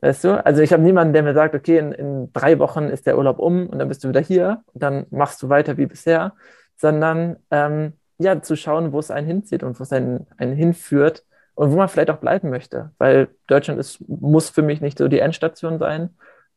Weißt 0.00 0.24
du? 0.24 0.44
Also 0.44 0.62
ich 0.62 0.72
habe 0.72 0.82
niemanden, 0.82 1.14
der 1.14 1.22
mir 1.22 1.34
sagt, 1.34 1.54
okay, 1.54 1.78
in, 1.78 1.92
in, 1.92 2.32
drei 2.32 2.58
Wochen 2.58 2.84
ist 2.84 3.06
der 3.06 3.16
Urlaub 3.16 3.38
um 3.38 3.66
und 3.66 3.78
dann 3.78 3.88
bist 3.88 4.04
du 4.04 4.08
wieder 4.08 4.20
hier 4.20 4.62
und 4.72 4.82
dann 4.82 5.06
machst 5.10 5.42
du 5.42 5.48
weiter 5.48 5.76
wie 5.78 5.86
bisher, 5.86 6.34
sondern 6.76 7.36
ähm, 7.50 7.94
ja, 8.18 8.40
zu 8.42 8.56
schauen, 8.56 8.92
wo 8.92 8.98
es 8.98 9.10
einen 9.10 9.26
hinzieht 9.26 9.62
und 9.62 9.78
wo 9.78 9.82
es 9.82 9.92
einen, 9.92 10.26
einen 10.36 10.54
hinführt 10.54 11.24
und 11.54 11.72
wo 11.72 11.76
man 11.76 11.88
vielleicht 11.88 12.10
auch 12.10 12.18
bleiben 12.18 12.50
möchte. 12.50 12.92
Weil 12.98 13.28
Deutschland 13.46 13.80
ist, 13.80 14.06
muss 14.08 14.50
für 14.50 14.62
mich 14.62 14.80
nicht 14.80 14.98
so 14.98 15.08
die 15.08 15.20
Endstation 15.20 15.78
sein. 15.78 16.10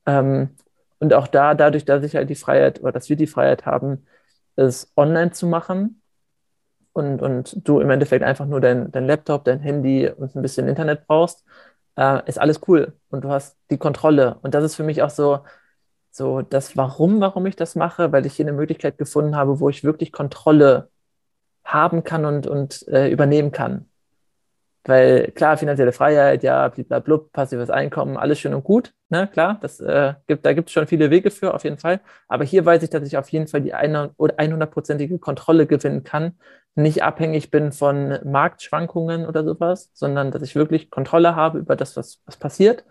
Ähm, 0.06 0.50
und 1.00 1.14
auch 1.14 1.28
da, 1.28 1.56
dadurch, 1.56 1.86
dass 1.86 2.04
ich 2.04 2.16
halt 2.16 2.30
die 2.30 2.36
Freiheit 2.36 2.82
oder 2.82 2.92
dass 2.92 3.10
wir 3.10 3.16
die 3.16 3.28
Freiheit 3.28 3.66
haben, 3.66 4.06
es 4.58 4.92
online 4.98 5.32
zu 5.32 5.48
machen 5.48 6.02
und, 6.92 7.22
und 7.22 7.68
du 7.68 7.80
im 7.80 7.90
Endeffekt 7.90 8.24
einfach 8.24 8.46
nur 8.46 8.60
dein, 8.60 8.92
dein 8.92 9.08
Laptop, 9.08 9.46
dein 9.46 9.60
Handy 9.60 10.10
und 10.10 10.36
ein 10.36 10.42
bisschen 10.42 10.68
Internet 10.68 11.08
brauchst, 11.08 11.46
äh, 12.00 12.22
ist 12.28 12.40
alles 12.40 12.62
cool 12.68 12.94
und 13.10 13.24
du 13.26 13.30
hast 13.30 13.58
die 13.70 13.78
Kontrolle. 13.78 14.38
Und 14.42 14.54
das 14.54 14.64
ist 14.64 14.76
für 14.76 14.84
mich 14.84 15.02
auch 15.04 15.10
so, 15.10 15.40
so 16.12 16.42
das 16.42 16.78
Warum, 16.78 17.20
warum 17.22 17.46
ich 17.46 17.56
das 17.58 17.76
mache, 17.76 18.12
weil 18.14 18.26
ich 18.26 18.36
hier 18.36 18.46
eine 18.46 18.54
Möglichkeit 18.54 18.98
gefunden 18.98 19.36
habe, 19.36 19.60
wo 19.60 19.70
ich 19.70 19.84
wirklich 19.84 20.12
Kontrolle 20.12 20.90
haben 21.66 22.04
kann 22.04 22.26
und, 22.26 22.48
und 22.48 22.88
äh, 22.88 23.10
übernehmen 23.10 23.52
kann. 23.52 23.90
Weil 24.86 25.32
klar, 25.32 25.58
finanzielle 25.58 25.92
Freiheit, 25.92 26.44
ja, 26.44 26.70
blablabla, 26.70 27.18
passives 27.34 27.70
Einkommen, 27.70 28.18
alles 28.18 28.40
schön 28.40 28.54
und 28.54 28.64
gut, 28.64 28.94
ne, 29.10 29.28
klar, 29.28 29.58
das, 29.62 29.80
äh, 29.80 30.14
gibt, 30.28 30.46
da 30.46 30.54
gibt 30.54 30.70
es 30.70 30.74
schon 30.74 30.88
viele 30.88 31.10
Wege 31.12 31.32
für, 31.32 31.54
auf 31.54 31.64
jeden 31.64 31.78
Fall. 31.78 32.00
Aber 32.28 32.44
hier 32.44 32.66
weiß 32.66 32.84
ich, 32.84 32.90
dass 32.90 33.06
ich 33.06 33.18
auf 33.18 33.30
jeden 33.30 33.48
Fall 33.48 33.62
die 33.62 33.76
100-prozentige 33.76 35.20
Kontrolle 35.20 35.68
gewinnen 35.68 36.04
kann, 36.04 36.38
nicht 36.76 37.04
abhängig 37.04 37.52
bin 37.52 37.72
von 37.72 38.20
Marktschwankungen 38.24 39.26
oder 39.26 39.44
sowas, 39.44 39.92
sondern 39.94 40.32
dass 40.32 40.42
ich 40.44 40.56
wirklich 40.56 40.90
Kontrolle 40.92 41.36
habe 41.36 41.60
über 41.60 41.76
das, 41.76 41.98
was, 41.98 42.22
was 42.26 42.38
passiert. 42.38 42.86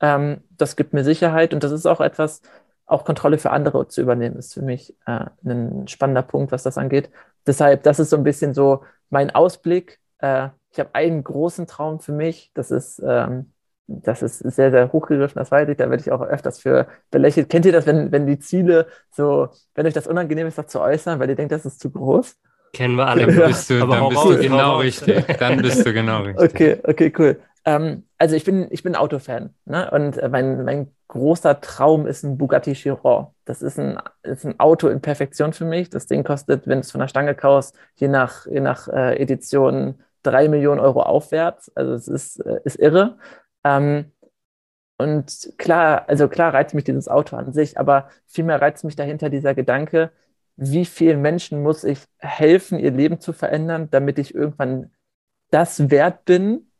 Ähm, 0.00 0.42
das 0.50 0.76
gibt 0.76 0.92
mir 0.92 1.04
Sicherheit 1.04 1.54
und 1.54 1.64
das 1.64 1.72
ist 1.72 1.86
auch 1.86 2.00
etwas, 2.00 2.42
auch 2.86 3.04
Kontrolle 3.04 3.38
für 3.38 3.50
andere 3.50 3.88
zu 3.88 4.00
übernehmen, 4.02 4.36
ist 4.36 4.54
für 4.54 4.62
mich 4.62 4.96
äh, 5.06 5.26
ein 5.44 5.88
spannender 5.88 6.22
Punkt, 6.22 6.52
was 6.52 6.62
das 6.62 6.78
angeht. 6.78 7.10
Deshalb, 7.46 7.82
das 7.84 7.98
ist 8.00 8.10
so 8.10 8.16
ein 8.16 8.24
bisschen 8.24 8.54
so 8.54 8.84
mein 9.10 9.30
Ausblick. 9.34 10.00
Äh, 10.18 10.48
ich 10.70 10.80
habe 10.80 10.94
einen 10.94 11.22
großen 11.24 11.66
Traum 11.66 12.00
für 12.00 12.12
mich, 12.12 12.50
das 12.54 12.70
ist, 12.70 13.02
ähm, 13.06 13.51
das 13.86 14.22
ist 14.22 14.38
sehr, 14.38 14.70
sehr 14.70 14.92
hochgegriffen, 14.92 15.38
das 15.38 15.50
weiß 15.50 15.68
ich, 15.68 15.76
da 15.76 15.90
werde 15.90 16.02
ich 16.02 16.12
auch 16.12 16.22
öfters 16.22 16.60
für 16.60 16.86
belächelt. 17.10 17.48
Kennt 17.48 17.66
ihr 17.66 17.72
das, 17.72 17.86
wenn, 17.86 18.12
wenn 18.12 18.26
die 18.26 18.38
Ziele 18.38 18.86
so, 19.10 19.48
wenn 19.74 19.86
euch 19.86 19.94
das 19.94 20.06
unangenehm 20.06 20.46
ist, 20.46 20.58
das 20.58 20.68
zu 20.68 20.80
äußern, 20.80 21.18
weil 21.20 21.28
ihr 21.28 21.36
denkt, 21.36 21.52
das 21.52 21.66
ist 21.66 21.80
zu 21.80 21.90
groß? 21.90 22.36
Kennen 22.72 22.96
wir 22.96 23.06
alle. 23.06 23.26
Dann 23.26 23.48
bist 23.48 23.68
du, 23.68 23.86
dann 23.86 24.08
bist 24.08 24.24
du 24.24 24.38
genau 24.38 24.78
richtig. 24.78 25.26
Dann 25.38 25.60
bist 25.60 25.84
du 25.84 25.92
genau 25.92 26.22
richtig. 26.22 26.50
Okay, 26.50 26.78
okay, 26.84 27.12
cool. 27.18 27.38
Ähm, 27.64 28.04
also 28.18 28.34
ich 28.34 28.44
bin, 28.44 28.66
ich 28.70 28.82
bin 28.82 28.96
Autofan. 28.96 29.50
Ne? 29.66 29.90
Und 29.90 30.20
mein, 30.30 30.64
mein 30.64 30.90
großer 31.08 31.60
Traum 31.60 32.06
ist 32.06 32.24
ein 32.24 32.38
Bugatti 32.38 32.72
Chiron. 32.72 33.26
Das 33.44 33.62
ist 33.62 33.78
ein, 33.78 33.98
ist 34.22 34.44
ein 34.44 34.58
Auto 34.58 34.88
in 34.88 35.00
Perfektion 35.00 35.52
für 35.52 35.64
mich. 35.64 35.90
Das 35.90 36.06
Ding 36.06 36.24
kostet, 36.24 36.66
wenn 36.66 36.78
du 36.78 36.80
es 36.80 36.90
von 36.90 37.00
der 37.00 37.08
Stange 37.08 37.34
kaufst, 37.34 37.76
je 37.96 38.08
nach, 38.08 38.46
je 38.46 38.60
nach 38.60 38.88
äh, 38.88 39.20
Edition 39.20 40.02
drei 40.22 40.48
Millionen 40.48 40.80
Euro 40.80 41.02
aufwärts. 41.02 41.70
Also 41.74 41.92
es 41.94 42.08
ist, 42.08 42.40
äh, 42.40 42.60
ist 42.64 42.78
irre. 42.78 43.16
Ähm, 43.64 44.12
und 44.98 45.54
klar, 45.58 46.04
also 46.08 46.28
klar 46.28 46.54
reizt 46.54 46.74
mich 46.74 46.84
dieses 46.84 47.08
Auto 47.08 47.36
an 47.36 47.52
sich, 47.52 47.78
aber 47.78 48.08
vielmehr 48.26 48.60
reizt 48.60 48.84
mich 48.84 48.96
dahinter 48.96 49.30
dieser 49.30 49.54
Gedanke, 49.54 50.12
wie 50.56 50.84
vielen 50.84 51.20
Menschen 51.22 51.62
muss 51.62 51.82
ich 51.82 52.04
helfen, 52.18 52.78
ihr 52.78 52.90
Leben 52.90 53.20
zu 53.20 53.32
verändern, 53.32 53.88
damit 53.90 54.18
ich 54.18 54.34
irgendwann 54.34 54.92
das 55.50 55.90
wert 55.90 56.24
bin, 56.24 56.70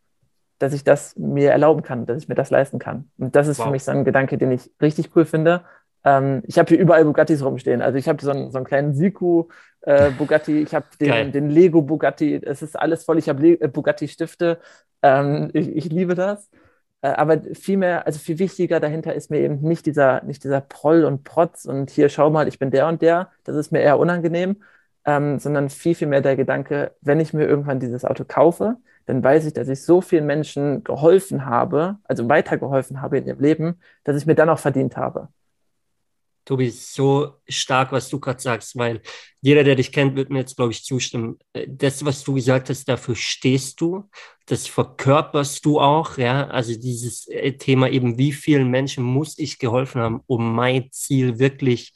dass 0.59 0.73
ich 0.73 0.85
das 0.85 1.17
mir 1.17 1.51
erlauben 1.51 1.83
kann, 1.83 2.07
dass 2.07 2.23
ich 2.23 2.29
mir 2.29 2.35
das 2.35 2.51
leisten 2.51 2.79
kann. 2.79 3.11
Und 3.19 3.35
das 3.35 3.49
ist 3.49 3.59
wow. 3.59 3.67
für 3.67 3.73
mich 3.73 3.83
so 3.83 3.91
ein 3.91 4.05
Gedanke, 4.05 4.39
den 4.39 4.53
ich 4.53 4.71
richtig 4.81 5.17
cool 5.17 5.25
finde. 5.25 5.65
Ähm, 6.05 6.43
ich 6.47 6.59
habe 6.59 6.69
hier 6.69 6.79
überall 6.79 7.05
Bugattis 7.05 7.45
rumstehen. 7.45 7.83
Also 7.83 7.99
ich 7.99 8.09
habe 8.09 8.23
so, 8.23 8.31
einen, 8.31 8.51
so 8.51 8.59
einen 8.59 8.67
kleinen 8.67 8.95
Siku 8.95 9.49
äh, 9.83 10.11
Bugatti, 10.11 10.61
ich 10.61 10.75
habe 10.75 10.87
den, 11.01 11.33
den, 11.33 11.51
Lego 11.51 11.83
Bugatti, 11.83 12.41
es 12.43 12.63
ist 12.63 12.79
alles 12.79 13.05
voll. 13.05 13.19
Ich 13.19 13.29
habe 13.29 13.47
äh, 13.47 13.69
Bugatti 13.69 14.09
Stifte. 14.09 14.61
Ähm, 15.03 15.51
ich, 15.53 15.69
ich 15.69 15.85
liebe 15.87 16.15
das. 16.15 16.49
Äh, 17.03 17.09
aber 17.09 17.41
viel 17.55 17.77
mehr, 17.77 18.07
also 18.07 18.19
viel 18.19 18.39
wichtiger 18.39 18.81
dahinter 18.81 19.15
ist 19.15 19.31
mir 19.31 19.41
eben 19.41 19.61
nicht 19.61 19.87
dieser, 19.87 20.23
nicht 20.25 20.45
dieser 20.45 20.61
Proll 20.61 21.05
und 21.05 21.25
Protz 21.25 21.67
und 21.67 21.91
hier 21.91 22.09
schau 22.09 22.31
mal, 22.31 22.49
ich 22.49 22.59
bin 22.59 22.71
der 22.71 22.89
und 22.89 23.03
der. 23.03 23.31
Das 23.45 23.57
ist 23.57 23.73
mir 23.73 23.81
eher 23.81 23.99
unangenehm, 23.99 24.63
ähm, 25.05 25.39
sondern 25.39 25.69
viel, 25.71 25.95
viel 25.95 26.09
mehr 26.09 26.23
der 26.23 26.37
Gedanke, 26.37 26.93
wenn 27.01 27.21
ich 27.21 27.35
mir 27.35 27.47
irgendwann 27.47 27.81
dieses 27.81 28.05
Auto 28.05 28.25
kaufe, 28.27 28.77
dann 29.07 29.23
weiß 29.23 29.47
ich, 29.47 29.53
dass 29.53 29.69
ich 29.69 29.83
so 29.85 30.01
vielen 30.01 30.27
Menschen 30.27 30.85
geholfen 30.85 31.47
habe, 31.47 31.99
also 32.05 32.29
weitergeholfen 32.29 33.03
habe 33.03 33.19
in 33.19 33.27
ihrem 33.27 33.41
Leben, 33.41 33.81
dass 34.05 34.17
ich 34.17 34.27
mir 34.27 34.35
dann 34.37 34.49
auch 34.49 34.61
verdient 34.61 34.97
habe. 34.97 35.29
Tobi, 36.45 36.71
so 36.71 37.35
stark, 37.49 37.93
was 37.93 38.09
du 38.09 38.19
gerade 38.19 38.41
sagst, 38.41 38.77
weil 38.77 39.01
jeder, 39.41 39.65
der 39.65 39.77
dich 39.77 39.93
kennt, 39.93 40.17
wird 40.17 40.31
mir 40.31 40.41
jetzt, 40.41 40.57
glaube 40.57 40.73
ich, 40.73 40.85
zustimmen. 40.85 41.39
Äh, 41.53 41.67
das, 41.69 42.05
was 42.05 42.25
du 42.25 42.35
gesagt 42.35 42.69
hast, 42.69 42.89
dafür 42.89 43.15
stehst 43.17 43.81
du, 43.81 44.09
das 44.47 44.67
verkörperst 44.67 45.65
du 45.65 45.81
auch, 45.81 46.19
ja. 46.19 46.49
Also 46.49 46.79
dieses 46.79 47.29
äh, 47.29 47.53
Thema 47.53 47.89
eben, 47.89 48.19
wie 48.19 48.33
vielen 48.33 48.71
Menschen 48.71 49.05
muss 49.05 49.39
ich 49.39 49.59
geholfen 49.59 50.01
haben, 50.01 50.21
um 50.27 50.55
mein 50.55 50.91
Ziel 50.91 51.39
wirklich 51.39 51.93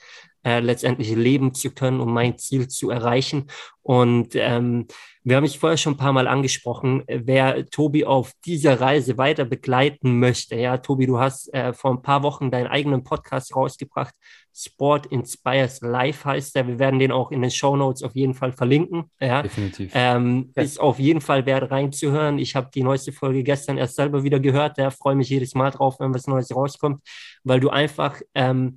äh, 0.47 0.61
letztendlich 0.61 1.13
leben 1.13 1.55
zu 1.55 1.73
können, 1.73 1.99
um 1.99 2.15
mein 2.15 2.39
Ziel 2.39 2.69
zu 2.69 2.89
erreichen. 2.91 3.49
Und 3.83 4.37
ähm, 4.37 4.87
wir 5.25 5.35
haben 5.35 5.43
mich 5.43 5.59
vorher 5.59 5.77
schon 5.77 5.95
ein 5.95 5.97
paar 5.97 6.13
Mal 6.13 6.29
angesprochen, 6.29 7.03
wer 7.09 7.67
Tobi 7.67 8.05
auf 8.05 8.31
dieser 8.45 8.81
Reise 8.81 9.19
weiter 9.19 9.45
begleiten 9.45 10.21
möchte. 10.21 10.55
Ja, 10.55 10.77
Tobi, 10.77 11.07
du 11.07 11.19
hast 11.19 11.53
äh, 11.53 11.73
vor 11.73 11.91
ein 11.91 12.03
paar 12.03 12.23
Wochen 12.23 12.53
deinen 12.53 12.69
eigenen 12.69 13.03
Podcast 13.03 13.57
rausgebracht. 13.57 14.15
Sport 14.55 15.07
Inspires 15.07 15.81
Life 15.81 16.25
heißt 16.25 16.55
der. 16.55 16.69
Wir 16.69 16.79
werden 16.79 17.01
den 17.01 17.11
auch 17.11 17.33
in 17.33 17.43
den 17.43 17.51
Show 17.51 17.77
Notes 17.77 18.05
auf 18.05 18.15
jeden 18.15 18.35
Fall 18.35 18.53
verlinken. 18.53 19.11
Ja, 19.21 19.43
definitiv. 19.43 19.91
Ähm, 19.97 20.53
ja. 20.57 20.63
Ist 20.63 20.79
auf 20.79 21.01
jeden 21.01 21.21
Fall 21.21 21.45
wert 21.45 21.73
reinzuhören. 21.73 22.39
Ich 22.39 22.55
habe 22.55 22.71
die 22.73 22.85
neueste 22.85 23.11
Folge 23.11 23.43
gestern 23.43 23.79
erst 23.79 23.97
selber 23.97 24.23
wieder 24.23 24.39
gehört. 24.39 24.79
Da 24.79 24.85
ja, 24.85 24.91
freue 24.91 25.17
mich 25.17 25.29
jedes 25.29 25.57
Mal 25.57 25.73
drauf, 25.73 25.97
wenn 25.99 26.15
was 26.15 26.29
Neues 26.29 26.55
rauskommt, 26.55 27.01
weil 27.43 27.59
du 27.59 27.69
einfach 27.69 28.21
ähm, 28.35 28.77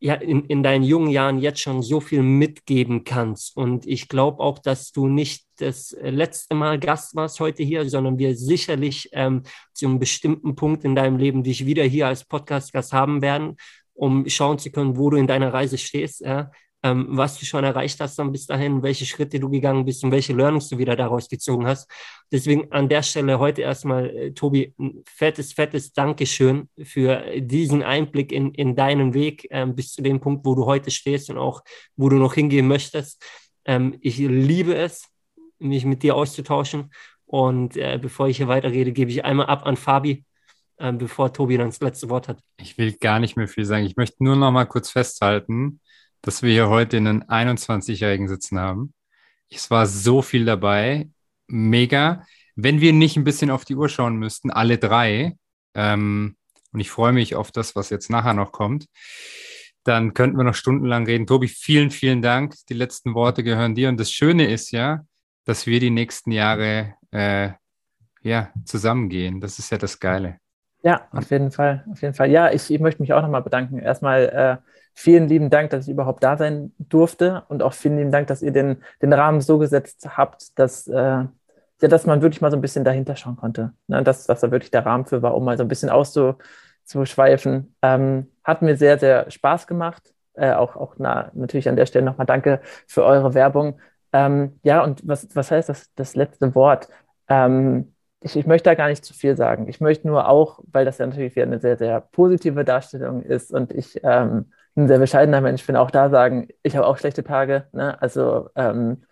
ja, 0.00 0.14
in, 0.14 0.44
in 0.44 0.62
deinen 0.62 0.84
jungen 0.84 1.10
Jahren 1.10 1.38
jetzt 1.38 1.60
schon 1.60 1.82
so 1.82 2.00
viel 2.00 2.22
mitgeben 2.22 3.04
kannst. 3.04 3.56
Und 3.56 3.86
ich 3.86 4.08
glaube 4.08 4.40
auch, 4.40 4.58
dass 4.58 4.92
du 4.92 5.08
nicht 5.08 5.46
das 5.56 5.96
letzte 6.00 6.54
Mal 6.54 6.78
Gast 6.78 7.16
warst 7.16 7.40
heute 7.40 7.64
hier, 7.64 7.88
sondern 7.88 8.18
wir 8.18 8.36
sicherlich 8.36 9.08
ähm, 9.12 9.42
zu 9.72 9.86
einem 9.86 9.98
bestimmten 9.98 10.54
Punkt 10.54 10.84
in 10.84 10.94
deinem 10.94 11.16
Leben 11.16 11.42
dich 11.42 11.66
wieder 11.66 11.82
hier 11.82 12.06
als 12.06 12.24
Podcast-Gast 12.24 12.92
haben 12.92 13.22
werden, 13.22 13.56
um 13.94 14.28
schauen 14.28 14.58
zu 14.58 14.70
können, 14.70 14.96
wo 14.96 15.10
du 15.10 15.16
in 15.16 15.26
deiner 15.26 15.52
Reise 15.52 15.78
stehst. 15.78 16.20
Ja? 16.20 16.52
Ähm, 16.82 17.06
was 17.10 17.38
du 17.38 17.44
schon 17.44 17.64
erreicht 17.64 18.00
hast 18.00 18.18
dann 18.18 18.30
bis 18.30 18.46
dahin, 18.46 18.82
welche 18.82 19.04
Schritte 19.04 19.40
du 19.40 19.48
gegangen 19.48 19.84
bist 19.84 20.04
und 20.04 20.12
welche 20.12 20.32
Learnings 20.32 20.68
du 20.68 20.78
wieder 20.78 20.94
daraus 20.94 21.28
gezogen 21.28 21.66
hast. 21.66 21.90
Deswegen 22.30 22.70
an 22.72 22.88
der 22.88 23.02
Stelle 23.02 23.38
heute 23.38 23.62
erstmal, 23.62 24.10
äh, 24.10 24.32
Tobi, 24.32 24.74
ein 24.78 25.02
fettes, 25.06 25.52
fettes 25.52 25.92
Dankeschön 25.92 26.68
für 26.82 27.40
diesen 27.40 27.82
Einblick 27.82 28.30
in, 28.32 28.54
in 28.54 28.76
deinen 28.76 29.14
Weg 29.14 29.48
ähm, 29.50 29.74
bis 29.74 29.92
zu 29.92 30.02
dem 30.02 30.20
Punkt, 30.20 30.46
wo 30.46 30.54
du 30.54 30.66
heute 30.66 30.90
stehst 30.90 31.30
und 31.30 31.38
auch, 31.38 31.62
wo 31.96 32.08
du 32.08 32.16
noch 32.16 32.34
hingehen 32.34 32.68
möchtest. 32.68 33.24
Ähm, 33.64 33.96
ich 34.00 34.18
liebe 34.18 34.74
es, 34.76 35.08
mich 35.58 35.84
mit 35.84 36.02
dir 36.02 36.14
auszutauschen. 36.14 36.90
Und 37.26 37.76
äh, 37.76 37.98
bevor 38.00 38.28
ich 38.28 38.38
hier 38.38 38.48
weiterrede, 38.48 38.92
gebe 38.92 39.10
ich 39.10 39.24
einmal 39.24 39.46
ab 39.46 39.66
an 39.66 39.76
Fabi, 39.76 40.24
äh, 40.78 40.92
bevor 40.92 41.32
Tobi 41.32 41.58
dann 41.58 41.68
das 41.68 41.80
letzte 41.80 42.08
Wort 42.08 42.28
hat. 42.28 42.40
Ich 42.56 42.78
will 42.78 42.92
gar 42.92 43.18
nicht 43.18 43.36
mehr 43.36 43.48
viel 43.48 43.64
sagen. 43.64 43.84
Ich 43.84 43.96
möchte 43.96 44.24
nur 44.24 44.36
noch 44.36 44.50
mal 44.50 44.64
kurz 44.64 44.90
festhalten, 44.90 45.80
dass 46.22 46.42
wir 46.42 46.50
hier 46.52 46.68
heute 46.68 46.96
einen 46.96 47.24
21-Jährigen 47.24 48.28
sitzen 48.28 48.58
haben. 48.58 48.92
Es 49.50 49.70
war 49.70 49.86
so 49.86 50.22
viel 50.22 50.44
dabei. 50.44 51.08
Mega. 51.46 52.24
Wenn 52.54 52.80
wir 52.80 52.92
nicht 52.92 53.16
ein 53.16 53.24
bisschen 53.24 53.50
auf 53.50 53.64
die 53.64 53.76
Uhr 53.76 53.88
schauen 53.88 54.16
müssten, 54.16 54.50
alle 54.50 54.78
drei, 54.78 55.36
ähm, 55.74 56.36
und 56.72 56.80
ich 56.80 56.90
freue 56.90 57.12
mich 57.12 57.34
auf 57.34 57.50
das, 57.50 57.76
was 57.76 57.90
jetzt 57.90 58.10
nachher 58.10 58.34
noch 58.34 58.52
kommt, 58.52 58.86
dann 59.84 60.12
könnten 60.12 60.36
wir 60.36 60.44
noch 60.44 60.54
stundenlang 60.54 61.06
reden. 61.06 61.26
Tobi, 61.26 61.48
vielen, 61.48 61.90
vielen 61.90 62.20
Dank. 62.20 62.54
Die 62.68 62.74
letzten 62.74 63.14
Worte 63.14 63.42
gehören 63.42 63.74
dir. 63.74 63.88
Und 63.88 63.98
das 63.98 64.12
Schöne 64.12 64.50
ist 64.50 64.70
ja, 64.70 65.04
dass 65.44 65.66
wir 65.66 65.80
die 65.80 65.90
nächsten 65.90 66.30
Jahre 66.30 66.94
äh, 67.10 67.50
ja, 68.22 68.50
zusammengehen. 68.64 69.40
Das 69.40 69.58
ist 69.58 69.70
ja 69.70 69.78
das 69.78 69.98
Geile. 69.98 70.38
Ja, 70.82 71.08
auf 71.10 71.30
jeden 71.30 71.50
Fall. 71.50 71.84
Auf 71.90 72.02
jeden 72.02 72.14
Fall. 72.14 72.30
Ja, 72.30 72.52
ich, 72.52 72.70
ich 72.70 72.80
möchte 72.80 73.00
mich 73.00 73.12
auch 73.12 73.22
nochmal 73.22 73.42
bedanken. 73.42 73.78
Erstmal 73.78 74.60
äh, 74.62 74.77
vielen 74.98 75.28
lieben 75.28 75.48
Dank, 75.48 75.70
dass 75.70 75.84
ich 75.86 75.92
überhaupt 75.92 76.24
da 76.24 76.36
sein 76.36 76.72
durfte 76.80 77.44
und 77.48 77.62
auch 77.62 77.72
vielen 77.72 77.98
lieben 77.98 78.10
Dank, 78.10 78.26
dass 78.26 78.42
ihr 78.42 78.50
den, 78.50 78.82
den 79.00 79.12
Rahmen 79.12 79.40
so 79.40 79.58
gesetzt 79.58 80.08
habt, 80.16 80.58
dass, 80.58 80.88
äh, 80.88 80.96
ja, 80.96 81.28
dass 81.78 82.04
man 82.04 82.20
wirklich 82.20 82.40
mal 82.40 82.50
so 82.50 82.56
ein 82.56 82.60
bisschen 82.60 82.82
dahinter 82.82 83.14
schauen 83.14 83.36
konnte. 83.36 83.72
Ne? 83.86 84.02
Dass, 84.02 84.26
dass 84.26 84.40
da 84.40 84.50
wirklich 84.50 84.72
der 84.72 84.84
Rahmen 84.84 85.06
für 85.06 85.22
war, 85.22 85.36
um 85.36 85.44
mal 85.44 85.56
so 85.56 85.62
ein 85.62 85.68
bisschen 85.68 85.88
auszuschweifen. 85.88 87.76
Ähm, 87.80 88.26
hat 88.42 88.62
mir 88.62 88.76
sehr, 88.76 88.98
sehr 88.98 89.30
Spaß 89.30 89.68
gemacht. 89.68 90.02
Äh, 90.34 90.54
auch 90.54 90.74
auch 90.74 90.96
na, 90.98 91.30
natürlich 91.32 91.68
an 91.68 91.76
der 91.76 91.86
Stelle 91.86 92.04
nochmal 92.04 92.26
danke 92.26 92.60
für 92.88 93.04
eure 93.04 93.34
Werbung. 93.34 93.78
Ähm, 94.12 94.58
ja, 94.64 94.82
und 94.82 95.06
was, 95.06 95.28
was 95.32 95.52
heißt 95.52 95.68
das, 95.68 95.94
das 95.94 96.16
letzte 96.16 96.56
Wort? 96.56 96.88
Ähm, 97.28 97.94
ich, 98.20 98.34
ich 98.36 98.46
möchte 98.46 98.68
da 98.68 98.74
gar 98.74 98.88
nicht 98.88 99.04
zu 99.04 99.14
viel 99.14 99.36
sagen. 99.36 99.68
Ich 99.68 99.80
möchte 99.80 100.08
nur 100.08 100.28
auch, 100.28 100.58
weil 100.72 100.84
das 100.84 100.98
ja 100.98 101.06
natürlich 101.06 101.36
wieder 101.36 101.46
eine 101.46 101.60
sehr, 101.60 101.76
sehr 101.76 102.00
positive 102.00 102.64
Darstellung 102.64 103.22
ist 103.22 103.52
und 103.52 103.72
ich 103.72 104.00
ähm, 104.02 104.46
ein 104.78 104.88
sehr 104.88 104.98
bescheidener 104.98 105.40
Mensch 105.40 105.66
bin, 105.66 105.76
auch 105.76 105.90
da 105.90 106.10
sagen, 106.10 106.48
ich 106.62 106.76
habe 106.76 106.86
auch 106.86 106.98
schlechte 106.98 107.24
Tage. 107.24 107.66
Ne? 107.72 108.00
Also 108.00 108.50
ähm, 108.56 109.02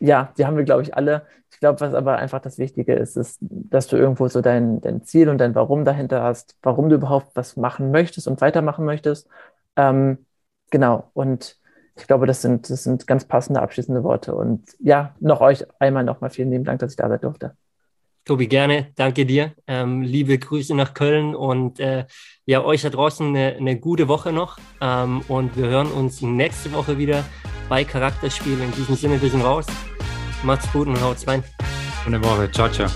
ja, 0.00 0.32
die 0.38 0.46
haben 0.46 0.56
wir, 0.56 0.64
glaube 0.64 0.82
ich, 0.82 0.94
alle. 0.96 1.26
Ich 1.52 1.60
glaube, 1.60 1.80
was 1.80 1.94
aber 1.94 2.16
einfach 2.18 2.40
das 2.40 2.58
Wichtige 2.58 2.94
ist, 2.94 3.16
ist, 3.16 3.38
dass 3.40 3.86
du 3.88 3.96
irgendwo 3.96 4.28
so 4.28 4.40
dein, 4.40 4.80
dein 4.80 5.04
Ziel 5.04 5.28
und 5.28 5.38
dein 5.38 5.54
Warum 5.54 5.84
dahinter 5.84 6.22
hast, 6.22 6.56
warum 6.62 6.88
du 6.88 6.96
überhaupt 6.96 7.36
was 7.36 7.56
machen 7.56 7.90
möchtest 7.90 8.28
und 8.28 8.40
weitermachen 8.40 8.84
möchtest. 8.84 9.28
Ähm, 9.76 10.26
genau. 10.70 11.10
Und 11.14 11.58
ich 11.96 12.06
glaube, 12.06 12.26
das 12.26 12.42
sind, 12.42 12.70
das 12.70 12.84
sind 12.84 13.06
ganz 13.06 13.26
passende 13.26 13.60
abschließende 13.62 14.02
Worte. 14.04 14.34
Und 14.34 14.64
ja, 14.80 15.14
noch 15.20 15.40
euch 15.40 15.64
einmal 15.80 16.04
nochmal 16.04 16.30
vielen 16.30 16.50
lieben 16.50 16.64
Dank, 16.64 16.80
dass 16.80 16.92
ich 16.92 16.96
da 16.96 17.08
sein 17.08 17.20
durfte. 17.20 17.56
Tobi, 18.30 18.46
gerne. 18.46 18.92
Danke 18.94 19.26
dir. 19.26 19.54
Ähm, 19.66 20.02
liebe 20.02 20.38
Grüße 20.38 20.72
nach 20.76 20.94
Köln 20.94 21.34
und 21.34 21.80
äh, 21.80 22.04
ja, 22.46 22.62
euch 22.62 22.82
da 22.82 22.88
draußen 22.88 23.26
eine, 23.26 23.56
eine 23.56 23.76
gute 23.80 24.06
Woche 24.06 24.30
noch. 24.30 24.56
Ähm, 24.80 25.22
und 25.26 25.56
wir 25.56 25.66
hören 25.66 25.90
uns 25.90 26.22
nächste 26.22 26.72
Woche 26.72 26.96
wieder 26.96 27.24
bei 27.68 27.82
Charakterspiel. 27.82 28.60
In 28.60 28.70
diesem 28.70 28.94
Sinne, 28.94 29.20
wir 29.20 29.30
sind 29.30 29.42
raus. 29.42 29.66
Macht's 30.44 30.70
gut 30.72 30.86
und 30.86 31.02
haut's 31.02 31.26
rein. 31.26 31.42
Eine 32.06 32.22
Woche. 32.22 32.48
Ciao, 32.52 32.68
ciao. 32.68 32.88